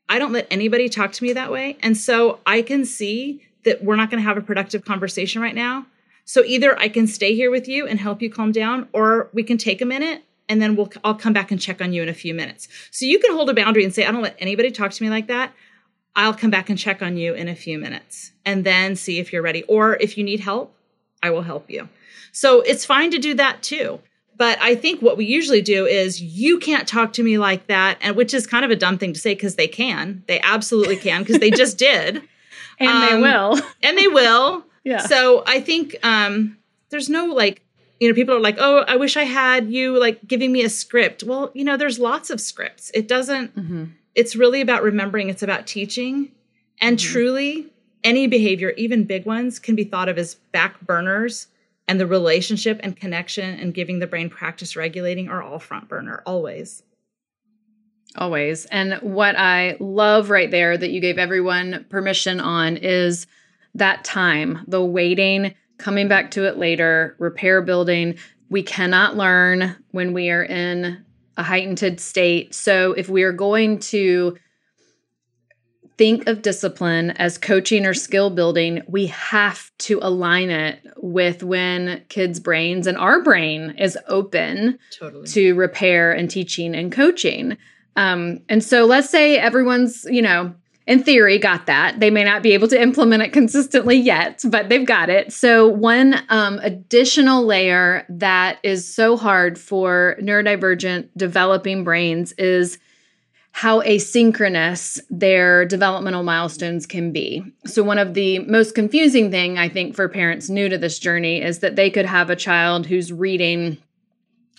I 0.08 0.20
don't 0.20 0.30
let 0.32 0.46
anybody 0.48 0.88
talk 0.88 1.10
to 1.14 1.24
me 1.24 1.32
that 1.32 1.50
way. 1.50 1.76
And 1.82 1.96
so 1.96 2.38
I 2.46 2.62
can 2.62 2.84
see 2.84 3.42
that 3.64 3.84
we're 3.84 3.96
not 3.96 4.10
going 4.10 4.22
to 4.22 4.28
have 4.28 4.36
a 4.36 4.42
productive 4.42 4.84
conversation 4.84 5.42
right 5.42 5.54
now. 5.54 5.86
So 6.24 6.44
either 6.44 6.78
I 6.78 6.88
can 6.88 7.06
stay 7.06 7.34
here 7.34 7.50
with 7.50 7.68
you 7.68 7.86
and 7.86 7.98
help 7.98 8.20
you 8.20 8.30
calm 8.30 8.52
down, 8.52 8.88
or 8.92 9.30
we 9.32 9.42
can 9.42 9.58
take 9.58 9.80
a 9.80 9.86
minute 9.86 10.24
and 10.48 10.62
then 10.62 10.76
we'll 10.76 10.90
I'll 11.04 11.14
come 11.14 11.32
back 11.32 11.50
and 11.50 11.60
check 11.60 11.80
on 11.80 11.92
you 11.92 12.02
in 12.02 12.08
a 12.08 12.14
few 12.14 12.34
minutes. 12.34 12.68
So 12.90 13.04
you 13.04 13.18
can 13.18 13.32
hold 13.34 13.50
a 13.50 13.54
boundary 13.54 13.84
and 13.84 13.94
say, 13.94 14.04
I 14.04 14.12
don't 14.12 14.22
let 14.22 14.36
anybody 14.38 14.70
talk 14.70 14.92
to 14.92 15.02
me 15.02 15.10
like 15.10 15.26
that. 15.28 15.52
I'll 16.16 16.34
come 16.34 16.50
back 16.50 16.68
and 16.68 16.78
check 16.78 17.02
on 17.02 17.16
you 17.16 17.34
in 17.34 17.48
a 17.48 17.54
few 17.54 17.78
minutes 17.78 18.32
and 18.44 18.64
then 18.64 18.96
see 18.96 19.18
if 19.18 19.32
you're 19.32 19.42
ready. 19.42 19.62
Or 19.64 19.96
if 19.96 20.18
you 20.18 20.24
need 20.24 20.40
help, 20.40 20.74
I 21.22 21.30
will 21.30 21.42
help 21.42 21.70
you. 21.70 21.88
So 22.32 22.60
it's 22.62 22.84
fine 22.84 23.10
to 23.12 23.18
do 23.18 23.34
that 23.34 23.62
too. 23.62 24.00
But 24.36 24.58
I 24.60 24.76
think 24.76 25.02
what 25.02 25.16
we 25.16 25.26
usually 25.26 25.62
do 25.62 25.86
is 25.86 26.22
you 26.22 26.58
can't 26.58 26.86
talk 26.86 27.12
to 27.14 27.24
me 27.24 27.38
like 27.38 27.66
that, 27.66 27.98
and 28.00 28.14
which 28.14 28.32
is 28.32 28.46
kind 28.46 28.64
of 28.64 28.70
a 28.70 28.76
dumb 28.76 28.96
thing 28.96 29.12
to 29.12 29.18
say 29.18 29.34
because 29.34 29.56
they 29.56 29.66
can. 29.66 30.22
They 30.28 30.40
absolutely 30.40 30.96
can 30.96 31.22
because 31.22 31.40
they 31.40 31.50
just 31.50 31.76
did. 31.90 32.22
And 32.80 33.02
they 33.02 33.12
Um, 33.14 33.20
will. 33.22 33.60
And 33.82 33.96
they 33.98 34.08
will. 34.08 34.64
Yeah. 34.84 34.98
So 34.98 35.42
I 35.46 35.60
think 35.60 35.96
um 36.02 36.56
there's 36.90 37.08
no 37.08 37.26
like 37.26 37.62
you 38.00 38.08
know 38.08 38.14
people 38.14 38.34
are 38.34 38.40
like, 38.40 38.56
"Oh, 38.58 38.84
I 38.86 38.96
wish 38.96 39.16
I 39.16 39.24
had 39.24 39.70
you 39.70 39.98
like 39.98 40.26
giving 40.26 40.52
me 40.52 40.62
a 40.62 40.68
script." 40.70 41.22
Well, 41.24 41.50
you 41.54 41.64
know, 41.64 41.76
there's 41.76 41.98
lots 41.98 42.30
of 42.30 42.40
scripts. 42.40 42.90
It 42.94 43.08
doesn't 43.08 43.54
Mhm. 43.56 43.90
it's 44.14 44.34
really 44.36 44.60
about 44.60 44.82
remembering 44.82 45.28
it's 45.28 45.42
about 45.42 45.66
teaching 45.66 46.30
and 46.80 46.96
Mm-hmm. 46.98 47.12
truly 47.12 47.66
any 48.04 48.26
behavior 48.28 48.70
even 48.76 49.04
big 49.04 49.26
ones 49.26 49.58
can 49.58 49.74
be 49.74 49.84
thought 49.84 50.08
of 50.08 50.16
as 50.18 50.36
back 50.52 50.80
burners 50.80 51.48
and 51.88 51.98
the 51.98 52.06
relationship 52.06 52.78
and 52.82 52.96
connection 52.96 53.58
and 53.58 53.74
giving 53.74 53.98
the 53.98 54.06
brain 54.06 54.30
practice 54.30 54.76
regulating 54.76 55.28
are 55.28 55.42
all 55.42 55.58
front 55.58 55.88
burner 55.88 56.22
always 56.24 56.82
Always. 58.16 58.64
And 58.66 58.94
what 58.94 59.36
I 59.36 59.76
love 59.80 60.30
right 60.30 60.50
there 60.50 60.76
that 60.76 60.90
you 60.90 61.00
gave 61.00 61.18
everyone 61.18 61.86
permission 61.88 62.40
on 62.40 62.76
is 62.76 63.26
that 63.74 64.04
time, 64.04 64.64
the 64.66 64.84
waiting, 64.84 65.54
coming 65.76 66.08
back 66.08 66.30
to 66.32 66.46
it 66.46 66.56
later, 66.56 67.16
repair 67.18 67.62
building. 67.62 68.16
We 68.48 68.62
cannot 68.62 69.16
learn 69.16 69.76
when 69.90 70.12
we 70.14 70.30
are 70.30 70.42
in 70.42 71.04
a 71.36 71.42
heightened 71.42 72.00
state. 72.00 72.54
So 72.54 72.92
if 72.92 73.08
we 73.08 73.22
are 73.22 73.32
going 73.32 73.78
to 73.80 74.36
think 75.98 76.28
of 76.28 76.42
discipline 76.42 77.10
as 77.12 77.38
coaching 77.38 77.84
or 77.84 77.94
skill 77.94 78.30
building, 78.30 78.82
we 78.88 79.08
have 79.08 79.70
to 79.78 79.98
align 80.00 80.50
it 80.50 80.80
with 80.96 81.42
when 81.42 82.02
kids' 82.08 82.40
brains 82.40 82.86
and 82.86 82.96
our 82.96 83.22
brain 83.22 83.74
is 83.78 83.98
open 84.06 84.78
totally 84.98 85.26
to 85.26 85.54
repair 85.54 86.12
and 86.12 86.30
teaching 86.30 86.74
and 86.74 86.90
coaching. 86.90 87.56
Um, 87.98 88.38
and 88.48 88.62
so 88.62 88.84
let's 88.84 89.10
say 89.10 89.38
everyone's, 89.38 90.06
you 90.08 90.22
know, 90.22 90.54
in 90.86 91.02
theory 91.02 91.36
got 91.36 91.66
that. 91.66 91.98
They 91.98 92.10
may 92.10 92.22
not 92.22 92.44
be 92.44 92.52
able 92.52 92.68
to 92.68 92.80
implement 92.80 93.24
it 93.24 93.32
consistently 93.32 93.96
yet, 93.96 94.40
but 94.44 94.68
they've 94.68 94.86
got 94.86 95.10
it. 95.10 95.32
So, 95.32 95.66
one 95.66 96.14
um, 96.28 96.60
additional 96.62 97.44
layer 97.44 98.06
that 98.08 98.58
is 98.62 98.86
so 98.86 99.16
hard 99.16 99.58
for 99.58 100.16
neurodivergent 100.20 101.08
developing 101.16 101.82
brains 101.82 102.32
is 102.38 102.78
how 103.50 103.82
asynchronous 103.82 105.00
their 105.10 105.64
developmental 105.64 106.22
milestones 106.22 106.86
can 106.86 107.10
be. 107.10 107.42
So 107.66 107.82
one 107.82 107.98
of 107.98 108.14
the 108.14 108.38
most 108.40 108.76
confusing 108.76 109.32
thing 109.32 109.58
I 109.58 109.68
think 109.68 109.96
for 109.96 110.08
parents 110.08 110.48
new 110.48 110.68
to 110.68 110.78
this 110.78 111.00
journey 111.00 111.42
is 111.42 111.58
that 111.58 111.74
they 111.74 111.90
could 111.90 112.06
have 112.06 112.30
a 112.30 112.36
child 112.36 112.86
who's 112.86 113.12
reading 113.12 113.78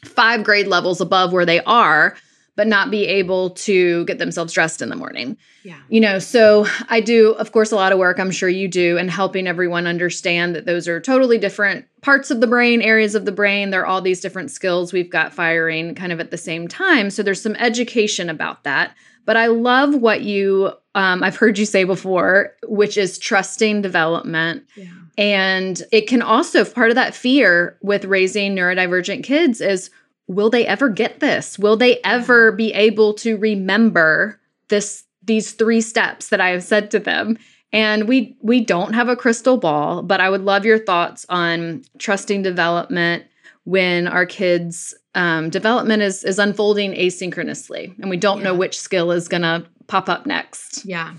5 0.03 0.43
grade 0.43 0.67
levels 0.67 0.99
above 0.99 1.31
where 1.31 1.45
they 1.45 1.61
are 1.61 2.17
but 2.59 2.67
not 2.67 2.91
be 2.91 3.07
able 3.07 3.51
to 3.51 4.03
get 4.03 4.19
themselves 4.19 4.51
dressed 4.51 4.81
in 4.81 4.89
the 4.89 4.95
morning. 4.97 5.37
yeah 5.63 5.77
You 5.87 6.01
know, 6.01 6.19
so 6.19 6.65
I 6.89 6.99
do, 6.99 7.31
of 7.35 7.53
course, 7.53 7.71
a 7.71 7.77
lot 7.77 7.93
of 7.93 7.99
work, 7.99 8.19
I'm 8.19 8.31
sure 8.31 8.49
you 8.49 8.67
do, 8.67 8.97
and 8.97 9.09
helping 9.09 9.47
everyone 9.47 9.87
understand 9.87 10.55
that 10.55 10.65
those 10.65 10.85
are 10.85 10.99
totally 10.99 11.37
different 11.37 11.85
parts 12.01 12.31
of 12.31 12.41
the 12.41 12.47
brain, 12.47 12.81
areas 12.81 13.15
of 13.15 13.23
the 13.23 13.31
brain. 13.31 13.69
They're 13.69 13.85
all 13.85 14.01
these 14.01 14.19
different 14.19 14.51
skills 14.51 14.91
we've 14.91 15.09
got 15.09 15.33
firing 15.33 15.95
kind 15.95 16.11
of 16.11 16.19
at 16.19 16.31
the 16.31 16.37
same 16.37 16.67
time. 16.67 17.09
So 17.11 17.23
there's 17.23 17.41
some 17.41 17.55
education 17.55 18.29
about 18.29 18.65
that. 18.65 18.93
But 19.23 19.37
I 19.37 19.47
love 19.47 19.95
what 19.95 20.23
you, 20.23 20.73
um, 20.95 21.23
I've 21.23 21.37
heard 21.37 21.57
you 21.57 21.65
say 21.65 21.85
before, 21.85 22.55
which 22.63 22.97
is 22.97 23.17
trusting 23.17 23.81
development. 23.81 24.65
yeah 24.75 24.87
And 25.17 25.81
it 25.93 26.07
can 26.07 26.21
also, 26.21 26.65
part 26.65 26.89
of 26.89 26.95
that 26.95 27.15
fear 27.15 27.77
with 27.81 28.03
raising 28.03 28.53
neurodivergent 28.53 29.23
kids 29.23 29.61
is 29.61 29.91
will 30.29 30.49
they 30.49 30.65
ever 30.65 30.87
get 30.87 31.19
this? 31.19 31.59
Will 31.59 31.75
they 31.75 31.99
ever 32.03 32.53
be 32.53 32.71
able 32.73 33.13
to 33.15 33.35
remember 33.37 34.39
this 34.69 35.03
these 35.23 35.51
three 35.51 35.81
steps 35.81 36.29
that 36.29 36.39
I 36.39 36.49
have 36.49 36.63
said 36.63 36.91
to 36.91 36.99
them? 36.99 37.37
And 37.73 38.07
we 38.07 38.37
we 38.41 38.63
don't 38.63 38.93
have 38.93 39.09
a 39.09 39.15
crystal 39.15 39.57
ball, 39.57 40.01
but 40.01 40.21
I 40.21 40.29
would 40.29 40.43
love 40.43 40.65
your 40.65 40.79
thoughts 40.79 41.25
on 41.29 41.83
trusting 41.97 42.43
development 42.43 43.25
when 43.65 44.07
our 44.07 44.25
kids 44.25 44.95
um, 45.15 45.49
development 45.49 46.03
is 46.03 46.23
is 46.23 46.39
unfolding 46.39 46.93
asynchronously, 46.93 47.97
and 47.99 48.09
we 48.09 48.17
don't 48.17 48.43
know 48.43 48.53
which 48.53 48.79
skill 48.79 49.11
is 49.11 49.27
going 49.27 49.41
to 49.41 49.65
pop 49.87 50.07
up 50.07 50.25
next. 50.25 50.85
Yeah. 50.85 51.15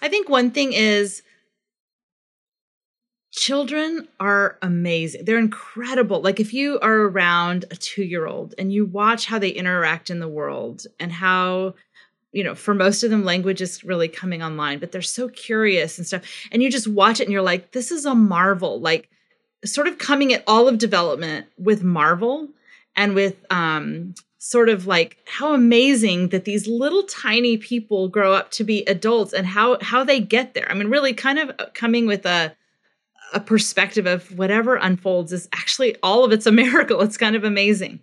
I 0.00 0.08
think 0.08 0.28
one 0.28 0.50
thing 0.50 0.72
is 0.72 1.22
children 3.32 4.06
are 4.20 4.58
amazing. 4.62 5.24
They're 5.24 5.38
incredible. 5.38 6.20
Like 6.20 6.38
if 6.38 6.52
you 6.52 6.78
are 6.80 7.00
around 7.00 7.64
a 7.64 7.74
2-year-old 7.74 8.54
and 8.58 8.72
you 8.72 8.84
watch 8.84 9.26
how 9.26 9.38
they 9.38 9.48
interact 9.48 10.10
in 10.10 10.20
the 10.20 10.28
world 10.28 10.86
and 11.00 11.10
how 11.10 11.74
you 12.34 12.42
know, 12.42 12.54
for 12.54 12.72
most 12.72 13.04
of 13.04 13.10
them 13.10 13.24
language 13.24 13.60
is 13.60 13.84
really 13.84 14.08
coming 14.08 14.42
online, 14.42 14.78
but 14.78 14.90
they're 14.90 15.02
so 15.02 15.28
curious 15.28 15.98
and 15.98 16.06
stuff. 16.06 16.22
And 16.50 16.62
you 16.62 16.70
just 16.70 16.88
watch 16.88 17.20
it 17.20 17.24
and 17.24 17.32
you're 17.32 17.42
like 17.42 17.72
this 17.72 17.90
is 17.90 18.06
a 18.06 18.14
marvel. 18.14 18.80
Like 18.80 19.10
sort 19.64 19.86
of 19.86 19.98
coming 19.98 20.32
at 20.32 20.42
all 20.46 20.66
of 20.66 20.78
development 20.78 21.46
with 21.58 21.82
marvel 21.82 22.48
and 22.96 23.14
with 23.14 23.36
um 23.50 24.14
sort 24.38 24.68
of 24.68 24.86
like 24.86 25.18
how 25.26 25.54
amazing 25.54 26.30
that 26.30 26.44
these 26.44 26.66
little 26.66 27.04
tiny 27.04 27.56
people 27.56 28.08
grow 28.08 28.32
up 28.32 28.50
to 28.50 28.64
be 28.64 28.82
adults 28.86 29.32
and 29.32 29.46
how 29.46 29.78
how 29.82 30.02
they 30.02 30.18
get 30.18 30.54
there. 30.54 30.70
I 30.70 30.74
mean, 30.74 30.88
really 30.88 31.12
kind 31.12 31.38
of 31.38 31.52
coming 31.74 32.06
with 32.06 32.24
a 32.24 32.56
a 33.32 33.40
perspective 33.40 34.06
of 34.06 34.36
whatever 34.38 34.76
unfolds 34.76 35.32
is 35.32 35.48
actually 35.52 35.96
all 36.02 36.24
of 36.24 36.32
it's 36.32 36.46
a 36.46 36.52
miracle. 36.62 37.00
It's 37.02 37.16
kind 37.16 37.34
of 37.36 37.44
amazing. 37.44 38.00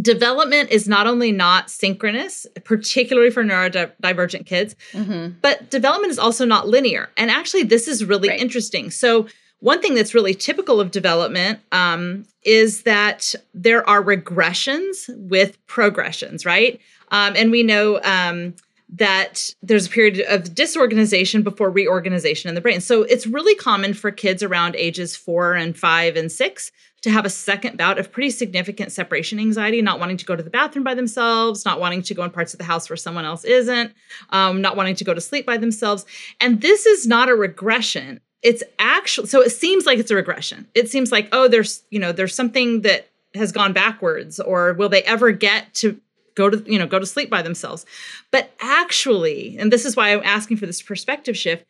Development 0.00 0.70
is 0.70 0.86
not 0.88 1.06
only 1.06 1.32
not 1.32 1.70
synchronous, 1.70 2.46
particularly 2.64 3.30
for 3.30 3.42
neurodivergent 3.44 4.46
kids, 4.46 4.74
Mm-hmm. 4.92 5.38
but 5.40 5.70
development 5.70 6.10
is 6.10 6.18
also 6.18 6.44
not 6.44 6.68
linear. 6.68 7.08
And 7.16 7.30
actually, 7.30 7.62
this 7.64 7.88
is 7.88 8.04
really 8.04 8.28
Right. 8.28 8.40
interesting. 8.40 8.90
So, 8.90 9.26
one 9.60 9.80
thing 9.80 9.94
that's 9.94 10.14
really 10.14 10.34
typical 10.34 10.80
of 10.82 10.90
development 10.90 11.60
um, 11.72 12.26
is 12.44 12.82
that 12.82 13.34
there 13.54 13.88
are 13.88 14.02
regressions 14.02 15.08
with 15.16 15.56
progressions, 15.66 16.44
right? 16.44 16.78
Um, 17.10 17.32
and 17.36 17.50
we 17.50 17.62
know 17.62 17.98
um, 18.02 18.54
that 18.88 19.50
there's 19.62 19.86
a 19.86 19.90
period 19.90 20.20
of 20.28 20.54
disorganization 20.54 21.42
before 21.42 21.70
reorganization 21.70 22.48
in 22.48 22.54
the 22.54 22.60
brain. 22.60 22.80
So 22.80 23.02
it's 23.02 23.26
really 23.26 23.54
common 23.56 23.94
for 23.94 24.10
kids 24.10 24.42
around 24.42 24.76
ages 24.76 25.16
four 25.16 25.54
and 25.54 25.76
five 25.76 26.16
and 26.16 26.30
six 26.30 26.70
to 27.02 27.10
have 27.10 27.24
a 27.24 27.30
second 27.30 27.76
bout 27.76 27.98
of 27.98 28.10
pretty 28.10 28.30
significant 28.30 28.92
separation 28.92 29.38
anxiety, 29.38 29.82
not 29.82 30.00
wanting 30.00 30.16
to 30.16 30.24
go 30.24 30.36
to 30.36 30.42
the 30.42 30.50
bathroom 30.50 30.84
by 30.84 30.94
themselves, 30.94 31.64
not 31.64 31.80
wanting 31.80 32.02
to 32.02 32.14
go 32.14 32.22
in 32.22 32.30
parts 32.30 32.54
of 32.54 32.58
the 32.58 32.64
house 32.64 32.88
where 32.88 32.96
someone 32.96 33.24
else 33.24 33.44
isn't, 33.44 33.92
um, 34.30 34.60
not 34.60 34.76
wanting 34.76 34.94
to 34.94 35.04
go 35.04 35.14
to 35.14 35.20
sleep 35.20 35.46
by 35.46 35.56
themselves. 35.56 36.06
And 36.40 36.60
this 36.60 36.86
is 36.86 37.06
not 37.06 37.28
a 37.28 37.34
regression. 37.34 38.20
It's 38.42 38.62
actually, 38.78 39.26
so 39.28 39.40
it 39.40 39.50
seems 39.50 39.86
like 39.86 39.98
it's 39.98 40.10
a 40.10 40.16
regression. 40.16 40.68
It 40.74 40.88
seems 40.90 41.10
like, 41.10 41.28
oh, 41.32 41.48
there's, 41.48 41.82
you 41.90 41.98
know, 41.98 42.12
there's 42.12 42.34
something 42.34 42.82
that 42.82 43.08
has 43.34 43.52
gone 43.52 43.72
backwards, 43.72 44.40
or 44.40 44.72
will 44.74 44.88
they 44.88 45.02
ever 45.02 45.32
get 45.32 45.74
to 45.74 46.00
go 46.36 46.48
to 46.48 46.62
you 46.70 46.78
know 46.78 46.86
go 46.86 46.98
to 46.98 47.06
sleep 47.06 47.28
by 47.28 47.42
themselves 47.42 47.84
but 48.30 48.52
actually 48.60 49.56
and 49.58 49.72
this 49.72 49.84
is 49.84 49.96
why 49.96 50.12
i'm 50.12 50.22
asking 50.24 50.56
for 50.56 50.66
this 50.66 50.82
perspective 50.82 51.36
shift 51.36 51.64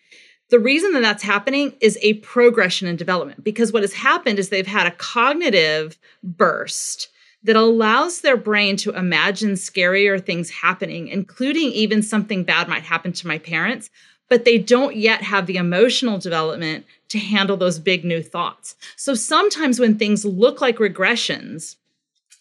the 0.48 0.58
reason 0.58 0.92
that 0.92 1.00
that's 1.00 1.22
happening 1.22 1.72
is 1.80 1.98
a 2.02 2.14
progression 2.14 2.86
in 2.86 2.96
development 2.96 3.42
because 3.42 3.72
what 3.72 3.82
has 3.82 3.94
happened 3.94 4.38
is 4.38 4.48
they've 4.48 4.66
had 4.66 4.86
a 4.86 4.92
cognitive 4.92 5.98
burst 6.22 7.08
that 7.42 7.56
allows 7.56 8.20
their 8.20 8.36
brain 8.36 8.76
to 8.76 8.90
imagine 8.90 9.52
scarier 9.52 10.22
things 10.22 10.50
happening 10.50 11.08
including 11.08 11.70
even 11.70 12.02
something 12.02 12.44
bad 12.44 12.68
might 12.68 12.82
happen 12.82 13.12
to 13.12 13.26
my 13.26 13.38
parents 13.38 13.90
but 14.28 14.44
they 14.44 14.58
don't 14.58 14.96
yet 14.96 15.22
have 15.22 15.46
the 15.46 15.56
emotional 15.56 16.18
development 16.18 16.84
to 17.08 17.18
handle 17.18 17.56
those 17.56 17.78
big 17.78 18.04
new 18.04 18.22
thoughts. 18.22 18.74
So 18.96 19.14
sometimes 19.14 19.78
when 19.78 19.98
things 19.98 20.24
look 20.24 20.60
like 20.60 20.78
regressions, 20.78 21.76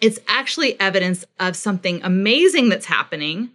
it's 0.01 0.19
actually 0.27 0.79
evidence 0.79 1.25
of 1.39 1.55
something 1.55 2.01
amazing 2.03 2.69
that's 2.69 2.85
happening 2.85 3.51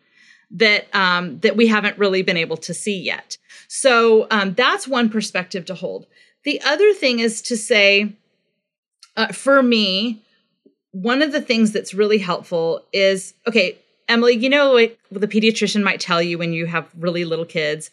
that 0.51 0.93
um, 0.95 1.39
that 1.41 1.57
we 1.57 1.67
haven't 1.67 1.99
really 1.99 2.23
been 2.23 2.37
able 2.37 2.57
to 2.57 2.75
see 2.75 3.01
yet. 3.01 3.37
So 3.69 4.27
um, 4.31 4.55
that's 4.55 4.89
one 4.89 5.09
perspective 5.09 5.65
to 5.67 5.75
hold. 5.75 6.07
The 6.45 6.61
other 6.63 6.93
thing 6.93 7.21
is 7.21 7.43
to 7.43 7.57
say, 7.57 8.17
uh, 9.17 9.29
for 9.29 9.63
me, 9.63 10.23
one 10.93 11.23
of 11.23 11.33
the 11.33 11.41
things 11.41 11.73
that's 11.73 11.95
really 11.95 12.19
helpful 12.19 12.85
is 12.93 13.35
okay, 13.47 13.79
Emily. 14.09 14.35
You 14.37 14.49
know, 14.49 14.73
like 14.73 14.99
the 15.13 15.29
pediatrician 15.29 15.83
might 15.83 16.01
tell 16.01 16.21
you 16.21 16.39
when 16.39 16.53
you 16.53 16.67
have 16.67 16.89
really 16.99 17.25
little 17.25 17.45
kids, 17.45 17.91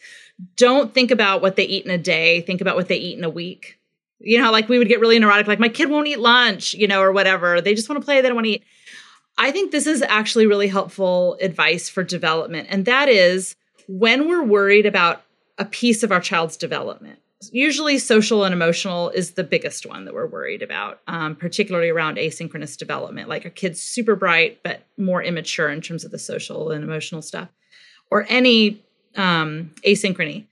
don't 0.55 0.93
think 0.93 1.11
about 1.11 1.41
what 1.41 1.57
they 1.57 1.65
eat 1.65 1.85
in 1.85 1.91
a 1.91 1.97
day. 1.97 2.41
Think 2.41 2.61
about 2.61 2.75
what 2.75 2.87
they 2.87 2.97
eat 2.97 3.17
in 3.17 3.23
a 3.23 3.29
week 3.29 3.77
you 4.19 4.41
know, 4.41 4.51
like 4.51 4.69
we 4.69 4.77
would 4.77 4.87
get 4.87 4.99
really 4.99 5.19
neurotic, 5.19 5.47
like 5.47 5.59
my 5.59 5.69
kid 5.69 5.89
won't 5.89 6.07
eat 6.07 6.19
lunch, 6.19 6.73
you 6.73 6.87
know, 6.87 7.01
or 7.01 7.11
whatever. 7.11 7.61
They 7.61 7.73
just 7.73 7.89
want 7.89 8.01
to 8.01 8.05
play, 8.05 8.21
they 8.21 8.27
don't 8.27 8.35
want 8.35 8.45
to 8.45 8.51
eat. 8.51 8.63
I 9.37 9.51
think 9.51 9.71
this 9.71 9.85
is 9.85 10.01
actually 10.01 10.47
really 10.47 10.67
helpful 10.67 11.37
advice 11.41 11.89
for 11.89 12.03
development. 12.03 12.67
And 12.71 12.85
that 12.85 13.07
is 13.07 13.55
when 13.87 14.27
we're 14.27 14.43
worried 14.43 14.85
about 14.85 15.21
a 15.57 15.65
piece 15.65 16.03
of 16.03 16.11
our 16.11 16.19
child's 16.19 16.57
development. 16.57 17.19
Usually, 17.51 17.99
social 17.99 18.43
and 18.45 18.53
emotional 18.53 19.11
is 19.11 19.33
the 19.33 19.43
biggest 19.43 19.85
one 19.85 20.05
that 20.05 20.15
we're 20.15 20.25
worried 20.25 20.63
about, 20.63 21.01
um, 21.07 21.35
particularly 21.35 21.89
around 21.89 22.17
asynchronous 22.17 22.75
development. 22.75 23.29
Like 23.29 23.45
a 23.45 23.51
kid's 23.51 23.79
super 23.79 24.15
bright, 24.15 24.63
but 24.63 24.81
more 24.97 25.21
immature 25.21 25.69
in 25.69 25.81
terms 25.81 26.03
of 26.03 26.09
the 26.09 26.17
social 26.17 26.71
and 26.71 26.83
emotional 26.83 27.21
stuff, 27.21 27.49
or 28.09 28.25
any 28.27 28.83
um, 29.15 29.71
asynchrony 29.85 30.45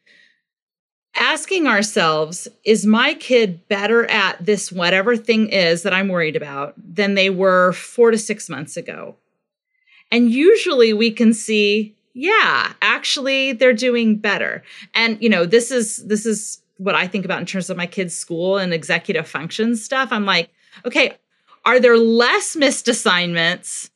asking 1.16 1.68
ourselves 1.68 2.48
is 2.64 2.86
my 2.86 3.14
kid 3.16 3.68
better 3.68 4.06
at 4.06 4.44
this 4.46 4.72
whatever 4.72 5.16
thing 5.16 5.50
is 5.50 5.84
that 5.84 5.94
i'm 5.94 6.10
worried 6.10 6.36
about 6.36 6.74
than 6.78 7.16
they 7.16 7.30
were 7.30 7.74
four 7.74 8.12
to 8.12 8.18
six 8.18 8.50
months 8.50 8.78
ago? 8.78 9.16
And 10.12 10.32
usually 10.32 10.94
we 10.94 11.12
can 11.12 11.34
see 11.34 11.96
yeah 12.14 12.74
actually 12.82 13.54
they're 13.54 13.74
doing 13.74 14.18
better. 14.18 14.64
And 14.94 15.22
you 15.22 15.30
know 15.30 15.46
this 15.46 15.72
is 15.72 15.98
this 16.06 16.26
is 16.26 16.62
what 16.78 16.96
i 16.96 17.08
think 17.08 17.24
about 17.24 17.40
in 17.40 17.46
terms 17.46 17.70
of 17.70 17.78
my 17.78 17.88
kids 17.88 18.14
school 18.14 18.58
and 18.58 18.74
executive 18.74 19.28
function 19.28 19.76
stuff. 19.76 20.10
I'm 20.12 20.26
like 20.26 20.50
okay 20.86 21.18
are 21.66 21.80
there 21.80 21.98
less 21.98 22.56
missed 22.56 22.88
assignments 22.88 23.90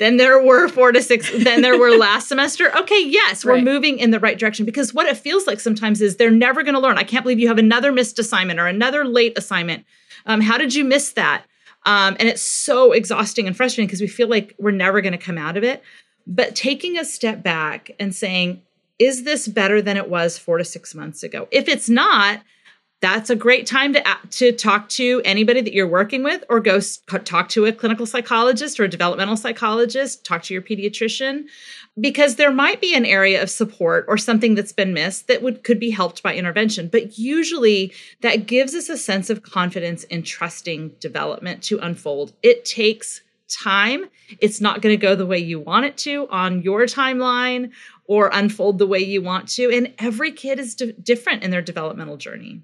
than 0.00 0.16
there 0.16 0.42
were 0.42 0.66
four 0.66 0.90
to 0.90 1.00
six 1.00 1.30
than 1.44 1.60
there 1.60 1.78
were 1.78 1.90
last 1.96 2.26
semester. 2.26 2.76
Okay 2.76 3.04
yes 3.06 3.44
we're 3.44 3.52
right. 3.52 3.64
moving 3.64 3.98
in 3.98 4.10
the 4.10 4.18
right 4.18 4.38
direction 4.38 4.66
because 4.66 4.92
what 4.92 5.06
it 5.06 5.16
feels 5.16 5.46
like 5.46 5.60
sometimes 5.60 6.00
is 6.00 6.16
they're 6.16 6.30
never 6.32 6.64
going 6.64 6.74
to 6.74 6.80
learn. 6.80 6.98
I 6.98 7.04
can't 7.04 7.22
believe 7.22 7.38
you 7.38 7.48
have 7.48 7.58
another 7.58 7.92
missed 7.92 8.18
assignment 8.18 8.58
or 8.58 8.66
another 8.66 9.04
late 9.04 9.38
assignment. 9.38 9.84
Um, 10.26 10.40
how 10.40 10.58
did 10.58 10.74
you 10.74 10.84
miss 10.84 11.12
that? 11.12 11.44
Um, 11.86 12.16
and 12.18 12.28
it's 12.28 12.42
so 12.42 12.92
exhausting 12.92 13.46
and 13.46 13.56
frustrating 13.56 13.86
because 13.86 14.00
we 14.00 14.08
feel 14.08 14.28
like 14.28 14.54
we're 14.58 14.70
never 14.70 15.00
going 15.00 15.12
to 15.12 15.18
come 15.18 15.38
out 15.38 15.56
of 15.56 15.64
it. 15.64 15.82
But 16.26 16.54
taking 16.54 16.98
a 16.98 17.04
step 17.04 17.42
back 17.42 17.92
and 18.00 18.14
saying 18.14 18.62
is 18.98 19.22
this 19.24 19.48
better 19.48 19.80
than 19.80 19.96
it 19.96 20.10
was 20.10 20.36
four 20.38 20.58
to 20.58 20.64
six 20.64 20.94
months 20.94 21.22
ago? 21.22 21.48
If 21.50 21.68
it's 21.68 21.88
not 21.88 22.42
that's 23.00 23.30
a 23.30 23.36
great 23.36 23.66
time 23.66 23.94
to 23.94 24.02
to 24.30 24.52
talk 24.52 24.88
to 24.90 25.22
anybody 25.24 25.60
that 25.60 25.72
you're 25.72 25.88
working 25.88 26.22
with 26.22 26.44
or 26.48 26.60
go 26.60 26.80
talk 26.80 27.48
to 27.48 27.64
a 27.64 27.72
clinical 27.72 28.06
psychologist 28.06 28.78
or 28.78 28.84
a 28.84 28.88
developmental 28.88 29.36
psychologist 29.36 30.24
talk 30.24 30.42
to 30.42 30.54
your 30.54 30.62
pediatrician 30.62 31.44
because 31.98 32.36
there 32.36 32.52
might 32.52 32.80
be 32.80 32.94
an 32.94 33.06
area 33.06 33.42
of 33.42 33.50
support 33.50 34.04
or 34.06 34.18
something 34.18 34.54
that's 34.54 34.72
been 34.72 34.92
missed 34.92 35.28
that 35.28 35.42
would 35.42 35.64
could 35.64 35.80
be 35.80 35.90
helped 35.90 36.22
by 36.22 36.34
intervention. 36.34 36.88
But 36.88 37.18
usually 37.18 37.92
that 38.20 38.46
gives 38.46 38.74
us 38.74 38.88
a 38.88 38.98
sense 38.98 39.30
of 39.30 39.42
confidence 39.42 40.04
in 40.04 40.22
trusting 40.22 40.90
development 41.00 41.62
to 41.64 41.78
unfold. 41.78 42.34
It 42.42 42.64
takes 42.64 43.22
time. 43.48 44.04
It's 44.38 44.60
not 44.60 44.80
going 44.80 44.92
to 44.92 45.00
go 45.00 45.16
the 45.16 45.26
way 45.26 45.38
you 45.38 45.58
want 45.58 45.86
it 45.86 45.96
to 45.98 46.28
on 46.30 46.62
your 46.62 46.82
timeline 46.82 47.70
or 48.04 48.30
unfold 48.32 48.78
the 48.78 48.86
way 48.86 49.00
you 49.00 49.22
want 49.22 49.48
to. 49.48 49.70
And 49.70 49.92
every 49.98 50.30
kid 50.30 50.60
is 50.60 50.74
d- 50.76 50.94
different 51.02 51.42
in 51.42 51.50
their 51.50 51.62
developmental 51.62 52.16
journey 52.16 52.62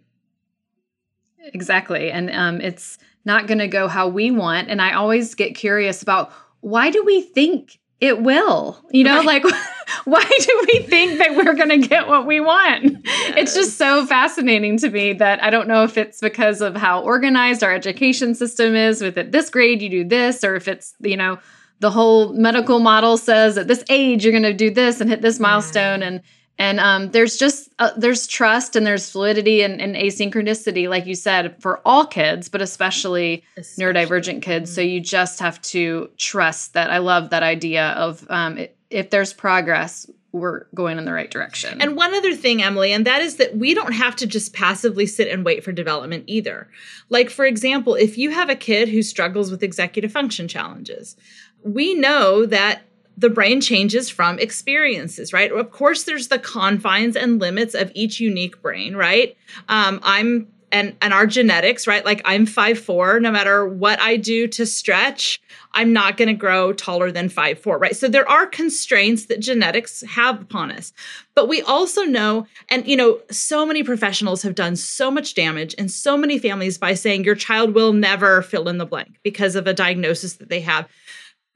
Exactly. 1.55 2.11
And 2.11 2.30
um, 2.30 2.61
it's 2.61 2.99
not 3.24 3.47
going 3.47 3.59
to 3.59 3.68
go 3.68 3.88
how 3.88 4.09
we 4.09 4.30
want. 4.30 4.68
And 4.68 4.80
I 4.80 4.92
always 4.94 5.34
get 5.34 5.55
curious 5.55 6.03
about 6.03 6.32
why 6.61 6.90
do 6.90 7.05
we 7.05 7.22
think 7.22 7.78
it 8.01 8.22
will? 8.22 8.82
You 8.90 9.05
know, 9.05 9.18
right. 9.18 9.42
like 9.42 9.44
why 10.05 10.24
do 10.24 10.66
we 10.72 10.80
think 10.80 11.18
that 11.18 11.36
we're 11.36 11.55
going 11.55 11.80
to 11.80 11.88
get 11.88 12.09
what 12.09 12.26
we 12.26 12.40
want? 12.40 13.05
Yes. 13.05 13.34
It's 13.36 13.55
just 13.55 13.78
so 13.78 14.07
fascinating 14.07 14.78
to 14.78 14.90
me 14.90 15.12
that 15.14 15.42
I 15.42 15.51
don't 15.51 15.68
know 15.68 15.82
if 15.82 15.97
it's 15.97 16.20
because 16.20 16.61
of 16.61 16.76
how 16.76 17.03
organized 17.03 17.62
our 17.62 17.72
education 17.72 18.34
system 18.34 18.74
is 18.74 19.01
with 19.01 19.18
at 19.18 19.32
this 19.32 19.51
grade 19.51 19.82
you 19.82 19.88
do 19.88 20.05
this 20.05 20.44
or 20.44 20.55
if 20.57 20.68
it's, 20.68 20.94
you 21.01 21.16
know, 21.16 21.38
the 21.80 21.90
whole 21.90 22.32
medical 22.32 22.78
model 22.78 23.16
says 23.16 23.59
at 23.59 23.68
this 23.68 23.84
age 23.90 24.24
you're 24.24 24.32
going 24.32 24.42
to 24.42 24.55
do 24.55 24.70
this 24.70 25.01
and 25.01 25.11
hit 25.11 25.22
this 25.22 25.38
milestone 25.40 26.01
yeah. 26.01 26.07
and 26.07 26.22
and 26.59 26.81
um, 26.81 27.11
there's 27.11 27.37
just 27.37 27.71
uh, 27.79 27.91
there's 27.97 28.27
trust 28.27 28.77
and 28.77 28.87
there's 28.87 29.11
fluidity 29.11 29.63
and, 29.63 29.81
and, 29.81 29.95
asynchronicity 29.97 30.89
like 30.89 31.07
you 31.07 31.15
said 31.15 31.61
for 31.61 31.81
all 31.85 32.07
kids 32.07 32.49
but 32.49 32.63
especially, 32.63 33.45
especially. 33.57 33.85
neurodivergent 33.85 34.43
kids 34.43 34.71
mm-hmm. 34.71 34.75
so 34.75 34.81
you 34.81 35.01
just 35.01 35.39
have 35.41 35.61
to 35.63 36.11
trust 36.17 36.75
that 36.75 36.91
i 36.91 36.99
love 36.99 37.31
that 37.31 37.43
idea 37.43 37.89
of 37.91 38.27
um, 38.31 38.59
if 38.91 39.11
there's 39.11 39.33
progress 39.33 40.09
we're 40.33 40.67
going 40.75 40.99
in 40.99 41.07
the 41.07 41.13
right 41.13 41.31
direction 41.31 41.81
and 41.81 41.97
one 41.97 42.15
other 42.15 42.35
thing 42.35 42.63
emily 42.63 42.93
and 42.93 43.07
that 43.07 43.23
is 43.23 43.37
that 43.37 43.57
we 43.57 43.75
don't 43.75 43.93
have 43.93 44.15
to 44.15 44.27
just 44.27 44.53
passively 44.53 45.07
sit 45.07 45.29
and 45.29 45.45
wait 45.45 45.65
for 45.65 45.73
development 45.73 46.25
either 46.27 46.69
like 47.09 47.31
for 47.31 47.45
example 47.45 47.95
if 47.95 48.19
you 48.19 48.31
have 48.31 48.51
a 48.51 48.57
kid 48.57 48.89
who 48.89 49.03
struggles 49.03 49.51
with 49.51 49.63
executive 49.63 50.13
function 50.13 50.47
challenges 50.47 51.17
we 51.63 51.95
know 51.95 52.47
that 52.47 52.83
the 53.17 53.31
brain 53.31 53.61
changes 53.61 54.11
from 54.11 54.39
experiences, 54.39 55.33
right? 55.33 55.51
Of 55.51 55.71
course, 55.71 56.05
there's 56.05 56.29
the 56.29 56.39
confines 56.39 57.17
and 57.17 57.41
limits 57.41 57.75
of 57.75 57.91
each 57.95 58.21
unique 58.21 58.61
brain, 58.61 58.95
right? 58.95 59.37
Um, 59.69 60.01
I'm 60.03 60.49
and 60.73 60.97
and 61.01 61.14
our 61.14 61.27
genetics, 61.27 61.87
right? 61.87 62.05
Like 62.05 62.21
I'm 62.25 62.45
five 62.45 62.79
four. 62.79 63.21
No 63.21 63.31
matter 63.31 63.67
what 63.67 64.01
I 64.01 64.17
do 64.17 64.49
to 64.49 64.67
stretch, 64.67 65.41
I'm 65.73 65.93
not 65.93 66.17
going 66.17 66.29
to 66.29 66.35
grow 66.35 66.73
taller 66.73 67.11
than 67.11 67.29
five 67.29 67.59
four, 67.59 67.79
right? 67.79 67.97
So 67.97 68.09
there 68.09 68.29
are 68.29 68.47
constraints 68.47 69.27
that 69.27 69.41
genetics 69.41 70.03
have 70.03 70.43
upon 70.43 70.73
us, 70.73 70.93
but 71.35 71.49
we 71.49 71.62
also 71.62 72.03
know, 72.03 72.47
and 72.69 72.87
you 72.87 72.97
know, 72.97 73.21
so 73.31 73.64
many 73.64 73.85
professionals 73.85 74.43
have 74.43 74.55
done 74.55 74.77
so 74.77 75.11
much 75.11 75.35
damage 75.35 75.73
in 75.75 75.89
so 75.89 76.17
many 76.17 76.39
families 76.39 76.79
by 76.79 76.95
saying 76.95 77.25
your 77.25 77.37
child 77.37 77.75
will 77.75 77.93
never 77.93 78.43
fill 78.43 78.69
in 78.69 78.79
the 78.79 78.87
blank 78.87 79.19
because 79.23 79.55
of 79.55 79.67
a 79.67 79.75
diagnosis 79.75 80.35
that 80.35 80.49
they 80.49 80.61
have. 80.61 80.89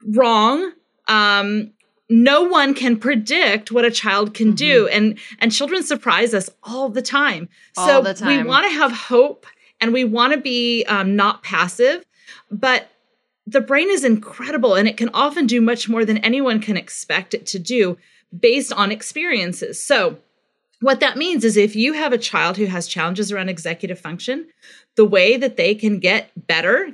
Wrong 0.03 0.71
um, 1.11 1.71
no 2.09 2.43
one 2.43 2.73
can 2.73 2.97
predict 2.97 3.71
what 3.71 3.85
a 3.85 3.91
child 3.91 4.33
can 4.33 4.47
mm-hmm. 4.47 4.55
do 4.55 4.87
and 4.87 5.17
and 5.39 5.51
children 5.51 5.83
surprise 5.83 6.33
us 6.33 6.49
all 6.63 6.89
the 6.89 7.01
time 7.01 7.47
all 7.77 7.87
so 7.87 8.01
the 8.01 8.13
time. 8.13 8.27
we 8.27 8.43
want 8.43 8.65
to 8.65 8.71
have 8.71 8.91
hope 8.91 9.45
and 9.79 9.93
we 9.93 10.03
want 10.03 10.33
to 10.33 10.39
be 10.39 10.83
um, 10.85 11.15
not 11.15 11.43
passive 11.43 12.03
but 12.49 12.89
the 13.47 13.61
brain 13.61 13.89
is 13.89 14.03
incredible 14.03 14.75
and 14.75 14.87
it 14.87 14.97
can 14.97 15.09
often 15.13 15.47
do 15.47 15.61
much 15.61 15.89
more 15.89 16.05
than 16.05 16.17
anyone 16.19 16.59
can 16.59 16.77
expect 16.77 17.33
it 17.33 17.45
to 17.45 17.59
do 17.59 17.97
based 18.37 18.73
on 18.73 18.91
experiences 18.91 19.81
so 19.83 20.17
what 20.81 20.99
that 20.99 21.17
means 21.17 21.45
is 21.45 21.55
if 21.55 21.75
you 21.75 21.93
have 21.93 22.11
a 22.11 22.17
child 22.17 22.57
who 22.57 22.65
has 22.65 22.87
challenges 22.87 23.31
around 23.31 23.49
executive 23.49 23.99
function 23.99 24.47
the 24.95 25.05
way 25.05 25.37
that 25.37 25.55
they 25.55 25.73
can 25.73 25.99
get 25.99 26.29
better 26.47 26.89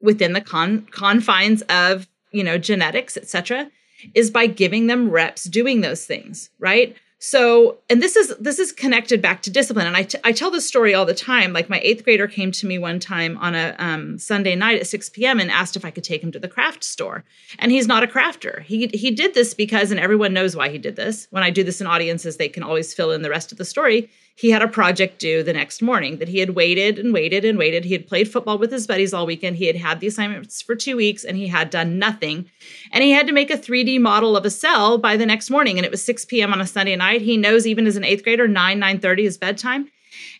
within 0.00 0.32
the 0.32 0.40
con- 0.40 0.86
confines 0.92 1.62
of 1.62 2.06
you 2.34 2.44
know, 2.44 2.58
genetics, 2.58 3.16
etc., 3.16 3.70
is 4.12 4.30
by 4.30 4.46
giving 4.46 4.86
them 4.86 5.10
reps 5.10 5.44
doing 5.44 5.80
those 5.80 6.04
things, 6.04 6.50
right? 6.58 6.94
So, 7.20 7.78
and 7.88 8.02
this 8.02 8.16
is 8.16 8.34
this 8.38 8.58
is 8.58 8.70
connected 8.70 9.22
back 9.22 9.40
to 9.42 9.50
discipline. 9.50 9.86
And 9.86 9.96
I, 9.96 10.02
t- 10.02 10.18
I 10.24 10.32
tell 10.32 10.50
this 10.50 10.68
story 10.68 10.92
all 10.92 11.06
the 11.06 11.14
time. 11.14 11.54
Like 11.54 11.70
my 11.70 11.80
eighth 11.80 12.04
grader 12.04 12.26
came 12.26 12.52
to 12.52 12.66
me 12.66 12.76
one 12.76 13.00
time 13.00 13.38
on 13.38 13.54
a 13.54 13.74
um, 13.78 14.18
Sunday 14.18 14.54
night 14.54 14.78
at 14.78 14.86
6 14.86 15.08
p.m. 15.08 15.40
and 15.40 15.50
asked 15.50 15.74
if 15.74 15.86
I 15.86 15.90
could 15.90 16.04
take 16.04 16.22
him 16.22 16.32
to 16.32 16.38
the 16.38 16.48
craft 16.48 16.84
store. 16.84 17.24
And 17.58 17.72
he's 17.72 17.86
not 17.86 18.02
a 18.02 18.06
crafter. 18.06 18.62
He 18.62 18.88
he 18.88 19.10
did 19.10 19.32
this 19.32 19.54
because, 19.54 19.90
and 19.90 19.98
everyone 19.98 20.34
knows 20.34 20.54
why 20.54 20.68
he 20.68 20.76
did 20.76 20.96
this. 20.96 21.26
When 21.30 21.42
I 21.42 21.48
do 21.48 21.64
this 21.64 21.80
in 21.80 21.86
audiences, 21.86 22.36
they 22.36 22.50
can 22.50 22.62
always 22.62 22.92
fill 22.92 23.12
in 23.12 23.22
the 23.22 23.30
rest 23.30 23.52
of 23.52 23.58
the 23.58 23.64
story 23.64 24.10
he 24.36 24.50
had 24.50 24.62
a 24.62 24.68
project 24.68 25.20
due 25.20 25.44
the 25.44 25.52
next 25.52 25.80
morning 25.80 26.18
that 26.18 26.28
he 26.28 26.40
had 26.40 26.50
waited 26.50 26.98
and 26.98 27.14
waited 27.14 27.44
and 27.44 27.56
waited. 27.56 27.84
He 27.84 27.92
had 27.92 28.08
played 28.08 28.28
football 28.30 28.58
with 28.58 28.72
his 28.72 28.86
buddies 28.86 29.14
all 29.14 29.26
weekend. 29.26 29.56
He 29.56 29.66
had 29.66 29.76
had 29.76 30.00
the 30.00 30.08
assignments 30.08 30.60
for 30.60 30.74
two 30.74 30.96
weeks 30.96 31.22
and 31.22 31.36
he 31.36 31.46
had 31.46 31.70
done 31.70 32.00
nothing. 32.00 32.50
And 32.90 33.04
he 33.04 33.12
had 33.12 33.28
to 33.28 33.32
make 33.32 33.50
a 33.50 33.56
3D 33.56 34.00
model 34.00 34.36
of 34.36 34.44
a 34.44 34.50
cell 34.50 34.98
by 34.98 35.16
the 35.16 35.26
next 35.26 35.50
morning. 35.50 35.78
And 35.78 35.84
it 35.84 35.92
was 35.92 36.04
6 36.04 36.24
p.m. 36.24 36.52
on 36.52 36.60
a 36.60 36.66
Sunday 36.66 36.96
night. 36.96 37.22
He 37.22 37.36
knows 37.36 37.64
even 37.64 37.86
as 37.86 37.96
an 37.96 38.02
eighth 38.02 38.24
grader, 38.24 38.48
9, 38.48 38.80
9.30 38.80 39.18
is 39.20 39.38
bedtime. 39.38 39.88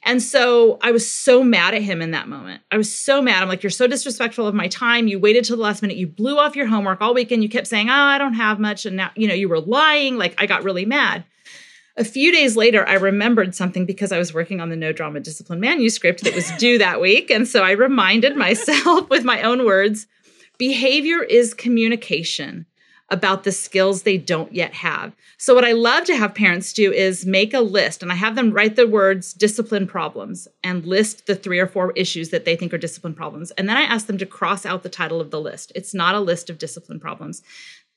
And 0.03 0.21
so 0.21 0.79
I 0.83 0.91
was 0.91 1.09
so 1.11 1.45
mad 1.45 1.75
at 1.75 1.83
him 1.83 2.03
in 2.03 2.11
that 2.13 2.29
moment. 2.29 2.63
I 2.73 2.77
was 2.77 2.97
so 2.97 3.23
mad. 3.23 3.43
I'm 3.43 3.49
like, 3.49 3.63
you're 3.63 3.71
so 3.71 3.87
disrespectful 3.87 4.47
of 4.47 4.55
my 4.55 4.69
time. 4.69 5.07
You 5.07 5.19
waited 5.21 5.45
till 5.45 5.57
the 5.57 5.63
last 5.63 5.83
minute. 5.83 5.97
You 5.97 6.07
blew 6.07 6.39
off 6.39 6.57
your 6.57 6.67
homework 6.67 7.01
all 7.01 7.15
weekend. 7.15 7.43
You 7.43 7.49
kept 7.49 7.67
saying, 7.67 7.89
oh, 7.89 7.93
I 7.93 8.19
don't 8.19 8.35
have 8.35 8.59
much. 8.59 8.87
And 8.87 8.97
now, 8.97 9.11
you 9.15 9.29
know, 9.29 9.35
you 9.35 9.49
were 9.49 9.61
lying. 9.61 10.17
Like 10.17 10.35
I 10.39 10.47
got 10.47 10.65
really 10.65 10.85
mad. 10.85 11.25
A 11.97 12.05
few 12.05 12.33
days 12.33 12.57
later, 12.57 12.87
I 12.89 12.95
remembered 12.95 13.55
something 13.55 13.87
because 13.87 14.11
I 14.11 14.19
was 14.19 14.35
working 14.35 14.61
on 14.61 14.69
the 14.69 14.77
no 14.77 14.93
drama 14.93 15.21
discipline 15.21 15.61
manuscript 15.61 16.25
that 16.25 16.35
was 16.35 16.51
due 16.59 16.79
that 16.79 17.01
week. 17.01 17.31
And 17.31 17.47
so 17.47 17.63
I 17.63 17.73
reminded 17.73 18.37
myself 18.37 19.09
with 19.11 19.25
my 19.25 19.43
own 19.43 19.65
words 19.65 20.07
behavior 20.59 21.23
is 21.23 21.55
communication 21.55 22.67
about 23.11 23.45
the 23.45 23.53
skills 23.53 24.03
they 24.03 24.17
don't 24.17 24.53
yet 24.53 24.73
have. 24.75 25.15
So, 25.37 25.55
what 25.55 25.65
I 25.65 25.73
love 25.73 26.05
to 26.05 26.17
have 26.17 26.35
parents 26.35 26.73
do 26.73 26.91
is 26.91 27.27
make 27.27 27.53
a 27.53 27.61
list, 27.61 28.03
and 28.03 28.11
I 28.11 28.15
have 28.15 28.35
them 28.35 28.51
write 28.51 28.77
the 28.77 28.87
words 28.87 29.35
discipline 29.35 29.87
problems 29.87 30.49
and 30.63 30.87
list 30.87 31.27
the 31.27 31.35
three 31.35 31.59
or 31.59 31.67
four 31.67 31.93
issues 31.93 32.31
that 32.31 32.45
they 32.45 32.57
think 32.57 32.73
are 32.73 32.79
discipline 32.79 33.15
problems. 33.15 33.51
And 33.53 33.69
then 33.69 33.77
I 33.77 33.83
ask 33.83 34.07
them 34.07 34.19
to 34.19 34.27
cross 34.27 34.65
out 34.65 34.83
the 34.83 34.89
title 34.89 35.21
of 35.21 35.31
the 35.31 35.41
list. 35.41 35.71
It's 35.75 35.95
not 35.95 36.15
a 36.15 36.21
list 36.21 36.49
of 36.49 36.59
discipline 36.59 36.99
problems 36.99 37.43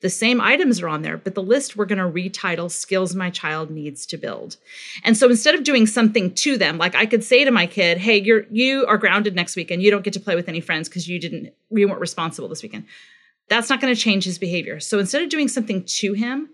the 0.01 0.09
same 0.09 0.39
items 0.39 0.81
are 0.81 0.87
on 0.87 1.01
there, 1.01 1.17
but 1.17 1.33
the 1.33 1.41
list 1.41 1.75
we're 1.75 1.85
going 1.85 1.97
to 1.97 2.03
retitle 2.03 2.69
skills 2.69 3.15
my 3.15 3.29
child 3.29 3.71
needs 3.71 4.05
to 4.05 4.17
build. 4.17 4.57
And 5.03 5.17
so 5.17 5.29
instead 5.29 5.55
of 5.55 5.63
doing 5.63 5.87
something 5.87 6.33
to 6.35 6.57
them, 6.57 6.77
like 6.77 6.93
I 6.93 7.05
could 7.05 7.23
say 7.23 7.43
to 7.43 7.51
my 7.51 7.65
kid, 7.65 7.97
"Hey, 7.97 8.21
you're 8.21 8.45
you 8.51 8.85
are 8.85 8.97
grounded 8.97 9.35
next 9.35 9.55
weekend. 9.55 9.81
You 9.81 9.89
don't 9.89 10.03
get 10.03 10.13
to 10.13 10.19
play 10.19 10.35
with 10.35 10.47
any 10.47 10.59
friends 10.59 10.87
because 10.87 11.07
you 11.07 11.19
didn't 11.19 11.53
you 11.71 11.87
weren't 11.87 11.99
responsible 11.99 12.47
this 12.47 12.61
weekend." 12.61 12.85
That's 13.49 13.69
not 13.69 13.81
going 13.81 13.93
to 13.93 13.99
change 13.99 14.25
his 14.25 14.37
behavior. 14.37 14.79
So 14.79 14.99
instead 14.99 15.23
of 15.23 15.29
doing 15.29 15.47
something 15.47 15.83
to 15.83 16.13
him, 16.13 16.49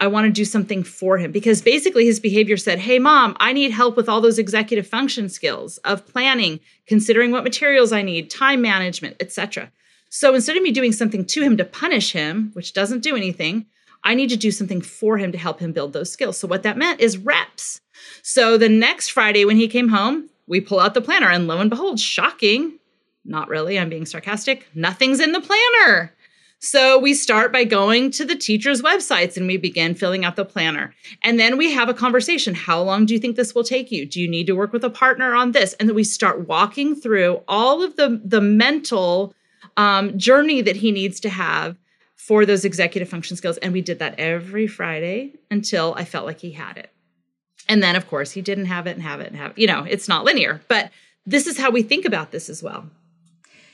I 0.00 0.08
want 0.08 0.26
to 0.26 0.32
do 0.32 0.44
something 0.44 0.82
for 0.82 1.18
him 1.18 1.30
because 1.30 1.62
basically 1.62 2.04
his 2.04 2.20
behavior 2.20 2.56
said, 2.58 2.80
"Hey 2.80 2.98
mom, 2.98 3.34
I 3.40 3.54
need 3.54 3.70
help 3.70 3.96
with 3.96 4.08
all 4.10 4.20
those 4.20 4.38
executive 4.38 4.86
function 4.86 5.30
skills 5.30 5.78
of 5.78 6.06
planning, 6.06 6.60
considering 6.86 7.30
what 7.30 7.44
materials 7.44 7.92
I 7.92 8.02
need, 8.02 8.28
time 8.28 8.60
management, 8.60 9.16
etc." 9.20 9.72
So 10.14 10.32
instead 10.32 10.56
of 10.56 10.62
me 10.62 10.70
doing 10.70 10.92
something 10.92 11.24
to 11.24 11.42
him 11.42 11.56
to 11.56 11.64
punish 11.64 12.12
him, 12.12 12.50
which 12.52 12.72
doesn't 12.72 13.02
do 13.02 13.16
anything, 13.16 13.66
I 14.04 14.14
need 14.14 14.28
to 14.28 14.36
do 14.36 14.52
something 14.52 14.80
for 14.80 15.18
him 15.18 15.32
to 15.32 15.38
help 15.38 15.58
him 15.58 15.72
build 15.72 15.92
those 15.92 16.12
skills. 16.12 16.38
So 16.38 16.46
what 16.46 16.62
that 16.62 16.78
meant 16.78 17.00
is 17.00 17.18
reps. 17.18 17.80
So 18.22 18.56
the 18.56 18.68
next 18.68 19.08
Friday 19.08 19.44
when 19.44 19.56
he 19.56 19.66
came 19.66 19.88
home, 19.88 20.30
we 20.46 20.60
pull 20.60 20.78
out 20.78 20.94
the 20.94 21.00
planner 21.00 21.28
and 21.28 21.48
lo 21.48 21.58
and 21.58 21.68
behold, 21.68 21.98
shocking, 21.98 22.78
not 23.24 23.48
really, 23.48 23.76
I'm 23.76 23.88
being 23.88 24.06
sarcastic, 24.06 24.68
nothing's 24.72 25.18
in 25.18 25.32
the 25.32 25.40
planner. 25.40 26.12
So 26.60 26.96
we 26.96 27.12
start 27.12 27.52
by 27.52 27.64
going 27.64 28.12
to 28.12 28.24
the 28.24 28.36
teachers' 28.36 28.82
websites 28.82 29.36
and 29.36 29.48
we 29.48 29.56
begin 29.56 29.96
filling 29.96 30.24
out 30.24 30.36
the 30.36 30.44
planner. 30.44 30.94
And 31.24 31.40
then 31.40 31.58
we 31.58 31.72
have 31.72 31.88
a 31.88 31.94
conversation. 31.94 32.54
How 32.54 32.80
long 32.80 33.04
do 33.04 33.14
you 33.14 33.20
think 33.20 33.34
this 33.34 33.52
will 33.52 33.64
take 33.64 33.90
you? 33.90 34.06
Do 34.06 34.20
you 34.20 34.28
need 34.28 34.46
to 34.46 34.54
work 34.54 34.72
with 34.72 34.84
a 34.84 34.90
partner 34.90 35.34
on 35.34 35.50
this? 35.50 35.72
And 35.74 35.88
then 35.88 35.96
we 35.96 36.04
start 36.04 36.46
walking 36.46 36.94
through 36.94 37.42
all 37.48 37.82
of 37.82 37.96
the, 37.96 38.20
the 38.24 38.40
mental 38.40 39.34
um, 39.76 40.18
journey 40.18 40.62
that 40.62 40.76
he 40.76 40.92
needs 40.92 41.20
to 41.20 41.28
have 41.28 41.76
for 42.16 42.46
those 42.46 42.64
executive 42.64 43.08
function 43.08 43.36
skills. 43.36 43.58
And 43.58 43.72
we 43.72 43.82
did 43.82 43.98
that 43.98 44.18
every 44.18 44.66
Friday 44.66 45.34
until 45.50 45.94
I 45.96 46.04
felt 46.04 46.26
like 46.26 46.40
he 46.40 46.52
had 46.52 46.78
it. 46.78 46.90
And 47.68 47.82
then, 47.82 47.96
of 47.96 48.08
course, 48.08 48.30
he 48.30 48.42
didn't 48.42 48.66
have 48.66 48.86
it 48.86 48.92
and 48.92 49.02
have 49.02 49.20
it 49.20 49.28
and 49.28 49.36
have 49.36 49.52
it. 49.52 49.58
You 49.58 49.66
know, 49.66 49.84
it's 49.88 50.08
not 50.08 50.24
linear, 50.24 50.60
but 50.68 50.90
this 51.26 51.46
is 51.46 51.58
how 51.58 51.70
we 51.70 51.82
think 51.82 52.04
about 52.04 52.30
this 52.30 52.48
as 52.48 52.62
well. 52.62 52.86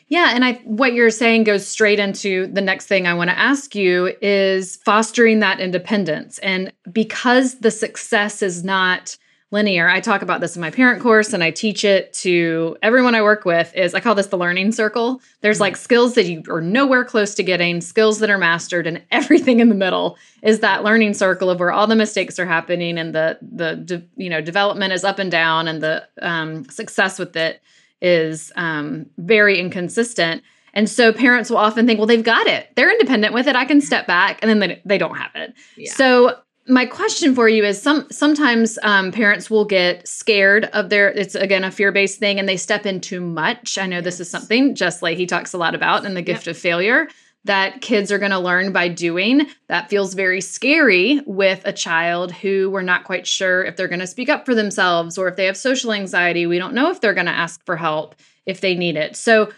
Yeah, 0.09 0.33
and 0.35 0.45
I 0.45 0.55
what 0.65 0.93
you're 0.93 1.11
saying 1.11 1.45
goes 1.45 1.67
straight 1.67 2.01
into 2.01 2.49
the 2.49 2.61
next 2.61 2.87
thing 2.87 3.07
I 3.07 3.15
want 3.15 3.31
to 3.31 3.39
ask 3.39 3.77
you 3.77 4.13
is 4.21 4.77
fostering 4.85 5.39
that 5.39 5.61
independence. 5.61 6.39
And 6.39 6.73
because 6.91 7.61
the 7.61 7.71
success 7.71 8.43
is 8.43 8.65
not 8.65 9.17
linear. 9.53 9.89
I 9.89 10.01
talk 10.01 10.23
about 10.23 10.41
this 10.41 10.55
in 10.55 10.61
my 10.61 10.71
parent 10.71 11.03
course 11.03 11.33
and 11.33 11.43
I 11.43 11.51
teach 11.51 11.85
it 11.85 12.13
to 12.15 12.77
everyone 12.83 13.15
I 13.15 13.23
work 13.23 13.45
with 13.45 13.75
is 13.75 13.95
I 13.95 14.01
call 14.01 14.15
this 14.15 14.29
the 14.29 14.39
learning 14.39 14.73
circle. 14.73 15.21
There's 15.41 15.57
mm-hmm. 15.57 15.63
like 15.63 15.77
skills 15.77 16.15
that 16.15 16.27
you 16.27 16.43
are 16.49 16.61
nowhere 16.61 17.05
close 17.05 17.35
to 17.35 17.43
getting, 17.43 17.81
skills 17.81 18.21
that 18.21 18.31
are 18.31 18.39
mastered 18.39 18.87
and 18.87 19.03
everything 19.11 19.61
in 19.61 19.69
the 19.69 19.75
middle 19.75 20.17
is 20.43 20.61
that 20.61 20.85
learning 20.85 21.15
circle 21.15 21.51
of 21.51 21.59
where 21.59 21.73
all 21.73 21.87
the 21.87 21.97
mistakes 21.97 22.39
are 22.39 22.47
happening 22.47 22.97
and 22.97 23.15
the 23.15 23.39
the 23.43 23.77
de, 23.77 24.03
you 24.17 24.31
know 24.31 24.41
development 24.41 24.93
is 24.93 25.05
up 25.05 25.19
and 25.19 25.31
down 25.31 25.67
and 25.67 25.83
the 25.83 26.07
um, 26.23 26.65
success 26.67 27.19
with 27.19 27.37
it 27.37 27.61
is 28.01 28.53
um, 28.57 29.07
very 29.19 29.59
inconsistent. 29.59 30.43
And 30.73 30.89
so 30.89 31.13
parents 31.13 31.51
will 31.51 31.57
often 31.57 31.87
think, 31.87 31.99
well, 31.99 32.07
they've 32.07 32.23
got 32.23 32.47
it. 32.47 32.69
They're 32.77 32.91
independent 32.91 33.35
with 33.35 33.49
it. 33.49 33.57
I 33.57 33.65
can 33.65 33.81
step 33.81 34.07
back. 34.07 34.39
And 34.41 34.49
then 34.49 34.61
they, 34.61 34.81
they 34.85 34.99
don't 34.99 35.17
have 35.17 35.33
it. 35.35 35.55
Yeah. 35.77 35.93
So 35.93 36.39
my 36.71 36.87
question 36.87 37.35
for 37.35 37.49
you 37.49 37.65
is 37.65 37.81
some 37.81 38.07
sometimes 38.11 38.79
um, 38.83 39.13
parents 39.13 39.51
will 39.51 39.65
get 39.65 40.07
scared 40.07 40.67
of 40.67 40.89
their 40.89 41.11
it's 41.11 41.35
again 41.35 41.65
a 41.65 41.71
fear-based 41.71 42.19
thing 42.19 42.39
and 42.39 42.49
they 42.49 42.57
step 42.57 42.87
in 42.87 43.01
too 43.01 43.21
much 43.21 43.77
i 43.77 43.87
know 43.87 43.97
yes. 43.97 44.05
this 44.05 44.21
is 44.21 44.31
something 44.31 44.75
Jessica 44.75 45.07
Lahey 45.07 45.29
talks 45.29 45.53
a 45.53 45.59
lot 45.59 45.75
about 45.75 46.05
in 46.05 46.15
the 46.15 46.23
gift 46.23 46.47
yep. 46.47 46.55
of 46.55 46.61
failure 46.61 47.09
that 47.45 47.81
kids 47.81 48.13
are 48.13 48.19
going 48.19 48.31
to 48.31 48.39
learn 48.39 48.73
by 48.73 48.87
doing 48.87 49.47
that 49.69 49.89
feels 49.89 50.15
very 50.15 50.41
scary 50.41 51.21
with 51.27 51.63
a 51.65 51.73
child 51.73 52.33
who 52.33 52.71
we're 52.71 52.83
not 52.83 53.05
quite 53.05 53.27
sure 53.27 53.65
if 53.65 53.77
they're 53.77 53.89
going 53.89 54.01
to 54.01 54.07
speak 54.07 54.29
up 54.29 54.45
for 54.45 54.55
themselves 54.55 55.19
or 55.19 55.29
if 55.29 55.37
they 55.37 55.47
have 55.47 55.57
social 55.57 55.93
anxiety 55.93 56.47
we 56.47 56.59
don't 56.59 56.75
know 56.75 56.91
if 56.91 57.01
they're 57.01 57.15
going 57.15 57.27
to 57.27 57.33
ask 57.33 57.65
for 57.65 57.77
help 57.77 58.15
if 58.47 58.61
they 58.61 58.75
need 58.75 58.97
it 58.97 59.17
so 59.17 59.51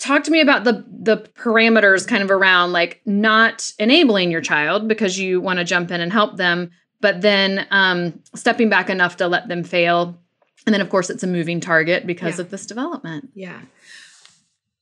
talk 0.00 0.24
to 0.24 0.30
me 0.30 0.40
about 0.40 0.64
the 0.64 0.84
the 0.88 1.18
parameters 1.38 2.06
kind 2.06 2.22
of 2.22 2.30
around 2.30 2.72
like 2.72 3.00
not 3.06 3.72
enabling 3.78 4.30
your 4.30 4.40
child 4.40 4.88
because 4.88 5.18
you 5.18 5.40
want 5.40 5.58
to 5.58 5.64
jump 5.64 5.90
in 5.90 6.00
and 6.00 6.12
help 6.12 6.36
them 6.36 6.70
but 7.00 7.22
then 7.22 7.66
um, 7.70 8.20
stepping 8.34 8.68
back 8.68 8.90
enough 8.90 9.16
to 9.16 9.28
let 9.28 9.48
them 9.48 9.64
fail. 9.64 10.18
And 10.66 10.74
then 10.74 10.80
of 10.80 10.90
course 10.90 11.10
it's 11.10 11.22
a 11.22 11.26
moving 11.26 11.60
target 11.60 12.06
because 12.06 12.38
yeah. 12.38 12.42
of 12.42 12.50
this 12.50 12.66
development. 12.66 13.30
Yeah. 13.34 13.60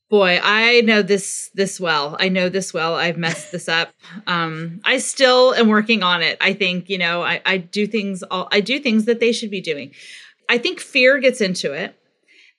Boy 0.09 0.39
i 0.43 0.81
know 0.81 1.03
this 1.03 1.51
this 1.53 1.79
well. 1.79 2.17
I 2.19 2.29
know 2.29 2.49
this 2.49 2.73
well. 2.73 2.95
I've 2.95 3.17
messed 3.17 3.51
this 3.51 3.69
up. 3.69 3.93
Um 4.25 4.81
i 4.83 4.97
still 4.97 5.53
am 5.53 5.67
working 5.67 6.01
on 6.01 6.23
it. 6.23 6.37
I 6.41 6.53
think 6.53 6.89
you 6.89 6.97
know 6.97 7.21
i 7.21 7.41
i 7.45 7.57
do 7.57 7.85
things 7.85 8.23
all 8.23 8.47
i 8.51 8.59
do 8.59 8.79
things 8.79 9.05
that 9.05 9.19
they 9.19 9.31
should 9.31 9.51
be 9.51 9.61
doing. 9.61 9.93
I 10.49 10.57
think 10.57 10.79
fear 10.79 11.19
gets 11.19 11.41
into 11.41 11.73
it 11.73 11.98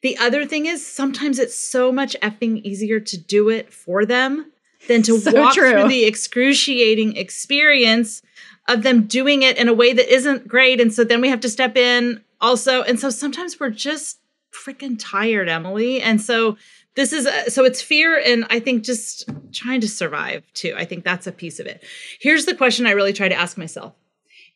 the 0.03 0.17
other 0.19 0.47
thing 0.47 0.67
is 0.67 0.87
sometimes 0.87 1.39
it's 1.39 1.57
so 1.57 1.93
much 1.93 2.17
effing 2.23 2.63
easier 2.63 3.01
to 3.01 3.19
do 3.19 3.49
it 3.49 3.73
for 3.73 4.07
them 4.07 4.51
than 4.89 5.03
to 5.03 5.19
so 5.21 5.33
walk 5.33 5.55
true. 5.55 5.71
through 5.71 5.89
the 5.89 6.05
excruciating 6.05 7.17
experience 7.17 8.23
of 8.69 8.83
them 8.83 9.07
doing 9.07 9.43
it 9.43 9.57
in 9.59 9.69
a 9.69 9.75
way 9.75 9.93
that 9.93 10.13
isn't 10.13 10.49
great. 10.49 10.81
And 10.81 10.93
so 10.93 11.05
then 11.05 11.21
we 11.21 11.29
have 11.29 11.41
to 11.41 11.49
step 11.49 11.77
in 11.77 12.23
also. 12.41 12.83
And 12.83 12.99
so 12.99 13.11
sometimes 13.11 13.59
we're 13.59 13.71
just 13.71 14.19
freaking 14.53 14.97
tired, 14.99 15.49
Emily. 15.49 16.01
And 16.01 16.21
so 16.21 16.57
this 16.95 17.13
is 17.13 17.27
a, 17.27 17.51
so 17.51 17.65
it's 17.65 17.83
fear 17.83 18.19
and 18.19 18.47
I 18.51 18.61
think 18.61 18.85
just 18.85 19.29
trying 19.53 19.81
to 19.81 19.89
survive 19.89 20.45
too. 20.55 20.75
I 20.77 20.85
think 20.85 21.05
that's 21.05 21.27
a 21.27 21.33
piece 21.33 21.61
of 21.61 21.67
it. 21.67 21.85
Here's 22.21 22.47
the 22.47 22.55
question 22.55 22.87
I 22.87 22.93
really 22.93 23.13
try 23.13 23.29
to 23.29 23.35
ask 23.35 23.57
myself 23.57 23.95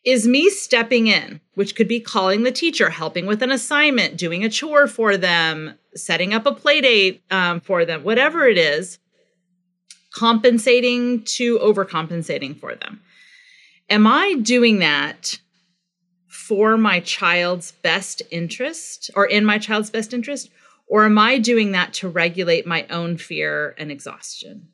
is 0.04 0.26
me 0.26 0.50
stepping 0.50 1.06
in, 1.06 1.40
which 1.54 1.74
could 1.74 1.88
be 1.88 2.00
calling 2.00 2.42
the 2.42 2.52
teacher, 2.52 2.90
helping 2.90 3.26
with 3.26 3.42
an 3.42 3.50
assignment, 3.50 4.16
doing 4.16 4.44
a 4.44 4.50
chore 4.50 4.86
for 4.86 5.16
them, 5.16 5.74
setting 5.94 6.34
up 6.34 6.46
a 6.46 6.52
play 6.52 6.80
date 6.80 7.22
um, 7.30 7.60
for 7.60 7.84
them, 7.84 8.04
whatever 8.04 8.46
it 8.46 8.58
is, 8.58 8.98
compensating 10.14 11.22
to 11.22 11.58
overcompensating 11.58 12.58
for 12.58 12.74
them. 12.74 13.00
Am 13.88 14.06
I 14.06 14.34
doing 14.34 14.78
that 14.78 15.38
for 16.28 16.76
my 16.76 17.00
child's 17.00 17.72
best 17.72 18.22
interest 18.30 19.10
or 19.16 19.24
in 19.24 19.44
my 19.44 19.58
child's 19.58 19.90
best 19.90 20.12
interest? 20.12 20.50
Or 20.86 21.06
am 21.06 21.18
I 21.18 21.38
doing 21.38 21.72
that 21.72 21.94
to 21.94 22.08
regulate 22.08 22.66
my 22.66 22.86
own 22.90 23.16
fear 23.16 23.74
and 23.78 23.90
exhaustion? 23.90 24.68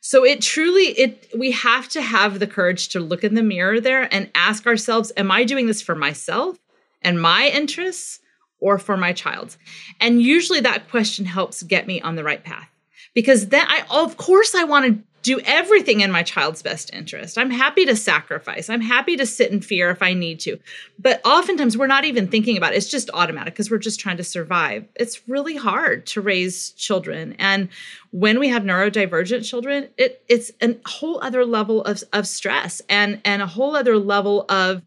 So 0.00 0.24
it 0.24 0.40
truly 0.40 0.84
it 0.98 1.30
we 1.36 1.50
have 1.50 1.88
to 1.90 2.00
have 2.00 2.38
the 2.38 2.46
courage 2.46 2.88
to 2.90 3.00
look 3.00 3.22
in 3.22 3.34
the 3.34 3.42
mirror 3.42 3.80
there 3.80 4.12
and 4.12 4.30
ask 4.34 4.66
ourselves, 4.66 5.12
am 5.16 5.30
I 5.30 5.44
doing 5.44 5.66
this 5.66 5.82
for 5.82 5.94
myself 5.94 6.58
and 7.02 7.20
my 7.20 7.48
interests 7.48 8.20
or 8.58 8.78
for 8.78 8.96
my 8.96 9.12
child's? 9.12 9.58
And 10.00 10.22
usually 10.22 10.60
that 10.60 10.88
question 10.90 11.26
helps 11.26 11.62
get 11.62 11.86
me 11.86 12.00
on 12.00 12.16
the 12.16 12.24
right 12.24 12.42
path. 12.42 12.68
Because 13.14 13.48
then 13.48 13.66
I 13.68 13.84
of 13.90 14.16
course 14.16 14.54
I 14.54 14.64
want 14.64 14.86
to 14.86 15.09
do 15.22 15.40
everything 15.40 16.00
in 16.00 16.10
my 16.10 16.22
child's 16.22 16.62
best 16.62 16.92
interest. 16.94 17.36
I'm 17.36 17.50
happy 17.50 17.84
to 17.84 17.94
sacrifice. 17.94 18.70
I'm 18.70 18.80
happy 18.80 19.16
to 19.16 19.26
sit 19.26 19.50
in 19.50 19.60
fear 19.60 19.90
if 19.90 20.02
I 20.02 20.14
need 20.14 20.40
to. 20.40 20.58
But 20.98 21.20
oftentimes 21.26 21.76
we're 21.76 21.86
not 21.86 22.04
even 22.04 22.28
thinking 22.28 22.56
about 22.56 22.72
it. 22.72 22.76
It's 22.76 22.88
just 22.88 23.10
automatic 23.12 23.52
because 23.52 23.70
we're 23.70 23.78
just 23.78 24.00
trying 24.00 24.16
to 24.16 24.24
survive. 24.24 24.86
It's 24.94 25.28
really 25.28 25.56
hard 25.56 26.06
to 26.06 26.20
raise 26.20 26.70
children. 26.70 27.34
And 27.38 27.68
when 28.12 28.38
we 28.38 28.48
have 28.48 28.62
neurodivergent 28.62 29.48
children, 29.48 29.88
it 29.98 30.24
it's 30.28 30.50
a 30.62 30.76
whole 30.86 31.22
other 31.22 31.44
level 31.44 31.82
of, 31.84 32.02
of 32.12 32.26
stress 32.26 32.80
and, 32.88 33.20
and 33.24 33.42
a 33.42 33.46
whole 33.46 33.76
other 33.76 33.98
level 33.98 34.46
of 34.48 34.82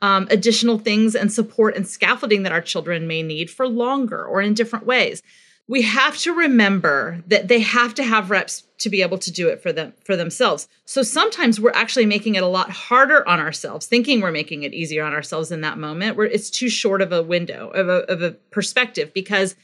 um, 0.00 0.28
additional 0.30 0.78
things 0.78 1.14
and 1.14 1.32
support 1.32 1.76
and 1.76 1.88
scaffolding 1.88 2.44
that 2.44 2.52
our 2.52 2.60
children 2.60 3.06
may 3.06 3.22
need 3.22 3.50
for 3.50 3.66
longer 3.66 4.24
or 4.24 4.40
in 4.40 4.54
different 4.54 4.86
ways 4.86 5.22
we 5.68 5.82
have 5.82 6.16
to 6.16 6.32
remember 6.32 7.22
that 7.26 7.48
they 7.48 7.60
have 7.60 7.94
to 7.94 8.02
have 8.02 8.30
reps 8.30 8.64
to 8.78 8.88
be 8.88 9.02
able 9.02 9.18
to 9.18 9.30
do 9.30 9.48
it 9.48 9.62
for 9.62 9.72
them 9.72 9.92
for 10.02 10.16
themselves. 10.16 10.66
So 10.86 11.02
sometimes 11.02 11.60
we're 11.60 11.72
actually 11.72 12.06
making 12.06 12.36
it 12.36 12.42
a 12.42 12.48
lot 12.48 12.70
harder 12.70 13.26
on 13.28 13.38
ourselves, 13.38 13.86
thinking 13.86 14.20
we're 14.20 14.32
making 14.32 14.62
it 14.62 14.72
easier 14.72 15.04
on 15.04 15.12
ourselves 15.12 15.52
in 15.52 15.60
that 15.60 15.76
moment 15.76 16.16
where 16.16 16.26
it's 16.26 16.48
too 16.48 16.70
short 16.70 17.02
of 17.02 17.12
a 17.12 17.22
window 17.22 17.68
of 17.68 17.88
a, 17.88 18.10
of 18.10 18.22
a 18.22 18.32
perspective 18.50 19.12
because 19.12 19.54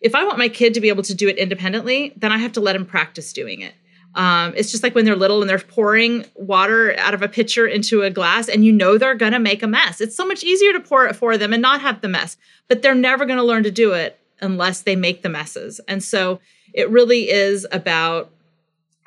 if 0.00 0.14
I 0.14 0.24
want 0.24 0.38
my 0.38 0.48
kid 0.48 0.72
to 0.74 0.80
be 0.80 0.88
able 0.88 1.02
to 1.02 1.14
do 1.14 1.28
it 1.28 1.36
independently, 1.36 2.14
then 2.16 2.32
I 2.32 2.38
have 2.38 2.52
to 2.52 2.60
let 2.60 2.74
him 2.74 2.86
practice 2.86 3.34
doing 3.34 3.60
it. 3.60 3.74
Um, 4.14 4.54
it's 4.56 4.70
just 4.70 4.82
like 4.82 4.94
when 4.94 5.04
they're 5.04 5.14
little 5.14 5.40
and 5.42 5.48
they're 5.48 5.58
pouring 5.58 6.24
water 6.34 6.98
out 6.98 7.14
of 7.14 7.22
a 7.22 7.28
pitcher 7.28 7.66
into 7.66 8.02
a 8.02 8.10
glass 8.10 8.48
and 8.48 8.64
you 8.64 8.72
know 8.72 8.98
they're 8.98 9.14
going 9.14 9.32
to 9.32 9.38
make 9.38 9.62
a 9.62 9.68
mess. 9.68 10.00
It's 10.00 10.16
so 10.16 10.26
much 10.26 10.42
easier 10.42 10.72
to 10.72 10.80
pour 10.80 11.06
it 11.06 11.14
for 11.14 11.36
them 11.36 11.52
and 11.52 11.62
not 11.62 11.82
have 11.82 12.00
the 12.00 12.08
mess, 12.08 12.38
but 12.66 12.80
they're 12.80 12.94
never 12.94 13.26
going 13.26 13.38
to 13.38 13.44
learn 13.44 13.62
to 13.64 13.70
do 13.70 13.92
it 13.92 14.18
unless 14.40 14.82
they 14.82 14.96
make 14.96 15.22
the 15.22 15.28
messes. 15.28 15.80
And 15.88 16.02
so 16.02 16.40
it 16.72 16.88
really 16.90 17.30
is 17.30 17.66
about 17.72 18.30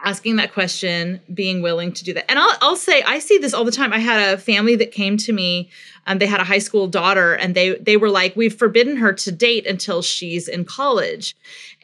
asking 0.03 0.35
that 0.35 0.53
question, 0.53 1.21
being 1.33 1.61
willing 1.61 1.93
to 1.93 2.03
do 2.03 2.13
that. 2.13 2.29
And 2.29 2.37
I'll, 2.37 2.57
I'll 2.61 2.75
say, 2.75 3.01
I 3.03 3.19
see 3.19 3.37
this 3.37 3.53
all 3.53 3.63
the 3.63 3.71
time. 3.71 3.93
I 3.93 3.99
had 3.99 4.33
a 4.33 4.37
family 4.37 4.75
that 4.75 4.91
came 4.91 5.15
to 5.17 5.31
me 5.31 5.69
um, 6.07 6.19
they 6.19 6.25
had 6.25 6.39
a 6.39 6.43
high 6.45 6.59
school 6.59 6.87
daughter 6.87 7.33
and 7.33 7.55
they 7.55 7.75
they 7.75 7.97
were 7.97 8.09
like 8.09 8.35
we've 8.35 8.55
forbidden 8.55 8.97
her 8.97 9.13
to 9.13 9.31
date 9.31 9.65
until 9.65 10.01
she's 10.01 10.47
in 10.47 10.65
college. 10.65 11.35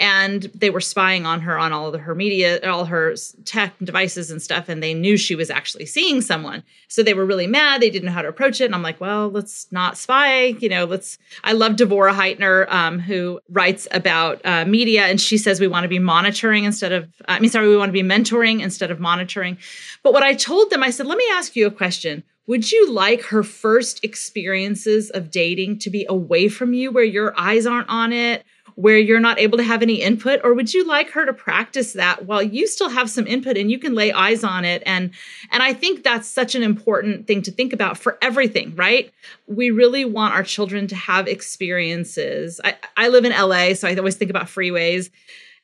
And 0.01 0.43
they 0.55 0.69
were 0.69 0.79
spying 0.79 1.25
on 1.25 1.41
her 1.41 1.59
on 1.59 1.73
all 1.73 1.93
of 1.93 1.99
her 2.01 2.15
media 2.15 2.59
all 2.69 2.85
her 2.85 3.15
tech 3.45 3.73
devices 3.83 4.31
and 4.31 4.41
stuff 4.41 4.69
and 4.69 4.81
they 4.81 4.93
knew 4.93 5.17
she 5.17 5.35
was 5.35 5.49
actually 5.49 5.85
seeing 5.85 6.21
someone. 6.21 6.63
So 6.87 7.03
they 7.03 7.13
were 7.13 7.25
really 7.25 7.47
mad 7.47 7.81
they 7.81 7.89
didn't 7.89 8.05
know 8.07 8.11
how 8.11 8.21
to 8.21 8.27
approach 8.27 8.61
it 8.61 8.65
and 8.65 8.75
i'm 8.75 8.81
like 8.81 8.99
well 8.99 9.29
let's 9.29 9.71
not 9.71 9.97
spy 9.97 10.45
you 10.59 10.69
know 10.69 10.85
let's 10.85 11.17
i 11.43 11.53
love 11.53 11.73
devorah 11.73 12.13
heitner 12.13 12.69
um, 12.71 12.99
who 12.99 13.39
writes 13.49 13.87
about 13.91 14.43
uh, 14.45 14.65
media 14.65 15.03
and 15.05 15.19
she 15.19 15.37
says 15.37 15.59
we 15.59 15.67
want 15.67 15.83
to 15.83 15.89
be 15.89 15.99
monitoring 15.99 16.63
instead 16.63 16.91
of 16.91 17.07
i 17.27 17.39
mean 17.39 17.49
sorry 17.49 17.67
we 17.67 17.77
want 17.77 17.89
to 17.89 17.93
be 17.93 18.03
mentoring 18.03 18.61
instead 18.61 18.91
of 18.91 18.99
monitoring. 18.99 19.57
But 20.03 20.13
what 20.13 20.23
i 20.23 20.33
told 20.33 20.69
them 20.69 20.83
i 20.83 20.89
said 20.89 21.05
let 21.05 21.17
me 21.17 21.25
ask 21.31 21.55
you 21.55 21.67
a 21.67 21.71
question 21.71 22.23
would 22.49 22.71
you 22.71 22.91
like 22.91 23.21
her 23.25 23.43
first 23.43 24.03
experiences 24.03 25.11
of 25.11 25.29
dating 25.29 25.77
to 25.77 25.91
be 25.91 26.03
away 26.09 26.49
from 26.49 26.73
you 26.73 26.91
where 26.91 27.03
your 27.03 27.39
eyes 27.39 27.67
aren't 27.67 27.87
on 27.89 28.11
it, 28.11 28.43
where 28.73 28.97
you're 28.97 29.19
not 29.19 29.37
able 29.37 29.59
to 29.59 29.63
have 29.63 29.83
any 29.83 30.01
input? 30.01 30.41
Or 30.43 30.55
would 30.55 30.73
you 30.73 30.83
like 30.83 31.11
her 31.11 31.27
to 31.27 31.31
practice 31.31 31.93
that 31.93 32.25
while 32.25 32.41
you 32.41 32.65
still 32.65 32.89
have 32.89 33.07
some 33.07 33.27
input 33.27 33.55
and 33.55 33.69
you 33.69 33.77
can 33.77 33.93
lay 33.93 34.11
eyes 34.11 34.43
on 34.43 34.65
it? 34.65 34.81
And 34.87 35.11
and 35.51 35.61
I 35.61 35.73
think 35.73 36.03
that's 36.03 36.27
such 36.27 36.55
an 36.55 36.63
important 36.63 37.27
thing 37.27 37.43
to 37.43 37.51
think 37.51 37.71
about 37.71 37.99
for 37.99 38.17
everything, 38.19 38.75
right? 38.75 39.13
We 39.45 39.69
really 39.69 40.03
want 40.03 40.33
our 40.33 40.41
children 40.41 40.87
to 40.87 40.95
have 40.95 41.27
experiences. 41.27 42.59
I, 42.63 42.77
I 42.97 43.09
live 43.09 43.25
in 43.25 43.31
LA, 43.31 43.75
so 43.75 43.87
I 43.87 43.95
always 43.95 44.15
think 44.15 44.31
about 44.31 44.47
freeways. 44.47 45.11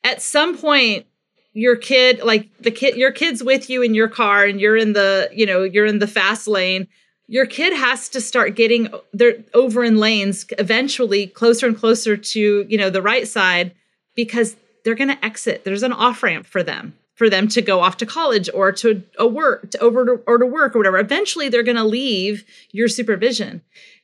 At 0.04 0.22
some 0.22 0.56
point, 0.56 1.08
your 1.56 1.78
kid 1.78 2.22
like 2.22 2.50
the 2.60 2.70
kid 2.70 2.96
your 2.98 3.12
kid's 3.12 3.42
with 3.42 3.70
you 3.70 3.82
in 3.82 3.96
your 3.96 4.10
car 4.10 4.44
and 4.44 4.60
you're 4.60 4.76
in 4.76 4.94
the 4.94 5.30
you 5.34 5.46
know 5.46 5.64
you're 5.64 5.86
in 5.86 6.00
the 6.00 6.08
fast 6.08 6.48
lane 6.48 6.86
your 7.28 7.46
kid 7.46 7.74
has 7.74 8.10
to 8.10 8.22
start 8.22 8.56
getting 8.56 8.90
their 9.14 9.38
over 9.54 9.84
in 9.84 9.98
lanes 9.98 10.46
eventually 10.60 11.26
closer 11.28 11.66
and 11.66 11.78
closer 11.78 12.16
to 12.18 12.66
you 12.68 12.78
know 12.78 12.90
the 12.90 13.02
right 13.02 13.28
side 13.28 13.74
because 14.16 14.58
they're 14.84 14.96
going 14.96 15.08
to 15.08 15.26
exit 15.26 15.64
there's 15.64 15.82
an 15.82 15.94
off 15.94 16.22
ramp 16.22 16.46
for 16.46 16.62
them 16.62 16.94
for 17.16 17.30
them 17.30 17.48
to 17.48 17.62
go 17.62 17.80
off 17.80 17.96
to 17.96 18.06
college 18.06 18.50
or 18.54 18.74
to 18.74 19.02
a 19.18 19.26
work 19.26 19.72
to 19.72 19.80
over 19.80 20.06
to, 20.06 20.12
or 20.28 20.38
to 20.38 20.46
work 20.46 20.76
or 20.76 20.80
whatever 20.80 21.00
eventually 21.00 21.48
they're 21.48 21.64
going 21.64 21.78
to 21.78 21.86
leave 21.86 22.44
your 22.72 22.90
supervision 22.90 23.62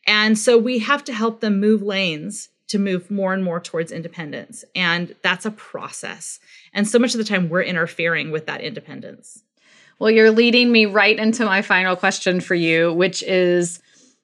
and 0.07 0.39
so 0.39 0.57
we 0.57 0.79
have 0.79 1.03
to 1.03 1.13
help 1.13 1.41
them 1.41 1.59
move 1.59 1.81
lanes 1.81 2.47
to 2.71 2.79
move 2.79 3.11
more 3.11 3.33
and 3.33 3.43
more 3.43 3.59
towards 3.59 3.91
independence. 3.91 4.63
And 4.73 5.13
that's 5.21 5.45
a 5.45 5.51
process. 5.51 6.39
And 6.74 6.88
so 6.88 6.99
much 6.99 7.13
of 7.13 7.17
the 7.17 7.24
time, 7.24 7.49
we're 7.49 7.63
interfering 7.63 8.32
with 8.32 8.45
that 8.45 8.61
independence. 8.61 9.43
Well, 9.99 10.09
you're 10.09 10.32
leading 10.32 10.72
me 10.72 10.86
right 10.86 11.17
into 11.17 11.45
my 11.45 11.61
final 11.61 11.95
question 11.95 12.39
for 12.41 12.55
you, 12.55 12.93
which 12.93 13.22
is 13.24 13.80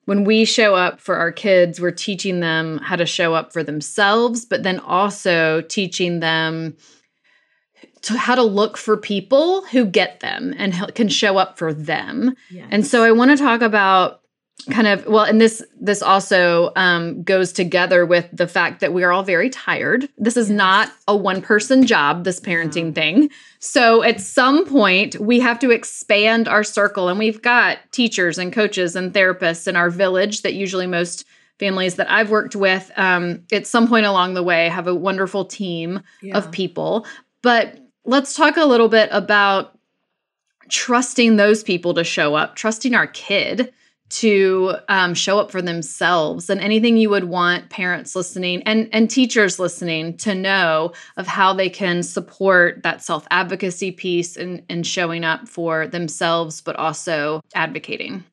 when 0.06 0.24
we 0.24 0.46
show 0.46 0.74
up 0.74 1.02
for 1.02 1.18
our 1.18 1.32
kids, 1.32 1.82
we're 1.82 1.92
teaching 1.92 2.40
them 2.40 2.80
how 2.80 2.96
to 2.96 3.06
show 3.06 3.34
up 3.34 3.52
for 3.52 3.62
themselves, 3.62 4.46
but 4.46 4.64
then 4.64 4.80
also 4.80 5.62
teaching 5.62 6.22
them 6.22 6.78
to 8.02 8.18
how 8.18 8.36
to 8.36 8.44
look 8.44 8.78
for 8.78 8.96
people 8.96 9.66
who 9.66 9.86
get 9.86 10.22
them 10.22 10.54
and 10.58 10.74
can 10.96 11.10
show 11.10 11.38
up 11.38 11.58
for 11.58 11.74
them. 11.74 12.36
Yes. 12.50 12.68
And 12.72 12.88
so 12.88 13.04
I 13.04 13.12
want 13.12 13.32
to 13.32 13.38
talk 13.38 13.62
about 13.62 14.22
kind 14.70 14.88
of 14.88 15.06
well 15.06 15.24
and 15.24 15.40
this 15.40 15.64
this 15.80 16.02
also 16.02 16.72
um, 16.76 17.24
goes 17.24 17.52
together 17.52 18.06
with 18.06 18.28
the 18.34 18.48
fact 18.48 18.80
that 18.80 18.94
we 18.94 19.04
are 19.04 19.12
all 19.12 19.24
very 19.24 19.50
tired 19.50 20.10
this 20.18 20.38
is 20.38 20.50
yes. 20.50 20.58
not 20.58 20.92
a 21.08 21.16
one 21.16 21.42
person 21.42 21.86
job 21.86 22.24
this 22.24 22.40
parenting 22.40 22.88
no. 22.88 22.92
thing 22.94 23.30
so 23.60 24.04
at 24.04 24.20
some 24.20 24.66
point 24.66 25.20
we 25.20 25.40
have 25.40 25.60
to 25.60 25.72
expand 25.72 26.48
our 26.48 26.64
circle 26.64 27.08
and 27.08 27.18
we've 27.18 27.42
got 27.42 27.78
teachers 27.92 28.38
and 28.38 28.52
coaches 28.54 28.96
and 28.96 29.14
therapists 29.14 29.68
in 29.68 29.76
our 29.76 29.90
village 29.90 30.42
that 30.42 30.54
usually 30.54 30.88
most 30.88 31.26
families 31.60 31.96
that 31.96 32.10
i've 32.12 32.30
worked 32.30 32.56
with 32.56 32.92
um, 32.98 33.44
at 33.52 33.66
some 33.66 33.88
point 33.88 34.06
along 34.06 34.34
the 34.34 34.44
way 34.44 34.70
have 34.70 34.88
a 34.88 34.96
wonderful 34.96 35.46
team 35.46 36.02
yeah. 36.22 36.38
of 36.38 36.52
people 36.52 37.06
but 37.42 37.80
let's 38.06 38.36
talk 38.36 38.58
a 38.58 38.66
little 38.66 38.90
bit 38.90 39.10
about 39.12 39.78
trusting 40.70 41.38
those 41.38 41.64
people 41.64 41.94
to 41.94 42.04
show 42.04 42.36
up 42.36 42.56
trusting 42.56 42.94
our 42.94 43.08
kid 43.08 43.74
to 44.10 44.76
um, 44.88 45.14
show 45.14 45.40
up 45.40 45.52
for 45.52 45.62
themselves 45.62 46.50
and 46.50 46.62
anything 46.62 46.98
you 46.98 47.10
would 47.10 47.26
want 47.26 47.70
parents 47.70 48.16
listening 48.16 48.64
and, 48.64 48.90
and 48.94 49.10
teachers 49.10 49.60
listening 49.60 50.16
to 50.18 50.34
know 50.34 50.94
of 51.18 51.28
how 51.28 51.54
they 51.54 51.70
can 51.70 52.04
support 52.04 52.84
that 52.84 53.04
self 53.04 53.28
advocacy 53.32 53.92
piece 53.92 54.38
and, 54.38 54.64
and 54.70 54.88
showing 54.88 55.24
up 55.24 55.48
for 55.48 55.88
themselves, 55.88 56.62
but 56.62 56.76
also 56.76 57.42
advocating. 57.54 58.24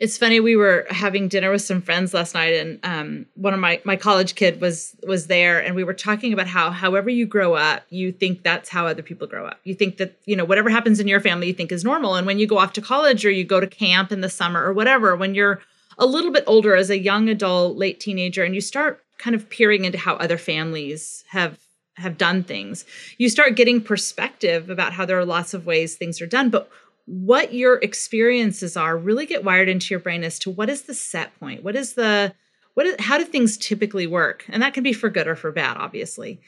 It's 0.00 0.16
funny. 0.16 0.40
We 0.40 0.56
were 0.56 0.86
having 0.88 1.28
dinner 1.28 1.50
with 1.50 1.60
some 1.60 1.82
friends 1.82 2.14
last 2.14 2.34
night, 2.34 2.54
and 2.54 2.80
um, 2.82 3.26
one 3.34 3.52
of 3.52 3.60
my 3.60 3.82
my 3.84 3.96
college 3.96 4.34
kid 4.34 4.58
was 4.58 4.96
was 5.06 5.26
there, 5.26 5.62
and 5.62 5.76
we 5.76 5.84
were 5.84 5.92
talking 5.92 6.32
about 6.32 6.46
how 6.46 6.70
however 6.70 7.10
you 7.10 7.26
grow 7.26 7.52
up, 7.52 7.82
you 7.90 8.10
think 8.10 8.42
that's 8.42 8.70
how 8.70 8.86
other 8.86 9.02
people 9.02 9.26
grow 9.26 9.44
up. 9.44 9.60
You 9.64 9.74
think 9.74 9.98
that 9.98 10.18
you 10.24 10.36
know 10.36 10.46
whatever 10.46 10.70
happens 10.70 11.00
in 11.00 11.06
your 11.06 11.20
family, 11.20 11.48
you 11.48 11.52
think 11.52 11.70
is 11.70 11.84
normal, 11.84 12.14
and 12.14 12.26
when 12.26 12.38
you 12.38 12.46
go 12.46 12.56
off 12.56 12.72
to 12.72 12.80
college 12.80 13.26
or 13.26 13.30
you 13.30 13.44
go 13.44 13.60
to 13.60 13.66
camp 13.66 14.10
in 14.10 14.22
the 14.22 14.30
summer 14.30 14.64
or 14.64 14.72
whatever, 14.72 15.14
when 15.14 15.34
you're 15.34 15.60
a 15.98 16.06
little 16.06 16.32
bit 16.32 16.44
older 16.46 16.74
as 16.74 16.88
a 16.88 16.98
young 16.98 17.28
adult, 17.28 17.76
late 17.76 18.00
teenager, 18.00 18.42
and 18.42 18.54
you 18.54 18.62
start 18.62 19.04
kind 19.18 19.36
of 19.36 19.50
peering 19.50 19.84
into 19.84 19.98
how 19.98 20.14
other 20.14 20.38
families 20.38 21.24
have 21.28 21.58
have 21.96 22.16
done 22.16 22.42
things, 22.42 22.86
you 23.18 23.28
start 23.28 23.54
getting 23.54 23.82
perspective 23.82 24.70
about 24.70 24.94
how 24.94 25.04
there 25.04 25.18
are 25.18 25.26
lots 25.26 25.52
of 25.52 25.66
ways 25.66 25.94
things 25.94 26.22
are 26.22 26.26
done, 26.26 26.48
but 26.48 26.70
what 27.06 27.52
your 27.52 27.76
experiences 27.76 28.76
are 28.76 28.96
really 28.96 29.26
get 29.26 29.44
wired 29.44 29.68
into 29.68 29.92
your 29.92 30.00
brain 30.00 30.24
as 30.24 30.38
to 30.38 30.50
what 30.50 30.70
is 30.70 30.82
the 30.82 30.94
set 30.94 31.38
point 31.38 31.62
what 31.62 31.76
is 31.76 31.94
the 31.94 32.32
what 32.74 32.86
is, 32.86 32.96
how 33.00 33.18
do 33.18 33.24
things 33.24 33.58
typically 33.58 34.06
work? 34.06 34.46
And 34.48 34.62
that 34.62 34.74
can 34.74 34.84
be 34.84 34.92
for 34.92 35.10
good 35.10 35.26
or 35.26 35.34
for 35.34 35.50
bad 35.52 35.76
obviously. 35.76 36.40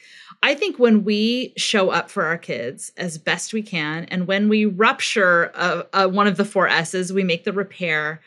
I 0.43 0.55
think 0.55 0.79
when 0.79 1.05
we 1.05 1.53
show 1.57 1.91
up 1.91 2.11
for 2.11 2.25
our 2.25 2.39
kids 2.39 2.93
as 2.97 3.19
best 3.19 3.53
we 3.53 3.63
can 3.63 4.05
and 4.05 4.27
when 4.27 4.49
we 4.49 4.65
rupture 4.65 5.51
a, 5.55 5.87
a, 5.93 6.09
one 6.09 6.27
of 6.27 6.37
the 6.37 6.45
four 6.45 6.69
s's 6.69 7.13
we 7.13 7.25
make 7.25 7.45
the 7.45 7.53
repair 7.53 8.21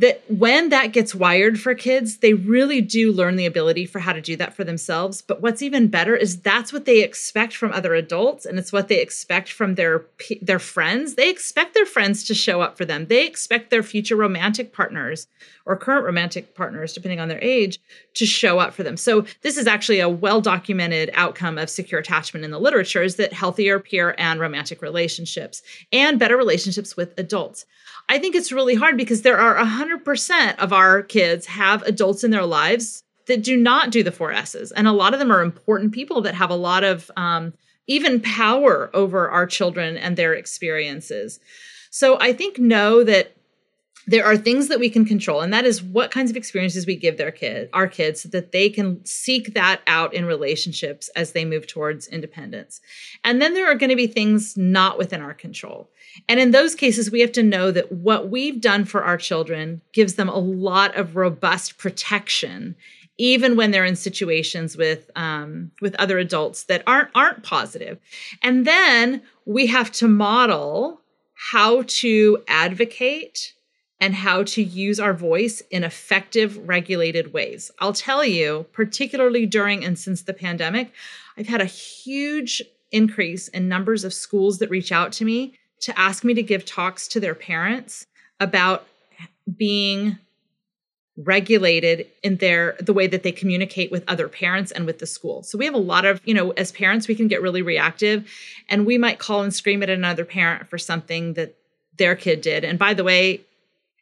that 0.00 0.22
when 0.28 0.70
that 0.70 0.92
gets 0.92 1.14
wired 1.14 1.60
for 1.60 1.74
kids, 1.74 2.18
they 2.18 2.32
really 2.32 2.80
do 2.80 3.12
learn 3.12 3.36
the 3.36 3.44
ability 3.44 3.84
for 3.84 3.98
how 3.98 4.14
to 4.14 4.20
do 4.22 4.34
that 4.34 4.54
for 4.54 4.64
themselves. 4.64 5.20
But 5.20 5.42
what's 5.42 5.60
even 5.60 5.88
better 5.88 6.16
is 6.16 6.40
that's 6.40 6.72
what 6.72 6.86
they 6.86 7.02
expect 7.02 7.54
from 7.54 7.70
other 7.72 7.94
adults 7.94 8.46
and 8.46 8.58
it's 8.58 8.72
what 8.72 8.88
they 8.88 9.02
expect 9.02 9.52
from 9.52 9.74
their 9.74 10.06
their 10.40 10.58
friends. 10.58 11.16
They 11.16 11.28
expect 11.28 11.74
their 11.74 11.84
friends 11.84 12.24
to 12.24 12.34
show 12.34 12.62
up 12.62 12.78
for 12.78 12.86
them. 12.86 13.06
They 13.06 13.26
expect 13.26 13.68
their 13.68 13.82
future 13.82 14.16
romantic 14.16 14.72
partners 14.72 15.26
or 15.66 15.76
current 15.76 16.06
romantic 16.06 16.54
partners 16.54 16.94
depending 16.94 17.20
on 17.20 17.28
their 17.28 17.42
age 17.44 17.78
to 18.14 18.24
show 18.24 18.58
up 18.58 18.72
for 18.72 18.82
them. 18.82 18.96
So 18.96 19.26
this 19.42 19.58
is 19.58 19.66
actually 19.66 20.00
a 20.00 20.08
well-documented 20.08 21.10
outcome 21.12 21.58
of 21.58 21.68
secure 21.68 22.00
attachment 22.00 22.44
in 22.46 22.50
the 22.50 22.58
literature 22.58 23.02
is 23.02 23.16
that 23.16 23.34
healthier 23.34 23.78
peer 23.78 24.14
and 24.16 24.40
romantic 24.40 24.80
relationships 24.80 25.62
and 25.92 26.18
better 26.18 26.38
relationships 26.38 26.96
with 26.96 27.12
adults. 27.18 27.66
I 28.08 28.18
think 28.18 28.34
it's 28.34 28.50
really 28.50 28.74
hard 28.74 28.96
because 28.96 29.22
there 29.22 29.38
are 29.38 29.56
100% 29.90 30.58
of 30.58 30.72
our 30.72 31.02
kids 31.02 31.46
have 31.46 31.82
adults 31.82 32.24
in 32.24 32.30
their 32.30 32.46
lives 32.46 33.02
that 33.26 33.42
do 33.42 33.56
not 33.56 33.90
do 33.90 34.02
the 34.02 34.12
four 34.12 34.32
S's. 34.32 34.72
And 34.72 34.86
a 34.86 34.92
lot 34.92 35.12
of 35.12 35.20
them 35.20 35.30
are 35.30 35.42
important 35.42 35.92
people 35.92 36.20
that 36.22 36.34
have 36.34 36.50
a 36.50 36.56
lot 36.56 36.84
of 36.84 37.10
um, 37.16 37.52
even 37.86 38.20
power 38.20 38.90
over 38.94 39.28
our 39.28 39.46
children 39.46 39.96
and 39.96 40.16
their 40.16 40.34
experiences. 40.34 41.40
So 41.90 42.18
I 42.20 42.32
think 42.32 42.58
know 42.58 43.04
that 43.04 43.36
there 44.10 44.26
are 44.26 44.36
things 44.36 44.66
that 44.66 44.80
we 44.80 44.90
can 44.90 45.04
control 45.04 45.40
and 45.40 45.52
that 45.52 45.64
is 45.64 45.82
what 45.82 46.10
kinds 46.10 46.32
of 46.32 46.36
experiences 46.36 46.84
we 46.84 46.96
give 46.96 47.16
their 47.16 47.30
kid 47.30 47.70
our 47.72 47.86
kids 47.86 48.20
so 48.20 48.28
that 48.28 48.50
they 48.50 48.68
can 48.68 49.04
seek 49.04 49.54
that 49.54 49.80
out 49.86 50.12
in 50.12 50.24
relationships 50.24 51.08
as 51.14 51.30
they 51.30 51.44
move 51.44 51.66
towards 51.66 52.08
independence. 52.08 52.80
And 53.24 53.40
then 53.40 53.54
there 53.54 53.70
are 53.70 53.76
going 53.76 53.90
to 53.90 53.96
be 53.96 54.08
things 54.08 54.56
not 54.56 54.98
within 54.98 55.20
our 55.20 55.34
control. 55.34 55.88
And 56.28 56.40
in 56.40 56.50
those 56.50 56.74
cases 56.74 57.10
we 57.10 57.20
have 57.20 57.30
to 57.32 57.42
know 57.44 57.70
that 57.70 57.92
what 57.92 58.30
we've 58.30 58.60
done 58.60 58.84
for 58.84 59.04
our 59.04 59.16
children 59.16 59.80
gives 59.92 60.14
them 60.14 60.28
a 60.28 60.38
lot 60.38 60.96
of 60.96 61.14
robust 61.14 61.78
protection 61.78 62.74
even 63.16 63.54
when 63.54 63.70
they're 63.70 63.84
in 63.84 63.96
situations 63.96 64.78
with 64.78 65.10
um, 65.14 65.70
with 65.80 65.94
other 65.96 66.18
adults 66.18 66.64
that 66.64 66.82
aren't 66.86 67.10
aren't 67.14 67.44
positive. 67.44 67.98
And 68.42 68.66
then 68.66 69.22
we 69.44 69.66
have 69.68 69.92
to 69.92 70.08
model 70.08 71.00
how 71.52 71.84
to 71.86 72.42
advocate 72.48 73.54
and 74.00 74.14
how 74.14 74.42
to 74.42 74.62
use 74.62 74.98
our 74.98 75.12
voice 75.12 75.60
in 75.70 75.84
effective, 75.84 76.56
regulated 76.66 77.32
ways. 77.32 77.70
I'll 77.78 77.92
tell 77.92 78.24
you, 78.24 78.66
particularly 78.72 79.44
during 79.46 79.84
and 79.84 79.98
since 79.98 80.22
the 80.22 80.32
pandemic, 80.32 80.92
I've 81.36 81.48
had 81.48 81.60
a 81.60 81.66
huge 81.66 82.62
increase 82.90 83.48
in 83.48 83.68
numbers 83.68 84.04
of 84.04 84.14
schools 84.14 84.58
that 84.58 84.70
reach 84.70 84.90
out 84.90 85.12
to 85.12 85.24
me 85.24 85.54
to 85.80 85.98
ask 85.98 86.24
me 86.24 86.34
to 86.34 86.42
give 86.42 86.64
talks 86.64 87.08
to 87.08 87.20
their 87.20 87.34
parents 87.34 88.06
about 88.38 88.86
being 89.56 90.18
regulated 91.16 92.06
in 92.22 92.36
their 92.36 92.76
the 92.80 92.94
way 92.94 93.06
that 93.06 93.22
they 93.22 93.32
communicate 93.32 93.90
with 93.90 94.04
other 94.08 94.28
parents 94.28 94.72
and 94.72 94.86
with 94.86 94.98
the 94.98 95.06
school. 95.06 95.42
So 95.42 95.58
we 95.58 95.66
have 95.66 95.74
a 95.74 95.78
lot 95.78 96.06
of, 96.06 96.20
you 96.24 96.32
know, 96.32 96.52
as 96.52 96.72
parents 96.72 97.08
we 97.08 97.14
can 97.14 97.28
get 97.28 97.42
really 97.42 97.62
reactive 97.62 98.30
and 98.68 98.86
we 98.86 98.96
might 98.96 99.18
call 99.18 99.42
and 99.42 99.52
scream 99.52 99.82
at 99.82 99.90
another 99.90 100.24
parent 100.24 100.68
for 100.70 100.78
something 100.78 101.34
that 101.34 101.56
their 101.98 102.16
kid 102.16 102.40
did. 102.40 102.64
And 102.64 102.78
by 102.78 102.94
the 102.94 103.04
way, 103.04 103.42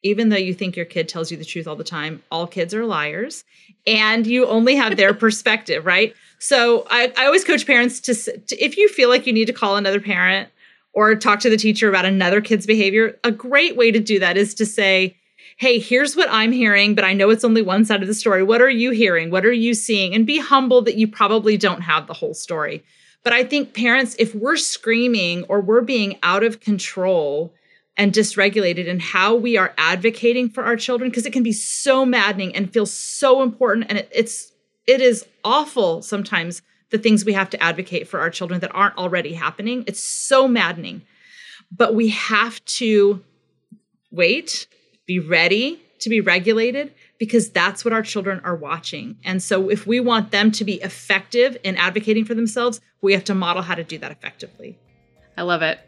even 0.02 0.28
though 0.28 0.36
you 0.36 0.54
think 0.54 0.76
your 0.76 0.84
kid 0.84 1.08
tells 1.08 1.30
you 1.30 1.36
the 1.36 1.44
truth 1.44 1.66
all 1.66 1.76
the 1.76 1.84
time, 1.84 2.22
all 2.30 2.46
kids 2.46 2.72
are 2.74 2.84
liars 2.84 3.44
and 3.86 4.26
you 4.26 4.46
only 4.46 4.76
have 4.76 4.96
their 4.96 5.14
perspective, 5.24 5.86
right? 5.86 6.14
So 6.38 6.86
I, 6.90 7.12
I 7.16 7.26
always 7.26 7.44
coach 7.44 7.66
parents 7.66 8.00
to, 8.00 8.14
to, 8.14 8.64
if 8.64 8.76
you 8.76 8.88
feel 8.88 9.08
like 9.08 9.26
you 9.26 9.32
need 9.32 9.46
to 9.46 9.52
call 9.52 9.76
another 9.76 10.00
parent 10.00 10.48
or 10.92 11.14
talk 11.14 11.40
to 11.40 11.50
the 11.50 11.56
teacher 11.56 11.88
about 11.88 12.04
another 12.04 12.40
kid's 12.40 12.66
behavior, 12.66 13.18
a 13.24 13.30
great 13.30 13.76
way 13.76 13.90
to 13.90 14.00
do 14.00 14.18
that 14.20 14.36
is 14.36 14.54
to 14.54 14.66
say, 14.66 15.16
hey, 15.56 15.80
here's 15.80 16.14
what 16.14 16.28
I'm 16.30 16.52
hearing, 16.52 16.94
but 16.94 17.04
I 17.04 17.12
know 17.12 17.30
it's 17.30 17.44
only 17.44 17.62
one 17.62 17.84
side 17.84 18.02
of 18.02 18.08
the 18.08 18.14
story. 18.14 18.44
What 18.44 18.62
are 18.62 18.70
you 18.70 18.92
hearing? 18.92 19.30
What 19.30 19.44
are 19.44 19.52
you 19.52 19.74
seeing? 19.74 20.14
And 20.14 20.24
be 20.24 20.38
humble 20.38 20.82
that 20.82 20.96
you 20.96 21.08
probably 21.08 21.56
don't 21.56 21.80
have 21.80 22.06
the 22.06 22.14
whole 22.14 22.34
story. 22.34 22.84
But 23.24 23.32
I 23.32 23.42
think 23.42 23.74
parents, 23.74 24.14
if 24.20 24.34
we're 24.34 24.56
screaming 24.56 25.42
or 25.44 25.60
we're 25.60 25.80
being 25.80 26.18
out 26.22 26.44
of 26.44 26.60
control, 26.60 27.52
and 27.98 28.12
dysregulated 28.12 28.88
and 28.88 29.02
how 29.02 29.34
we 29.34 29.58
are 29.58 29.74
advocating 29.76 30.48
for 30.48 30.64
our 30.64 30.76
children 30.76 31.10
because 31.10 31.26
it 31.26 31.32
can 31.32 31.42
be 31.42 31.52
so 31.52 32.06
maddening 32.06 32.54
and 32.54 32.72
feel 32.72 32.86
so 32.86 33.42
important 33.42 33.86
and 33.88 33.98
it, 33.98 34.08
it's 34.12 34.52
it 34.86 35.02
is 35.02 35.26
awful 35.44 36.00
sometimes 36.00 36.62
the 36.90 36.98
things 36.98 37.24
we 37.24 37.34
have 37.34 37.50
to 37.50 37.62
advocate 37.62 38.08
for 38.08 38.20
our 38.20 38.30
children 38.30 38.60
that 38.60 38.74
aren't 38.74 38.96
already 38.96 39.34
happening. 39.34 39.84
It's 39.86 40.02
so 40.02 40.48
maddening. 40.48 41.02
But 41.70 41.94
we 41.94 42.08
have 42.08 42.64
to 42.64 43.22
wait 44.10 44.66
be 45.06 45.18
ready 45.18 45.82
to 46.00 46.08
be 46.08 46.20
regulated 46.20 46.94
because 47.18 47.50
that's 47.50 47.84
what 47.84 47.92
our 47.92 48.02
children 48.02 48.40
are 48.44 48.54
watching. 48.54 49.16
And 49.24 49.42
so 49.42 49.68
if 49.68 49.86
we 49.86 50.00
want 50.00 50.30
them 50.30 50.50
to 50.52 50.64
be 50.64 50.74
effective 50.74 51.56
in 51.64 51.76
advocating 51.76 52.24
for 52.24 52.34
themselves 52.34 52.80
we 53.00 53.12
have 53.12 53.24
to 53.24 53.34
model 53.34 53.62
how 53.62 53.74
to 53.74 53.84
do 53.84 53.98
that 53.98 54.10
effectively. 54.10 54.78
I 55.36 55.42
love 55.42 55.62
it 55.62 55.78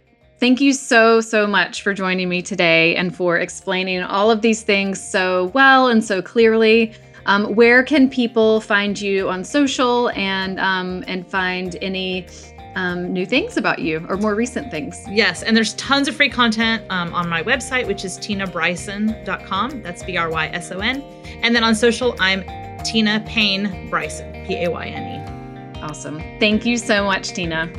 Thank 0.40 0.62
you 0.62 0.72
so, 0.72 1.20
so 1.20 1.46
much 1.46 1.82
for 1.82 1.92
joining 1.92 2.30
me 2.30 2.40
today 2.40 2.96
and 2.96 3.14
for 3.14 3.36
explaining 3.36 4.02
all 4.02 4.30
of 4.30 4.40
these 4.40 4.62
things 4.62 4.98
so 4.98 5.50
well 5.52 5.88
and 5.88 6.02
so 6.02 6.22
clearly. 6.22 6.94
Um, 7.26 7.54
where 7.54 7.82
can 7.82 8.08
people 8.08 8.62
find 8.62 8.98
you 8.98 9.28
on 9.28 9.44
social 9.44 10.08
and 10.10 10.58
um, 10.58 11.04
and 11.06 11.30
find 11.30 11.76
any 11.82 12.26
um, 12.74 13.12
new 13.12 13.26
things 13.26 13.58
about 13.58 13.80
you 13.80 14.06
or 14.08 14.16
more 14.16 14.34
recent 14.34 14.70
things? 14.70 14.98
Yes, 15.10 15.42
and 15.42 15.54
there's 15.54 15.74
tons 15.74 16.08
of 16.08 16.16
free 16.16 16.30
content 16.30 16.82
um, 16.88 17.12
on 17.12 17.28
my 17.28 17.42
website, 17.42 17.86
which 17.86 18.06
is 18.06 18.16
tinabryson.com. 18.16 19.82
That's 19.82 20.02
B 20.02 20.16
R 20.16 20.30
Y 20.30 20.46
S 20.48 20.72
O 20.72 20.78
N. 20.78 21.02
And 21.42 21.54
then 21.54 21.62
on 21.62 21.74
social, 21.74 22.16
I'm 22.18 22.42
Tina 22.82 23.22
Payne 23.26 23.90
Bryson, 23.90 24.32
P 24.46 24.64
A 24.64 24.70
Y 24.70 24.86
N 24.86 25.76
E. 25.76 25.80
Awesome. 25.82 26.18
Thank 26.40 26.64
you 26.64 26.78
so 26.78 27.04
much, 27.04 27.28
Tina. 27.28 27.70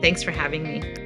Thanks 0.00 0.22
for 0.22 0.30
having 0.30 0.62
me. 0.62 1.05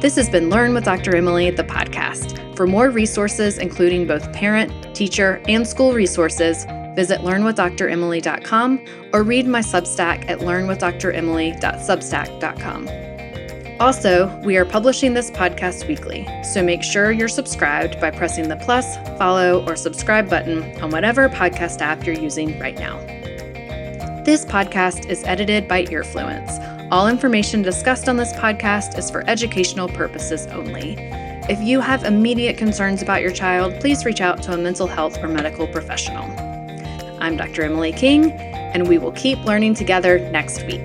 This 0.00 0.16
has 0.16 0.28
been 0.30 0.48
Learn 0.48 0.72
with 0.72 0.84
Dr. 0.84 1.14
Emily, 1.14 1.50
the 1.50 1.62
podcast. 1.62 2.56
For 2.56 2.66
more 2.66 2.88
resources, 2.88 3.58
including 3.58 4.06
both 4.06 4.32
parent, 4.32 4.96
teacher, 4.96 5.42
and 5.46 5.68
school 5.68 5.92
resources, 5.92 6.64
visit 6.96 7.20
learnwithdremily.com 7.20 8.82
or 9.12 9.22
read 9.22 9.46
my 9.46 9.60
Substack 9.60 10.26
at 10.30 10.38
learnwithdremily.substack.com. 10.38 12.88
Also, 13.78 14.40
we 14.42 14.56
are 14.56 14.64
publishing 14.64 15.12
this 15.12 15.30
podcast 15.30 15.86
weekly, 15.86 16.26
so 16.44 16.62
make 16.62 16.82
sure 16.82 17.12
you're 17.12 17.28
subscribed 17.28 18.00
by 18.00 18.10
pressing 18.10 18.48
the 18.48 18.56
plus, 18.56 18.96
follow, 19.18 19.62
or 19.66 19.76
subscribe 19.76 20.30
button 20.30 20.62
on 20.82 20.90
whatever 20.90 21.28
podcast 21.28 21.82
app 21.82 22.06
you're 22.06 22.14
using 22.14 22.58
right 22.58 22.78
now. 22.78 23.19
This 24.24 24.44
podcast 24.44 25.08
is 25.08 25.24
edited 25.24 25.66
by 25.66 25.84
Earfluence 25.84 26.80
all 26.90 27.06
information 27.06 27.62
discussed 27.62 28.08
on 28.08 28.16
this 28.16 28.32
podcast 28.32 28.98
is 28.98 29.12
for 29.12 29.22
educational 29.28 29.88
purposes 29.88 30.48
only. 30.48 30.96
If 31.48 31.60
you 31.60 31.80
have 31.80 32.02
immediate 32.02 32.58
concerns 32.58 33.00
about 33.00 33.22
your 33.22 33.30
child, 33.30 33.78
please 33.80 34.04
reach 34.04 34.20
out 34.20 34.42
to 34.42 34.54
a 34.54 34.56
mental 34.56 34.88
health 34.88 35.22
or 35.22 35.28
medical 35.28 35.68
professional. 35.68 36.24
I'm 37.20 37.36
Dr. 37.36 37.62
Emily 37.62 37.92
King, 37.92 38.32
and 38.32 38.88
we 38.88 38.98
will 38.98 39.12
keep 39.12 39.38
learning 39.44 39.74
together 39.74 40.18
next 40.30 40.64
week. 40.64 40.80